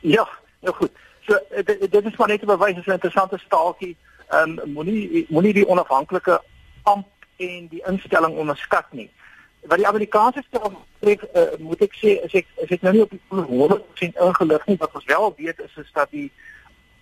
Ja, 0.00 0.28
nou 0.60 0.74
goed. 0.74 0.92
So 1.28 1.36
eh, 1.50 1.64
dit, 1.64 1.92
dit 1.92 2.04
is 2.04 2.16
maar 2.16 2.28
net 2.28 2.42
'n 2.42 2.46
bewys 2.46 2.76
is 2.76 2.84
'n 2.84 2.90
interessante 2.90 3.38
staaltjie. 3.38 3.96
Ehm 4.28 4.58
um, 4.58 4.72
moenie 4.72 5.26
moenie 5.28 5.52
die 5.52 5.68
onafhanklike 5.68 6.42
amp 6.82 7.06
en 7.36 7.68
die 7.68 7.82
instelling 7.86 8.36
onderskat 8.36 8.86
nie. 8.90 9.10
Wat 9.60 9.76
die 9.76 9.86
Amerikaanse 9.86 10.42
stel 10.46 10.72
betref, 10.98 11.22
uh, 11.34 11.58
moet 11.58 11.80
ek 11.80 11.94
sê 11.94 12.24
as 12.24 12.32
ek 12.32 12.46
as 12.62 12.68
ek 12.68 12.82
nou 12.82 12.92
nie 12.92 13.02
op 13.02 13.10
die 13.10 13.20
100% 13.28 14.20
ingelig 14.26 14.66
nie, 14.66 14.76
wat 14.76 14.94
ons 14.94 15.04
wel 15.04 15.34
weet 15.36 15.60
is 15.60 15.76
is 15.76 15.90
dat 15.92 16.10
die 16.10 16.32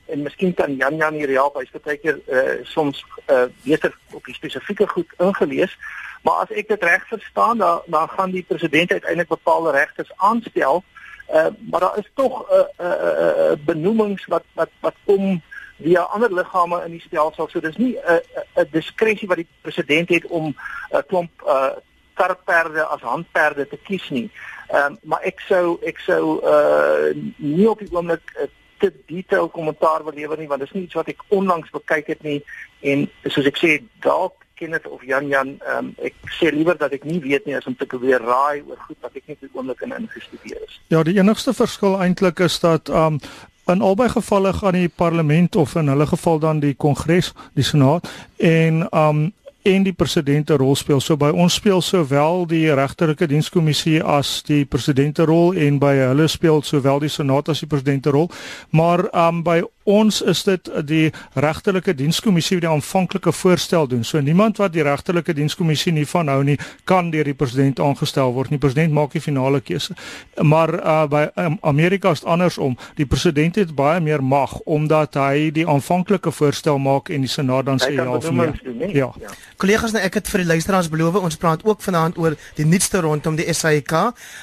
en 0.06 0.22
miskien 0.22 0.54
kan 0.54 0.76
Jan 0.76 0.96
Jan 0.96 1.14
hier 1.14 1.28
help, 1.28 1.54
hy's 1.54 1.82
baie 1.82 1.96
keer 1.96 2.20
uh, 2.26 2.64
soms 2.64 3.04
uh, 3.26 3.46
beter 3.62 3.98
op 4.12 4.24
die 4.24 4.34
spesifieke 4.34 4.88
goed 4.88 5.12
ingelees, 5.18 5.78
maar 6.22 6.34
as 6.34 6.50
ek 6.50 6.68
dit 6.68 6.82
reg 6.82 7.06
verstaan, 7.08 7.58
dan 7.58 7.80
dan 7.86 8.08
gaan 8.08 8.30
die 8.30 8.42
president 8.42 8.92
uiteindelik 8.92 9.28
bepaalde 9.28 9.70
regters 9.70 10.12
aanstel 10.16 10.84
Uh, 11.32 11.46
maar 11.70 11.80
daar 11.80 11.98
is 11.98 12.10
tog 12.14 12.46
'n 12.48 12.54
uh, 12.54 12.86
uh, 12.86 13.50
uh, 13.50 13.52
benoemings 13.64 14.26
wat 14.26 14.44
wat 14.54 14.70
wat 14.80 14.94
kom 15.04 15.42
via 15.82 16.00
ander 16.00 16.32
liggame 16.34 16.84
in 16.84 16.90
die 16.90 17.00
stelsel. 17.00 17.48
So 17.48 17.60
dis 17.60 17.76
nie 17.76 17.94
'n 17.94 18.12
uh, 18.12 18.18
'n 18.54 18.60
uh, 18.60 18.64
diskresie 18.70 19.28
wat 19.28 19.36
die 19.36 19.48
president 19.60 20.08
het 20.08 20.26
om 20.26 20.46
'n 20.46 20.56
uh, 20.96 21.02
klomp 21.06 21.30
uh, 21.46 21.76
karperde 22.14 22.84
as 22.84 23.00
handperde 23.00 23.68
te 23.68 23.78
kies 23.82 24.08
nie. 24.10 24.30
Ehm 24.68 24.92
uh, 24.92 24.98
maar 25.02 25.22
ek 25.22 25.40
sou 25.40 25.78
ek 25.82 25.98
sou 25.98 26.40
uh, 26.44 27.14
nie 27.36 27.70
op 27.70 27.78
die 27.78 27.92
oomblik 27.92 28.32
uh, 28.38 28.46
te 28.78 28.92
detail 29.06 29.48
kommentaar 29.48 30.04
wil 30.04 30.12
lewer 30.12 30.38
nie 30.38 30.48
want 30.48 30.60
dis 30.60 30.72
nie 30.72 30.82
iets 30.82 30.94
wat 30.94 31.08
ek 31.08 31.22
onlangs 31.28 31.70
bekyk 31.70 32.06
het 32.06 32.22
nie 32.22 32.40
en 32.80 33.06
soos 33.24 33.46
ek 33.46 33.60
sê 33.60 33.78
dalk 34.04 34.45
Kenneth 34.56 34.86
of 34.88 35.04
Jan 35.04 35.28
Jan, 35.28 35.56
um, 35.68 35.92
ek 36.02 36.14
sê 36.38 36.50
liewer 36.54 36.78
dat 36.80 36.94
ek 36.96 37.04
nie 37.04 37.20
weet 37.20 37.46
nie 37.46 37.56
as 37.56 37.66
om 37.68 37.76
te 37.76 37.86
probeer 37.88 38.24
raai 38.24 38.62
oor 38.64 38.78
goed 38.88 38.98
wat 39.04 39.16
ek 39.18 39.28
nie 39.28 39.36
op 39.50 39.60
oomblik 39.60 39.84
in 39.84 39.92
ingestudeer 39.98 40.62
is. 40.64 40.80
Ja, 40.92 41.02
die 41.06 41.18
enigste 41.18 41.52
verskil 41.56 41.98
eintlik 42.00 42.40
is 42.40 42.58
dat 42.64 42.88
um 42.88 43.20
in 43.66 43.82
albei 43.82 44.06
gevalle 44.08 44.52
gaan 44.54 44.76
die 44.78 44.88
parlement 44.88 45.56
of 45.56 45.74
in 45.74 45.90
hulle 45.90 46.06
geval 46.06 46.38
dan 46.38 46.60
die 46.62 46.74
kongres, 46.74 47.32
die 47.58 47.66
senaat 47.66 48.06
en 48.38 48.86
um 48.94 49.26
en 49.66 49.82
die 49.82 49.92
president 49.92 50.50
'n 50.50 50.56
rol 50.56 50.76
speel. 50.76 51.00
So 51.00 51.16
by 51.16 51.30
ons 51.34 51.54
speel 51.54 51.80
sowel 51.82 52.46
die 52.46 52.74
regterlike 52.74 53.26
dienskommissie 53.26 54.02
as 54.02 54.42
die 54.42 54.64
president 54.64 55.18
'n 55.18 55.26
rol 55.26 55.54
en 55.54 55.78
by 55.78 55.94
hulle 55.94 56.28
speel 56.28 56.62
sowel 56.62 57.00
die 57.00 57.08
senaat 57.08 57.48
as 57.48 57.60
die 57.60 57.66
president 57.66 58.06
'n 58.06 58.10
rol. 58.10 58.30
Maar 58.70 59.28
um 59.28 59.42
by 59.42 59.62
ons 59.86 60.20
is 60.22 60.42
dit 60.46 60.70
die 60.86 61.12
regterlike 61.34 61.94
dienskommissie 61.94 62.58
wat 62.58 62.66
die 62.66 62.70
aanvanklike 62.70 63.32
voorstel 63.32 63.88
doen. 63.88 64.04
So 64.04 64.20
niemand 64.20 64.58
wat 64.58 64.74
die 64.74 64.84
regterlike 64.86 65.34
dienskommissie 65.36 65.92
nie 65.92 66.06
van 66.06 66.28
hou 66.28 66.42
nie, 66.44 66.58
kan 66.84 67.10
deur 67.10 67.24
die 67.24 67.34
president 67.34 67.80
aangestel 67.80 68.34
word 68.34 68.50
nie. 68.50 68.58
Die 68.58 68.66
president 68.66 68.94
maak 68.96 69.14
die 69.16 69.22
finale 69.22 69.60
keuse. 69.60 69.96
Maar 70.42 70.74
uh 70.80 70.96
by 71.06 71.26
um, 71.38 71.58
Amerika 71.62 72.10
is 72.10 72.20
dit 72.20 72.28
andersom. 72.28 72.76
Die 72.98 73.06
president 73.06 73.56
het 73.60 73.74
baie 73.74 74.00
meer 74.00 74.24
mag 74.24 74.58
omdat 74.64 75.14
hy 75.14 75.50
die 75.54 75.66
aanvanklike 75.68 76.32
voorstel 76.34 76.78
maak 76.82 77.10
en 77.14 77.26
die 77.26 77.30
senaat 77.30 77.66
dan 77.66 77.78
sê 77.82 77.92
ja 77.94 78.08
of 78.10 78.30
nee. 78.30 78.94
Ja. 78.94 79.12
ja. 79.20 79.34
Kollegas, 79.56 79.92
nou 79.94 80.02
ek 80.04 80.18
het 80.20 80.30
vir 80.30 80.42
die 80.42 80.50
luisteraars 80.50 80.90
beloof 80.92 81.20
ons 81.20 81.38
praat 81.40 81.64
ook 81.64 81.84
vanaand 81.84 82.18
oor 82.18 82.36
die 82.58 82.66
nuutste 82.66 83.00
rondom 83.04 83.36
die 83.38 83.46
SAIK. 83.52 83.94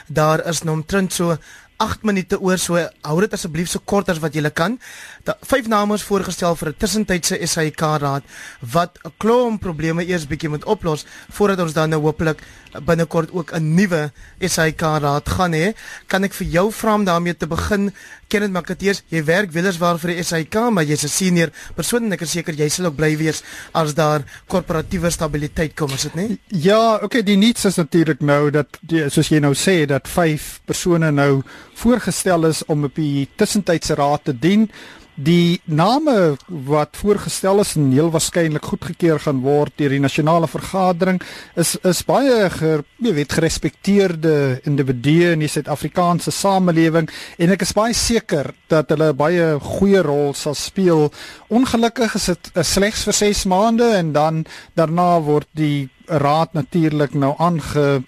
Daar 0.07 0.45
is 0.49 0.63
nou 0.63 0.77
omtrent 0.79 1.13
so 1.13 1.37
8 1.77 2.03
minute 2.03 2.39
oor 2.39 2.57
so 2.57 2.77
hou 2.77 3.19
dit 3.21 3.33
asseblief 3.33 3.69
so 3.69 3.79
kort 3.79 4.09
as 4.09 4.19
wat 4.19 4.35
jy 4.35 4.49
kan. 4.53 4.79
Da 5.25 5.35
vyf 5.41 5.67
name 5.67 5.95
is 5.95 6.03
voorgestel 6.03 6.55
vir 6.55 6.69
'n 6.69 6.77
tussentydse 6.77 7.39
SAIK 7.47 7.81
raad 8.01 8.23
wat 8.59 8.99
'n 9.05 9.11
klomp 9.17 9.61
probleme 9.61 10.05
eers 10.05 10.27
bietjie 10.27 10.49
moet 10.49 10.65
oplos 10.65 11.05
voordat 11.29 11.59
ons 11.59 11.73
dan 11.73 11.89
nou 11.89 12.01
hopelik 12.01 12.43
binnekort 12.81 13.31
ook 13.31 13.53
'n 13.53 13.75
nuwe 13.75 14.11
SAIK 14.39 14.81
raad 14.81 15.29
gaan 15.29 15.53
hê. 15.53 15.73
Kan 16.07 16.23
ek 16.23 16.33
vir 16.33 16.47
jou 16.47 16.71
vra 16.71 16.93
om 16.93 17.05
daarmee 17.05 17.37
te 17.37 17.47
begin? 17.47 17.93
Kenneth 18.27 18.51
Makateers, 18.51 19.03
jy 19.09 19.23
werk 19.23 19.51
weleers 19.51 19.77
waar 19.77 19.99
vir 19.99 20.15
die 20.15 20.23
SAIK, 20.23 20.55
maar 20.71 20.83
jy's 20.83 21.03
'n 21.03 21.07
senior 21.07 21.49
persoon 21.75 22.03
en 22.03 22.13
ek 22.13 22.21
is 22.21 22.31
seker 22.31 22.53
jy 22.53 22.69
sal 22.69 22.85
ook 22.85 22.95
bly 22.95 23.17
wees 23.17 23.43
as 23.73 23.93
daar 23.93 24.23
korporatiewe 24.47 25.11
stabiliteit 25.11 25.75
kom, 25.75 25.89
is 25.93 26.01
dit 26.01 26.15
nie? 26.15 26.39
Ja, 26.47 26.99
okay, 27.03 27.21
die 27.21 27.37
niets 27.37 27.65
is 27.65 27.75
natuurlik 27.75 28.21
nou 28.21 28.49
dat 28.49 28.67
die, 28.81 29.09
soos 29.09 29.29
jy 29.29 29.39
nou 29.39 29.53
sê 29.53 29.85
dat 29.85 30.07
vyf 30.07 30.61
persone 30.65 31.11
nou 31.11 31.43
voorgestel 31.75 32.45
is 32.45 32.65
om 32.65 32.83
op 32.83 32.95
die 32.95 33.27
tussentydse 33.35 33.95
raad 33.95 34.23
te 34.23 34.33
dien. 34.33 34.69
Die 35.15 35.61
name 35.69 36.37
wat 36.47 36.97
voorgestel 36.97 37.59
is 37.61 37.75
en 37.77 37.91
heel 37.93 38.09
waarskynlik 38.09 38.65
goedgekeur 38.65 39.19
gaan 39.21 39.43
word 39.45 39.75
deur 39.77 39.93
die 39.93 40.01
nasionale 40.01 40.47
vergadering 40.49 41.19
is 41.53 41.75
is 41.85 42.01
baie 42.07 42.49
ger, 42.49 42.81
jy 42.97 43.13
weet 43.13 43.35
gerespekteerde 43.37 44.61
individue 44.65 45.35
in 45.35 45.43
die 45.45 45.51
Suid-Afrikaanse 45.53 46.33
samelewing 46.33 47.11
en 47.37 47.53
ek 47.53 47.61
is 47.61 47.75
baie 47.77 47.93
seker 47.93 48.55
dat 48.73 48.89
hulle 48.89 49.11
baie 49.13 49.59
goeie 49.61 50.01
rol 50.01 50.33
sal 50.33 50.57
speel. 50.57 51.11
Ongelukkig 51.53 52.15
is 52.17 52.31
dit 52.33 52.49
slegs 52.65 53.05
vir 53.05 53.19
6 53.19 53.45
maande 53.53 53.91
en 53.99 54.15
dan 54.17 54.41
daarna 54.73 55.21
word 55.21 55.49
die 55.53 55.91
raad 56.09 56.57
natuurlik 56.57 57.13
nou 57.13 57.35
aange 57.37 58.01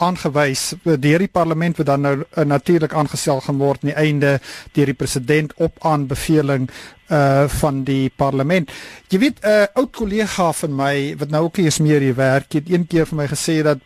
aangewys 0.00 0.74
deur 0.82 1.18
die 1.18 1.28
parlement 1.28 1.76
wat 1.76 1.86
dan 1.86 2.00
nou 2.00 2.14
uh, 2.22 2.44
natuurlik 2.44 2.94
aangestel 2.94 3.40
gaan 3.44 3.58
word 3.60 3.82
aan 3.82 3.92
die 3.92 3.98
einde 3.98 4.38
deur 4.72 4.86
die 4.86 4.96
president 4.96 5.52
op 5.56 5.76
aanbeveling 5.84 6.70
uh 7.10 7.48
van 7.60 7.84
die 7.84 8.10
parlement. 8.16 8.70
Jy 9.08 9.18
weet 9.18 9.38
'n 9.42 9.48
uh, 9.48 9.66
oud 9.74 9.90
kollega 9.90 10.52
van 10.52 10.74
my 10.76 11.16
wat 11.18 11.30
nou 11.30 11.44
ook 11.44 11.56
eens 11.56 11.78
meer 11.78 12.00
hier 12.00 12.14
werk, 12.14 12.52
het 12.52 12.70
een 12.70 12.86
keer 12.86 13.06
vir 13.06 13.16
my 13.16 13.26
gesê 13.26 13.62
dat 13.62 13.78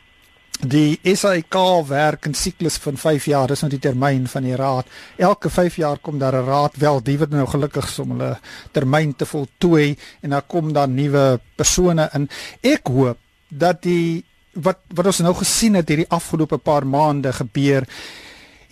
die 0.60 0.98
SAIK 1.02 1.56
werk 1.88 2.26
in 2.26 2.34
siklus 2.34 2.76
van 2.76 2.96
5 2.96 3.24
jaar, 3.26 3.48
dis 3.48 3.60
nou 3.60 3.70
die 3.70 3.80
termyn 3.80 4.28
van 4.28 4.42
die 4.42 4.56
raad. 4.56 4.86
Elke 5.16 5.50
5 5.50 5.76
jaar 5.76 5.98
kom 5.98 6.18
daar 6.18 6.34
'n 6.34 6.46
raad 6.46 6.76
wel, 6.76 7.02
die 7.02 7.18
word 7.18 7.30
nou 7.30 7.46
gelukkig 7.46 7.98
om 7.98 8.10
hulle 8.10 8.38
termyn 8.72 9.16
te 9.16 9.26
voltooi 9.26 9.96
en 10.20 10.30
dan 10.30 10.42
kom 10.46 10.72
dan 10.72 10.94
nuwe 10.94 11.40
persone 11.56 12.08
in. 12.14 12.28
Ek 12.62 12.86
hoop 12.86 13.18
dat 13.48 13.82
die 13.82 14.24
wat 14.54 14.82
wat 14.94 15.06
ons 15.10 15.22
nou 15.24 15.34
gesien 15.38 15.74
het 15.78 15.88
hierdie 15.88 16.10
afgelope 16.12 16.58
paar 16.58 16.86
maande 16.86 17.32
gebeur 17.32 17.86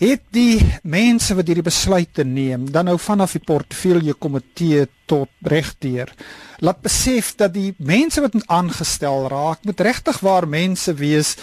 het 0.03 0.23
die 0.35 0.59
mense 0.83 1.35
wat 1.37 1.47
hierdie 1.47 1.65
besluite 1.65 2.25
neem 2.27 2.65
dan 2.71 2.89
nou 2.89 2.97
vanaf 2.99 3.37
die 3.37 3.45
portefeulje 3.45 4.13
komitee 4.13 4.87
tot 5.09 5.29
regdeur 5.47 6.11
laat 6.63 6.79
besef 6.83 7.33
dat 7.39 7.51
die 7.55 7.73
mense 7.83 8.21
wat 8.23 8.35
aangestel 8.47 9.27
raak 9.31 9.65
moet 9.67 9.81
regtig 9.83 10.19
waar 10.23 10.47
mense 10.47 10.93
wees 10.95 11.35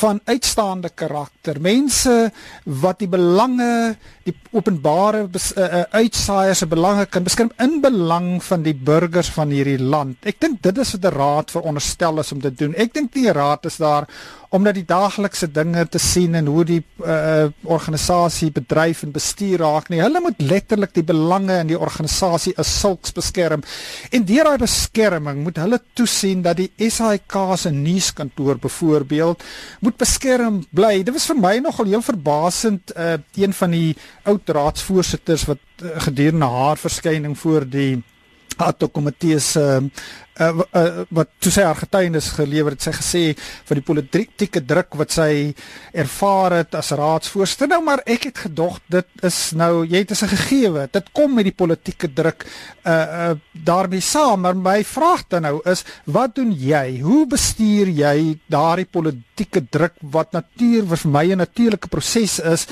van 0.00 0.20
uitstaande 0.24 0.88
karakter. 0.94 1.60
Mense 1.60 2.30
wat 2.64 3.02
die 3.02 3.10
belange 3.10 3.96
die 4.24 4.34
openbare 4.52 5.24
uh, 5.24 5.40
uh, 5.56 5.82
uitsaaiers 5.90 6.62
se 6.62 6.68
belange 6.68 7.06
kan 7.06 7.24
beskerm 7.24 7.52
in 7.62 7.80
belang 7.80 8.36
van 8.44 8.62
die 8.66 8.74
burgers 8.74 9.30
van 9.32 9.50
hierdie 9.54 9.80
land. 9.80 10.20
Ek 10.28 10.40
dink 10.44 10.60
dit 10.62 10.78
is 10.78 10.92
wat 10.96 11.08
'n 11.08 11.16
raad 11.16 11.50
veronderstel 11.50 12.20
is 12.20 12.32
om 12.32 12.40
te 12.40 12.52
doen. 12.54 12.74
Ek 12.74 12.92
dink 12.94 13.12
die 13.12 13.32
raad 13.32 13.64
is 13.66 13.76
daar 13.76 14.08
om 14.52 14.66
net 14.66 14.76
die 14.76 14.86
daaglikse 14.86 15.48
dinge 15.48 15.86
te 15.88 16.00
sien 16.02 16.34
en 16.36 16.48
hoe 16.52 16.64
die 16.68 16.80
uh, 17.00 17.48
organisasie 17.72 18.50
bedryf 18.52 19.00
en 19.06 19.14
bestuur 19.14 19.62
raak 19.64 19.88
nie. 19.88 20.02
Hulle 20.02 20.20
moet 20.20 20.42
letterlik 20.44 20.92
die 20.92 21.04
belange 21.08 21.56
in 21.62 21.70
die 21.70 21.78
organisasie 21.78 22.52
as 22.60 22.68
sulks 22.82 23.14
beskerm. 23.16 23.64
En 24.12 24.26
deur 24.28 24.50
daai 24.50 24.60
beskerming 24.60 25.40
moet 25.46 25.60
hulle 25.62 25.80
toesien 25.96 26.44
dat 26.44 26.60
die 26.60 26.68
SAIK 26.76 27.38
se 27.56 27.72
nuuskantoor 27.72 28.60
byvoorbeeld 28.60 29.42
moet 29.80 29.96
beskerm 29.96 30.60
bly. 30.70 31.00
Dit 31.02 31.16
was 31.16 31.30
vir 31.32 31.40
my 31.40 31.54
nogal 31.64 31.88
heel 31.88 32.04
verbasend 32.04 32.92
uh, 32.92 33.16
een 33.32 33.56
van 33.56 33.72
die 33.72 33.96
oud 34.42 34.56
raadsvoorsitters 34.56 35.46
wat 35.46 35.62
uh, 35.82 36.00
gedurende 36.08 36.48
haar 36.50 36.80
verskyning 36.80 37.38
voor 37.38 37.68
die 37.68 38.02
Atto 38.60 38.88
komitee 38.92 39.38
se 39.40 39.62
uh, 39.80 40.48
uh, 40.76 40.82
wat 41.16 41.30
toe 41.40 41.50
sy 41.52 41.64
haar 41.64 41.78
getuienis 41.78 42.28
gelewer 42.36 42.74
het, 42.74 42.84
sy 42.84 42.92
gesê 42.94 43.22
van 43.68 43.78
die 43.78 43.84
politieke 43.86 44.60
druk 44.68 44.96
wat 45.00 45.14
sy 45.14 45.30
ervaar 46.04 46.58
het 46.58 46.76
as 46.76 46.92
raadsvoorsitter. 46.98 47.70
Nou 47.72 47.80
maar 47.86 48.02
ek 48.04 48.28
het 48.28 48.42
gedog 48.46 48.78
dit 48.92 49.24
is 49.24 49.38
nou 49.56 49.86
jy 49.86 50.04
het 50.04 50.12
'n 50.12 50.34
gegeewe. 50.34 50.88
Dit 50.92 51.12
kom 51.12 51.34
met 51.34 51.48
die 51.48 51.56
politieke 51.56 52.12
druk 52.12 52.44
uh, 52.84 52.92
uh 52.92 53.34
daarmee 53.52 54.00
saam, 54.00 54.40
maar 54.40 54.56
my 54.56 54.84
vraag 54.84 55.24
dan 55.28 55.42
nou 55.42 55.60
is 55.64 55.84
wat 56.04 56.34
doen 56.34 56.52
jy? 56.52 57.00
Hoe 57.00 57.26
bestuur 57.26 57.88
jy 57.88 58.38
daardie 58.46 58.86
politieke 58.90 59.64
druk 59.70 59.94
wat 60.00 60.32
natuurlik 60.32 60.98
vir 60.98 61.10
my 61.10 61.24
'n 61.32 61.38
natuurlike 61.38 61.88
proses 61.88 62.38
is? 62.38 62.66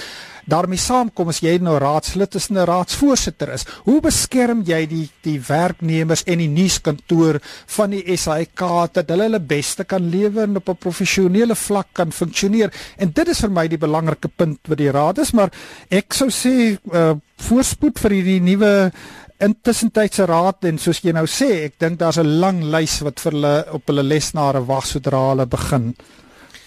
Daarmee 0.51 0.81
saamkom 0.81 1.31
as 1.33 1.41
jy 1.45 1.57
nou 1.63 1.77
raadslid 1.81 2.35
is 2.35 2.49
en 2.51 2.59
'n 2.59 2.67
raadsvoorsitter 2.67 3.53
is. 3.55 3.65
Hoe 3.85 4.01
beskerm 4.01 4.63
jy 4.67 4.87
die 4.87 5.09
die 5.23 5.41
werknemers 5.41 6.25
en 6.27 6.39
die 6.39 6.49
nuuskantoor 6.49 7.41
van 7.77 7.91
die 7.91 8.17
SAIK 8.17 8.63
dat 8.93 9.09
hulle 9.09 9.29
hulle 9.29 9.41
beste 9.41 9.85
kan 9.85 10.11
lewer 10.11 10.43
en 10.43 10.57
op 10.57 10.69
'n 10.69 10.77
professionele 10.77 11.55
vlak 11.55 11.89
kan 11.93 12.13
funksioneer? 12.13 12.73
En 12.99 13.11
dit 13.13 13.29
is 13.29 13.41
vir 13.41 13.51
my 13.51 13.69
die 13.69 13.79
belangrike 13.79 14.29
punt 14.29 14.59
wat 14.69 14.79
die 14.79 14.91
raad 14.91 15.19
is, 15.19 15.33
maar 15.33 15.51
ek 15.91 16.13
sou 16.13 16.29
sê 16.29 16.79
uh, 16.93 17.15
voorspoed 17.37 17.99
vir 17.99 18.11
hierdie 18.11 18.41
nuwe 18.41 18.93
intussentydse 19.41 20.27
raad 20.29 20.65
en 20.69 20.79
soos 20.79 21.01
jy 21.01 21.13
nou 21.17 21.27
sê, 21.27 21.65
ek 21.65 21.79
dink 21.81 21.99
daar's 21.99 22.19
'n 22.19 22.41
lang 22.41 22.63
lys 22.63 23.01
wat 23.03 23.21
vir 23.21 23.33
hulle 23.33 23.65
op 23.73 23.87
hulle 23.87 24.03
lesnare 24.03 24.67
wag 24.67 24.87
sodra 24.87 25.31
hulle 25.31 25.47
begin. 25.47 25.95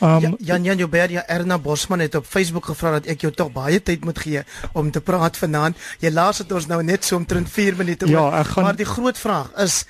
Um, 0.03 0.19
ja, 0.19 0.31
Jan 0.39 0.63
Jan 0.63 0.77
Joubert 0.77 1.11
ja 1.11 1.21
Erna 1.31 1.55
Bosman 1.57 1.99
het 2.03 2.15
op 2.15 2.25
Facebook 2.27 2.65
gevra 2.65 2.97
dat 2.97 3.05
ek 3.07 3.21
jou 3.23 3.31
tog 3.31 3.53
baie 3.55 3.79
tyd 3.79 4.03
moet 4.03 4.17
gee 4.19 4.41
om 4.75 4.89
te 4.91 4.99
praat 5.01 5.37
vanaand. 5.39 5.79
Jy 6.03 6.11
laat 6.11 6.41
dit 6.43 6.51
ons 6.51 6.67
nou 6.67 6.81
net 6.83 7.07
so 7.07 7.15
omtrent 7.15 7.47
4 7.49 7.77
minute. 7.79 8.09
Ja, 8.11 8.43
gaan... 8.43 8.67
Maar 8.67 8.75
die 8.75 8.89
groot 8.89 9.17
vraag 9.17 9.53
is 9.63 9.85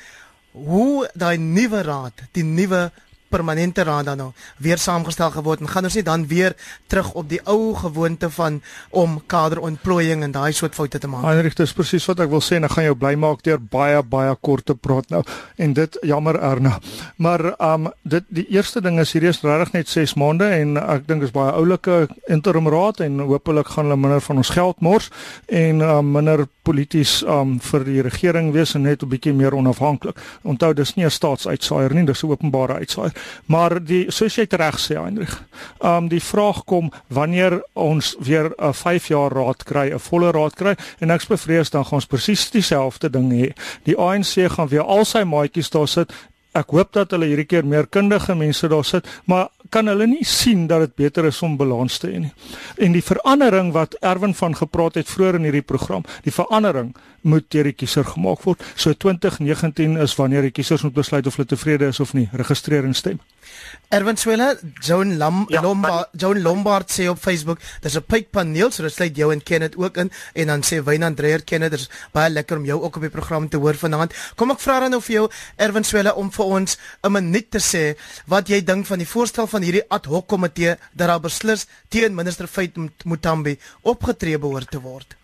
hoe 0.53 1.09
daai 1.18 1.38
nuwe 1.41 1.82
raad, 1.82 2.28
die 2.38 2.45
nuwe 2.45 2.91
permanente 3.34 3.84
raad 3.88 4.05
dan 4.05 4.21
nou 4.21 4.29
weer 4.63 4.77
saamgestel 4.77 5.31
geword 5.34 5.63
en 5.63 5.71
gaan 5.71 5.89
ons 5.89 5.97
nie 5.97 6.05
dan 6.05 6.27
weer 6.29 6.55
terug 6.91 7.13
op 7.19 7.29
die 7.29 7.41
ou 7.49 7.73
gewoonte 7.75 8.29
van 8.38 8.61
om 8.89 9.19
kaderontplooiing 9.34 10.23
en 10.23 10.36
daai 10.36 10.53
soort 10.53 10.75
foute 10.77 10.99
te 10.99 11.09
maak. 11.09 11.25
Heinrich, 11.25 11.57
dis 11.57 11.73
presies 11.73 12.05
wat 12.09 12.21
ek 12.23 12.31
wil 12.34 12.43
sê 12.43 12.59
en 12.59 12.67
ek 12.67 12.75
gaan 12.77 12.89
jou 12.89 12.97
bly 12.99 13.13
maak 13.19 13.43
deur 13.47 13.61
baie 13.77 14.01
baie 14.03 14.36
kort 14.45 14.67
te 14.69 14.75
praat 14.75 15.09
nou 15.13 15.23
en 15.57 15.73
dit 15.73 15.99
jammer 16.05 16.39
Erna. 16.39 16.77
Maar 17.17 17.45
um 17.73 17.89
dit 18.01 18.25
die 18.29 18.45
eerste 18.53 18.81
ding 18.84 18.99
is 19.01 19.13
hierdie 19.15 19.31
is 19.34 19.41
regtig 19.43 19.73
net 19.77 19.89
6 19.89 20.15
maande 20.19 20.49
en 20.59 20.77
ek 20.77 21.07
dink 21.09 21.25
is 21.25 21.34
baie 21.36 21.53
oulike 21.57 22.07
interim 22.31 22.69
raad 22.71 23.01
en 23.05 23.19
hopelik 23.31 23.73
gaan 23.73 23.89
hulle 23.89 23.99
minder 23.99 24.21
van 24.21 24.41
ons 24.43 24.53
geld 24.53 24.81
mors 24.81 25.09
en 25.47 25.81
um, 25.81 26.11
minder 26.17 26.45
polities 26.63 27.21
um 27.27 27.57
vir 27.63 27.88
die 27.88 28.01
regering 28.05 28.51
wees 28.55 28.75
en 28.75 28.86
net 28.88 29.03
'n 29.03 29.09
bietjie 29.09 29.34
meer 29.34 29.55
onafhanklik. 29.55 30.17
Onthou 30.43 30.73
dis 30.73 30.95
nie 30.95 31.05
'n 31.05 31.11
staatsuitsaaier 31.11 31.93
nie, 31.93 32.05
dis 32.05 32.23
'n 32.23 32.31
openbare 32.31 32.73
uitsaaier. 32.73 33.13
Maar 33.45 33.78
die 33.84 34.05
soos 34.11 34.36
jy 34.36 34.47
reg 34.49 34.80
sê 34.80 34.97
Heinrich, 34.99 35.36
um 35.80 36.07
die 36.09 36.21
vraag 36.24 36.63
kom 36.65 36.91
wanneer 37.07 37.61
ons 37.74 38.15
weer 38.19 38.53
'n 38.57 38.74
5 38.74 39.07
jaar 39.07 39.32
raad 39.32 39.63
kry, 39.63 39.89
'n 39.93 39.99
volle 39.99 40.32
raad 40.32 40.55
kry 40.55 40.76
en 40.99 41.09
ek's 41.09 41.28
bevrees 41.28 41.69
dan 41.69 41.86
gaan 41.86 41.99
ons 42.01 42.05
presies 42.05 42.51
dieselfde 42.51 43.09
ding 43.09 43.32
hê. 43.32 43.53
Die 43.84 43.97
ANC 43.97 44.51
gaan 44.51 44.67
weer 44.67 44.84
al 44.84 45.05
sy 45.05 45.24
maatjies 45.24 45.69
daar 45.69 45.88
sit. 45.88 46.13
Ek 46.53 46.69
hoop 46.69 46.91
dat 46.93 47.11
hulle 47.11 47.26
hierdie 47.26 47.49
keer 47.49 47.65
meer 47.65 47.88
kundige 47.88 48.36
mense 48.36 48.67
daar 48.67 48.86
sit, 48.86 49.07
maar 49.26 49.49
kan 49.74 49.89
hulle 49.89 50.05
nie 50.09 50.26
sien 50.28 50.67
dat 50.69 50.86
dit 50.86 50.95
beter 51.05 51.26
is 51.30 51.41
om 51.45 51.57
balans 51.57 51.97
te 52.01 52.11
hê 52.11 52.21
nie. 52.26 52.32
En 52.78 52.93
die 52.93 53.03
verandering 53.03 53.71
wat 53.74 53.97
Erwin 54.05 54.36
van 54.38 54.55
gepraat 54.55 54.99
het 55.01 55.09
vroeër 55.09 55.39
in 55.39 55.47
hierdie 55.49 55.65
program, 55.65 56.05
die 56.26 56.34
verandering 56.34 56.93
moet 57.21 57.49
deur 57.55 57.71
die 57.71 57.78
kiezer 57.78 58.05
gemaak 58.05 58.43
word. 58.45 58.61
So 58.76 58.93
2019 58.93 59.97
is 60.03 60.17
wanneer 60.19 60.45
die 60.45 60.53
kiesers 60.53 60.86
moet 60.86 60.97
besluit 60.97 61.28
of 61.28 61.39
hulle 61.39 61.49
tevrede 61.49 61.89
is 61.89 62.01
of 62.03 62.13
nie, 62.13 62.30
registreer 62.34 62.86
en 62.86 62.93
stem. 62.97 63.21
Erwin 63.93 64.17
Swela, 64.17 64.55
Joan 64.81 65.17
Lam, 65.17 65.45
ja, 65.49 65.61
Lombard, 65.61 66.09
Joan 66.17 66.41
Lombard 66.41 66.89
sê 66.89 67.07
op 67.09 67.19
Facebook, 67.21 67.59
daar's 67.81 67.95
'n 67.95 68.05
pyppaneel, 68.05 68.71
so 68.71 68.83
dit 68.83 68.93
sluit 68.93 69.15
jou 69.15 69.31
en 69.31 69.43
Kenneth 69.43 69.77
ook 69.77 69.97
in 69.97 70.11
en 70.33 70.47
dan 70.47 70.61
sê 70.61 70.83
Wynand 70.83 71.17
Dreyer 71.17 71.43
Kenneth, 71.43 71.71
dit 71.71 71.79
is 71.79 71.89
baie 72.11 72.29
lekker 72.29 72.57
om 72.57 72.65
jou 72.65 72.81
ook 72.81 72.95
op 72.95 73.01
die 73.01 73.09
program 73.09 73.49
te 73.49 73.57
hoor 73.57 73.75
vanaand. 73.75 74.13
Kom 74.35 74.51
ek 74.51 74.59
vra 74.59 74.79
dan 74.79 74.91
nou 74.91 75.01
vir 75.01 75.13
jou 75.13 75.29
Erwin 75.57 75.83
Swela 75.83 76.13
om 76.13 76.31
vir 76.31 76.45
ons 76.45 76.77
'n 77.03 77.11
minuut 77.11 77.51
te 77.51 77.59
sê 77.59 77.97
wat 78.27 78.47
jy 78.47 78.63
dink 78.63 78.85
van 78.85 78.97
die 78.97 79.07
voorstel 79.07 79.47
van 79.47 79.61
hierdie 79.61 79.85
ad 79.89 80.05
hoc 80.05 80.27
komitee 80.27 80.77
dat 80.93 81.07
daar 81.07 81.19
beslis 81.19 81.67
teen 81.89 82.15
minister 82.15 82.47
Fait 82.47 82.75
Mutambi 83.05 83.59
opgetree 83.81 84.37
behoort 84.37 84.71
te 84.71 84.79
word. 84.79 85.15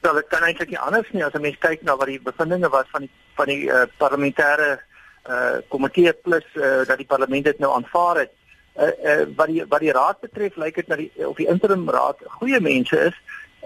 Wel, 0.00 0.14
dit 0.14 0.28
kan 0.28 0.42
eintlik 0.42 0.68
nie 0.68 0.78
anders 0.78 1.10
nie 1.12 1.24
as 1.24 1.34
'n 1.34 1.40
mens 1.40 1.58
kyk 1.58 1.82
na 1.82 1.96
wat 1.96 2.06
die 2.06 2.20
bevindinge 2.20 2.68
was 2.68 2.86
van 2.92 3.00
die 3.00 3.10
van 3.38 3.46
die 3.46 3.66
uh, 3.66 3.86
parlementêre 3.98 4.78
uh 5.28 5.58
komitee 5.68 6.12
plus 6.12 6.44
uh, 6.54 6.84
dat 6.86 6.96
die 6.96 7.06
parlement 7.06 7.44
dit 7.44 7.58
nou 7.58 7.72
aanvaar 7.74 8.16
het. 8.24 8.32
Uh, 8.76 8.92
uh 9.04 9.26
wat 9.36 9.46
die 9.46 9.64
wat 9.68 9.80
die 9.80 9.92
raad 9.92 10.20
betref, 10.20 10.56
lyk 10.56 10.74
dit 10.74 10.88
na 10.88 10.96
die 10.96 11.10
of 11.26 11.36
die 11.36 11.48
interim 11.48 11.88
raad 11.90 12.16
goeie 12.40 12.60
mense 12.60 12.98
is. 13.10 13.16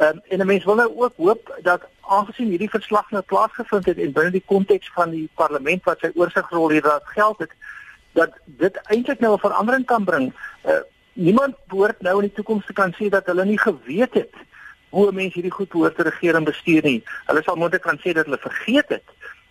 Um, 0.00 0.20
en 0.28 0.38
'n 0.38 0.46
mens 0.46 0.64
wil 0.64 0.74
nou 0.74 0.92
ook 0.96 1.12
hoop 1.16 1.58
dat 1.62 1.82
aangesien 2.00 2.48
hierdie 2.48 2.70
verslag 2.70 3.10
nou 3.10 3.22
plaasgevind 3.22 3.86
het 3.86 3.98
en 3.98 4.12
binne 4.12 4.30
die 4.30 4.44
konteks 4.46 4.90
van 4.94 5.10
die 5.10 5.28
parlement 5.34 5.84
wat 5.84 5.98
sy 6.00 6.10
oorsigrol 6.14 6.70
hier 6.70 6.82
raad 6.82 7.04
geld 7.04 7.38
het, 7.38 7.50
dat 8.12 8.30
dit 8.44 8.76
eintlik 8.76 9.20
nou 9.20 9.34
'n 9.34 9.38
verandering 9.38 9.84
kan 9.86 10.04
bring. 10.04 10.32
Uh, 10.64 10.80
niemand 11.12 11.54
behoort 11.66 12.00
nou 12.00 12.14
in 12.14 12.28
die 12.28 12.32
toekoms 12.32 12.66
te 12.66 12.72
kan 12.72 12.94
sê 12.96 13.08
dat 13.08 13.26
hulle 13.26 13.44
nie 13.44 13.58
geweet 13.58 14.14
het 14.14 14.34
hoe 14.88 15.12
mense 15.12 15.34
hierdie 15.34 15.52
goed 15.52 15.68
behoort 15.68 15.96
te 15.96 16.02
regeer 16.02 16.34
en 16.34 16.44
bestuur 16.44 16.82
nie. 16.82 17.02
Hulle 17.26 17.42
sal 17.42 17.56
moontlik 17.56 17.82
kan 17.82 18.00
sê 18.00 18.12
dat 18.12 18.24
hulle 18.24 18.38
vergeet 18.40 18.88
het. 18.88 19.04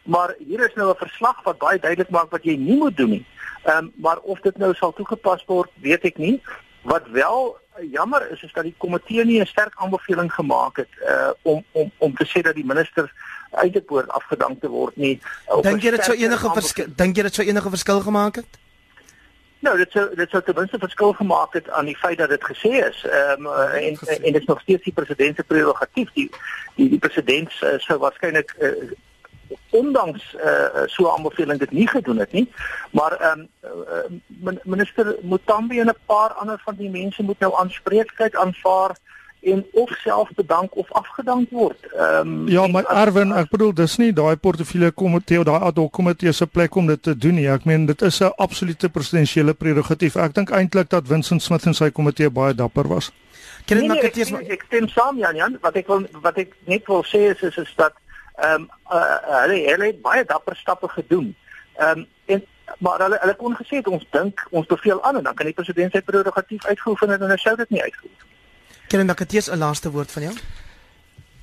Maar 0.03 0.35
hier 0.47 0.65
is 0.67 0.73
nou 0.73 0.89
'n 0.89 0.95
verslag 1.05 1.43
wat 1.43 1.57
baie 1.57 1.79
duidelik 1.79 2.09
maak 2.09 2.31
wat 2.31 2.43
jy 2.43 2.55
nie 2.55 2.77
moet 2.77 2.97
doen 2.97 3.09
nie. 3.09 3.25
Ehm 3.63 3.77
um, 3.77 3.91
maar 3.95 4.19
of 4.19 4.39
dit 4.39 4.57
nou 4.57 4.73
sal 4.73 4.93
toegepas 4.93 5.45
word, 5.45 5.69
weet 5.81 6.03
ek 6.03 6.17
nie. 6.17 6.41
Wat 6.81 7.07
wel 7.07 7.57
jammer 7.91 8.31
is 8.31 8.43
is 8.43 8.53
dat 8.53 8.63
die 8.63 8.75
komitee 8.77 9.25
nie 9.25 9.39
'n 9.41 9.45
sterk 9.45 9.73
aanbeveling 9.75 10.33
gemaak 10.33 10.75
het 10.75 10.89
uh 11.09 11.29
om 11.41 11.63
om 11.71 11.91
om 11.97 12.15
te 12.15 12.25
sê 12.25 12.41
dat 12.41 12.55
die 12.55 12.65
minister 12.65 13.13
uit 13.51 13.73
die 13.73 13.81
poort 13.81 14.09
afgedank 14.09 14.61
te 14.61 14.67
word 14.67 14.95
nie. 14.95 15.21
Dink 15.61 15.81
jy 15.81 15.91
dit 15.91 16.03
sou 16.03 16.17
enige 16.17 16.49
verskil 16.53 16.85
dink 16.95 17.15
jy 17.15 17.23
dit 17.23 17.33
sou 17.33 17.47
enige 17.47 17.69
verskil 17.69 17.99
gemaak 17.99 18.35
het? 18.35 18.59
Nou, 19.61 19.77
dit 19.77 19.91
sou 19.91 20.15
dit 20.15 20.29
sou 20.29 20.41
ten 20.41 20.55
minste 20.57 20.77
verskil 20.79 21.13
gemaak 21.13 21.53
het 21.53 21.69
aan 21.69 21.85
die 21.85 21.97
feit 21.97 22.17
dat 22.17 22.29
dit 22.29 22.43
gesê 22.43 22.71
is. 22.89 23.03
Ehm 23.05 23.45
um, 23.45 23.53
en 23.53 23.97
gesê. 23.97 24.17
en 24.17 24.33
dit 24.33 24.41
is 24.41 24.47
nog 24.47 24.61
steeds 24.61 24.83
die 24.83 24.93
president 24.93 25.35
se 25.35 25.43
prerogatief. 25.43 26.11
Die 26.13 26.29
die, 26.75 26.89
die 26.89 26.99
president 26.99 27.51
uh, 27.61 27.77
sou 27.77 27.99
waarskynlik 27.99 28.55
uh, 28.59 28.91
ondanks 29.69 30.35
uh, 30.35 30.85
so 30.85 31.03
'n 31.03 31.15
aanbeveling 31.15 31.59
dit 31.59 31.71
nie 31.71 31.87
gedoen 31.87 32.17
het 32.17 32.31
nie. 32.31 32.51
Maar 32.91 33.11
ehm 33.11 33.39
um, 33.39 34.23
uh, 34.43 34.53
minister 34.63 35.15
Mutambi 35.21 35.79
en 35.79 35.87
'n 35.87 36.05
paar 36.05 36.31
ander 36.33 36.61
van 36.65 36.75
die 36.75 36.89
mense 36.89 37.23
moet 37.23 37.39
nou 37.39 37.55
aanspreeklikheid 37.55 38.35
aanvaar 38.35 38.95
en 39.41 39.65
of 39.71 39.89
self 39.89 40.29
bedank 40.35 40.75
of 40.75 40.91
afgedank 40.91 41.49
word. 41.49 41.93
Ehm 41.93 42.27
um, 42.27 42.47
Ja, 42.47 42.67
maar 42.67 42.85
Erwin, 42.85 43.31
ek 43.31 43.49
bedoel 43.49 43.73
dis 43.73 43.97
nie 43.97 44.13
daai 44.13 44.35
portefeulje 44.35 44.91
komitee 44.91 45.39
of 45.39 45.45
daai 45.45 45.59
ad 45.59 45.77
hoc 45.81 45.91
komitee 45.91 46.31
se 46.31 46.47
plek 46.47 46.75
om 46.75 46.87
dit 46.87 47.03
te 47.03 47.17
doen 47.17 47.35
nie. 47.35 47.49
Ek 47.49 47.65
meen 47.65 47.85
dit 47.85 48.01
is 48.01 48.21
'n 48.21 48.33
absolute 48.35 48.89
presidensiële 48.89 49.53
prerogatief. 49.53 50.15
Ek 50.15 50.33
dink 50.33 50.49
eintlik 50.49 50.89
dat 50.89 51.07
Vincent 51.07 51.41
Smith 51.41 51.65
en 51.65 51.73
sy 51.73 51.89
komitee 51.89 52.29
baie 52.29 52.53
dapper 52.53 52.87
was. 52.87 53.11
Ken 53.65 53.77
nee, 53.77 53.87
nee, 53.87 54.01
ek 54.01 54.15
nee, 54.15 54.25
ek, 54.25 54.51
ek 54.51 54.63
stem 54.67 54.87
saam 54.87 55.17
Jan 55.17 55.35
Jan, 55.35 55.57
wat 55.61 55.75
ek 55.75 55.87
wil 55.87 56.05
wat 56.21 56.37
ek 56.37 56.55
net 56.65 56.85
wil 56.87 57.03
sê 57.03 57.31
is 57.33 57.41
is, 57.41 57.57
is 57.57 57.73
dat 57.75 57.93
ehm 58.35 58.53
um, 58.61 58.69
uh, 58.91 59.41
hulle 59.41 59.59
hulle 59.69 59.85
het 59.85 60.01
baie 60.01 60.25
dapper 60.25 60.55
stappe 60.55 60.87
gedoen. 60.87 61.35
Ehm 61.75 61.99
um, 61.99 62.07
en 62.25 62.45
maar 62.79 62.99
hulle 62.99 63.17
hulle 63.21 63.35
kon 63.35 63.55
gesê 63.55 63.81
het 63.81 63.87
ons 63.87 64.07
dink 64.09 64.47
ons 64.49 64.65
beveel 64.65 65.03
aan 65.03 65.17
en 65.17 65.23
dan 65.23 65.35
kan 65.35 65.45
die 65.45 65.55
president 65.55 65.91
sy 65.91 66.01
prerogatief 66.01 66.65
uitgeoefen 66.65 67.11
en 67.11 67.19
dan 67.19 67.37
sou 67.37 67.55
dit 67.55 67.69
nie 67.69 67.81
uitgeoefen. 67.81 68.27
Ken 68.87 69.07
het 69.07 69.33
eers 69.33 69.51
'n 69.51 69.57
laaste 69.57 69.91
woord 69.91 70.11
van 70.11 70.21
jou? 70.21 70.35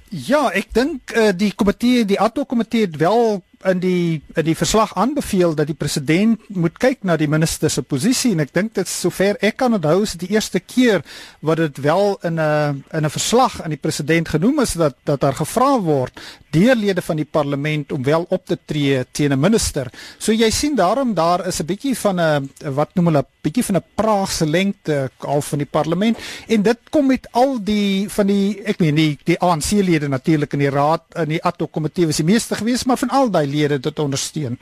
Ja, 0.09 0.51
ek 0.53 0.72
dink 0.72 1.12
uh, 1.12 1.28
die 1.36 1.53
komitee, 1.55 2.05
die 2.05 2.20
ad 2.20 2.36
hoc 2.36 2.49
komitee 2.49 2.86
het 2.86 2.97
wel 2.97 3.43
in 3.66 3.80
die 3.82 4.22
in 4.36 4.44
die 4.46 4.56
verslag 4.56 4.94
aanbeveel 4.94 5.54
dat 5.59 5.66
die 5.66 5.76
president 5.76 6.40
moet 6.48 6.78
kyk 6.78 7.02
na 7.02 7.16
die 7.18 7.28
minister 7.28 7.70
se 7.70 7.82
posisie 7.82 8.32
en 8.32 8.44
ek 8.44 8.52
dink 8.54 8.74
dit 8.78 8.88
sover 8.88 9.38
ek 9.42 9.56
kan 9.59 9.74
onthou 9.74 10.02
is 10.02 10.14
dit 10.14 10.28
die 10.28 10.36
eerste 10.36 10.61
keer 10.61 11.02
wat 11.42 11.59
dit 11.59 11.80
wel 11.82 12.18
in 12.22 12.38
'n 12.38 12.84
in 12.92 13.04
'n 13.04 13.11
verslag 13.11 13.62
aan 13.62 13.74
die 13.74 13.82
president 13.82 14.28
genoem 14.28 14.61
is 14.61 14.72
dat 14.72 14.94
dat 15.04 15.20
daar 15.20 15.34
gevra 15.34 15.80
word 15.80 16.20
deur 16.50 16.74
lede 16.74 17.02
van 17.02 17.16
die 17.16 17.28
parlement 17.28 17.92
om 17.92 18.02
wel 18.02 18.26
op 18.28 18.46
te 18.46 18.59
tree 18.64 19.04
teen 19.12 19.32
'n 19.32 19.40
minister. 19.40 19.90
So 20.18 20.32
jy 20.32 20.50
sien 20.50 20.74
daarom 20.74 21.14
daar 21.14 21.46
is 21.46 21.61
'n 21.61 21.66
bietjie 21.66 21.98
van 21.98 22.20
'n 22.20 22.50
wat 22.74 22.94
noem 22.94 23.06
hulle 23.06 23.26
bietjie 23.49 23.66
van 23.70 23.80
'n 23.80 23.86
praagse 23.94 24.46
lengte 24.46 25.11
al 25.18 25.42
van 25.42 25.59
die 25.59 25.70
parlement 25.70 26.18
en 26.46 26.62
dit 26.62 26.78
kom 26.90 27.07
met 27.07 27.28
al 27.32 27.59
die 27.64 28.09
van 28.09 28.26
die 28.26 28.62
ek 28.64 28.78
meen 28.78 28.94
die 28.94 29.18
die 29.24 29.40
ANC 29.40 29.70
lede 29.70 30.09
natuurlik 30.09 30.53
in 30.53 30.66
die 30.66 30.70
raad 30.70 31.03
in 31.16 31.28
die 31.36 31.42
ad 31.42 31.61
hoc 31.61 31.72
komitee 31.72 32.07
was 32.07 32.22
die 32.22 32.28
meeste 32.28 32.55
gewees 32.55 32.84
maar 32.84 32.99
van 32.99 33.11
al 33.11 33.30
daai 33.30 33.46
lede 33.46 33.80
dit 33.80 33.99
ondersteun. 33.99 34.59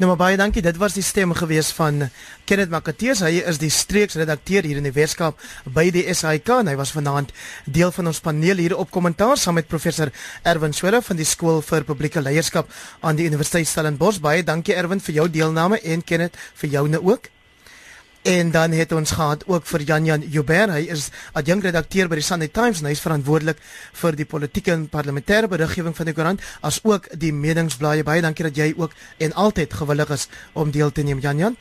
Nou 0.00 0.08
maar 0.08 0.16
baie 0.16 0.36
dankie. 0.40 0.62
Dit 0.64 0.78
was 0.80 0.94
die 0.96 1.02
stem 1.04 1.34
gewees 1.36 1.68
van 1.76 2.06
Kenneth 2.48 2.70
Makateus. 2.72 3.20
Hy 3.20 3.42
is 3.50 3.58
die 3.60 3.68
streeksredakteur 3.68 4.64
hier 4.64 4.78
in 4.80 4.86
die 4.88 4.94
Weskaap 4.96 5.36
by 5.76 5.90
die 5.92 6.06
SAIK 6.08 6.48
en 6.54 6.70
hy 6.72 6.76
was 6.78 6.94
vanaand 6.96 7.34
deel 7.68 7.92
van 7.92 8.08
ons 8.08 8.22
paneel 8.24 8.62
hier 8.64 8.74
op 8.80 8.88
kommentaar 8.94 9.36
saam 9.36 9.58
met 9.60 9.68
professor 9.68 10.08
Erwin 10.40 10.72
Swela 10.72 11.02
van 11.04 11.20
die 11.20 11.28
skool 11.28 11.60
vir 11.60 11.84
publieke 11.84 12.22
leierskap 12.24 12.72
aan 13.04 13.20
die 13.20 13.28
Universiteit 13.28 13.68
Stellenbosch. 13.68 14.22
Baie 14.24 14.40
dankie 14.40 14.72
Erwin 14.72 15.04
vir 15.04 15.18
jou 15.18 15.28
deelname 15.28 15.82
en 15.84 16.00
Kenneth 16.00 16.40
vir 16.62 16.72
joune 16.78 17.02
ook. 17.04 17.28
En 18.22 18.50
dan 18.50 18.70
het 18.76 18.92
ons 18.92 19.10
gehad 19.10 19.46
ook 19.46 19.64
vir 19.66 19.82
Jan 19.82 20.04
Jan 20.04 20.24
Joubert. 20.28 20.70
Hy 20.74 20.90
is 20.92 21.06
adjunkredakteur 21.32 22.08
by 22.08 22.18
die 22.20 22.24
Sunday 22.24 22.50
Times 22.52 22.82
en 22.82 22.90
hy 22.90 22.92
is 22.92 23.00
verantwoordelik 23.00 23.62
vir 24.02 24.18
die 24.18 24.26
politieke 24.28 24.74
en 24.74 24.82
parlementêre 24.92 25.48
beriggewing 25.48 25.96
van 25.96 26.10
die 26.10 26.14
koerant 26.14 26.44
as 26.60 26.82
ook 26.84 27.08
die 27.16 27.32
meningsblaaie. 27.32 28.04
Baie 28.04 28.20
dankie 28.20 28.44
dat 28.44 28.60
jy 28.60 28.74
ook 28.76 28.92
en 29.24 29.32
altyd 29.32 29.72
gewillig 29.72 30.12
is 30.12 30.28
om 30.52 30.70
deel 30.70 30.92
te 30.92 31.06
neem 31.06 31.22
Jan 31.24 31.40
Jan. 31.40 31.56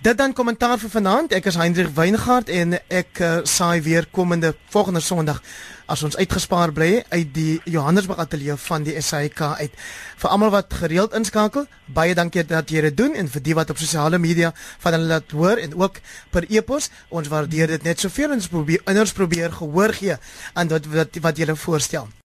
Dit 0.00 0.16
dan 0.16 0.32
kommentaar 0.32 0.78
vir 0.80 0.88
vanaand. 0.88 1.34
Ek 1.36 1.44
is 1.50 1.58
Hendrik 1.60 1.90
Weingart 1.92 2.48
en 2.48 2.72
ek 2.88 3.18
uh, 3.20 3.28
saai 3.44 3.82
weer 3.84 4.06
komende 4.08 4.54
volgende 4.72 5.02
Sondag 5.04 5.42
as 5.92 6.00
ons 6.06 6.14
uitgespaar 6.16 6.70
bly 6.72 7.02
uit 7.10 7.34
die 7.36 7.58
Johannesburg 7.68 8.22
ateljee 8.24 8.56
van 8.64 8.86
die 8.86 8.94
SAK 8.96 9.42
uit. 9.58 9.74
Vir 10.22 10.32
almal 10.32 10.54
wat 10.54 10.72
gereeld 10.80 11.12
inskakel, 11.18 11.66
baie 11.84 12.16
dankie 12.16 12.46
dat 12.48 12.72
jy 12.72 12.86
dit 12.86 12.96
doen 12.96 13.12
en 13.12 13.28
vir 13.28 13.44
die 13.44 13.56
wat 13.58 13.74
op 13.74 13.82
sosiale 13.82 14.16
media 14.22 14.54
van 14.80 14.96
hulle 14.96 15.10
laat 15.10 15.36
hoor 15.36 15.60
en 15.60 15.76
ook 15.76 16.00
per 16.32 16.48
e-pos, 16.48 16.88
ons 17.12 17.28
waardeer 17.28 17.76
dit 17.76 17.84
net 17.90 18.00
soveel 18.00 18.32
ons 18.38 18.48
probeer 18.48 18.80
ons 18.88 19.12
probeer 19.20 19.52
gehoor 19.60 19.92
gee 20.00 20.16
aan 20.54 20.72
wat 20.72 20.88
wat, 20.96 21.20
wat 21.28 21.44
julle 21.44 21.60
voorstel. 21.60 22.08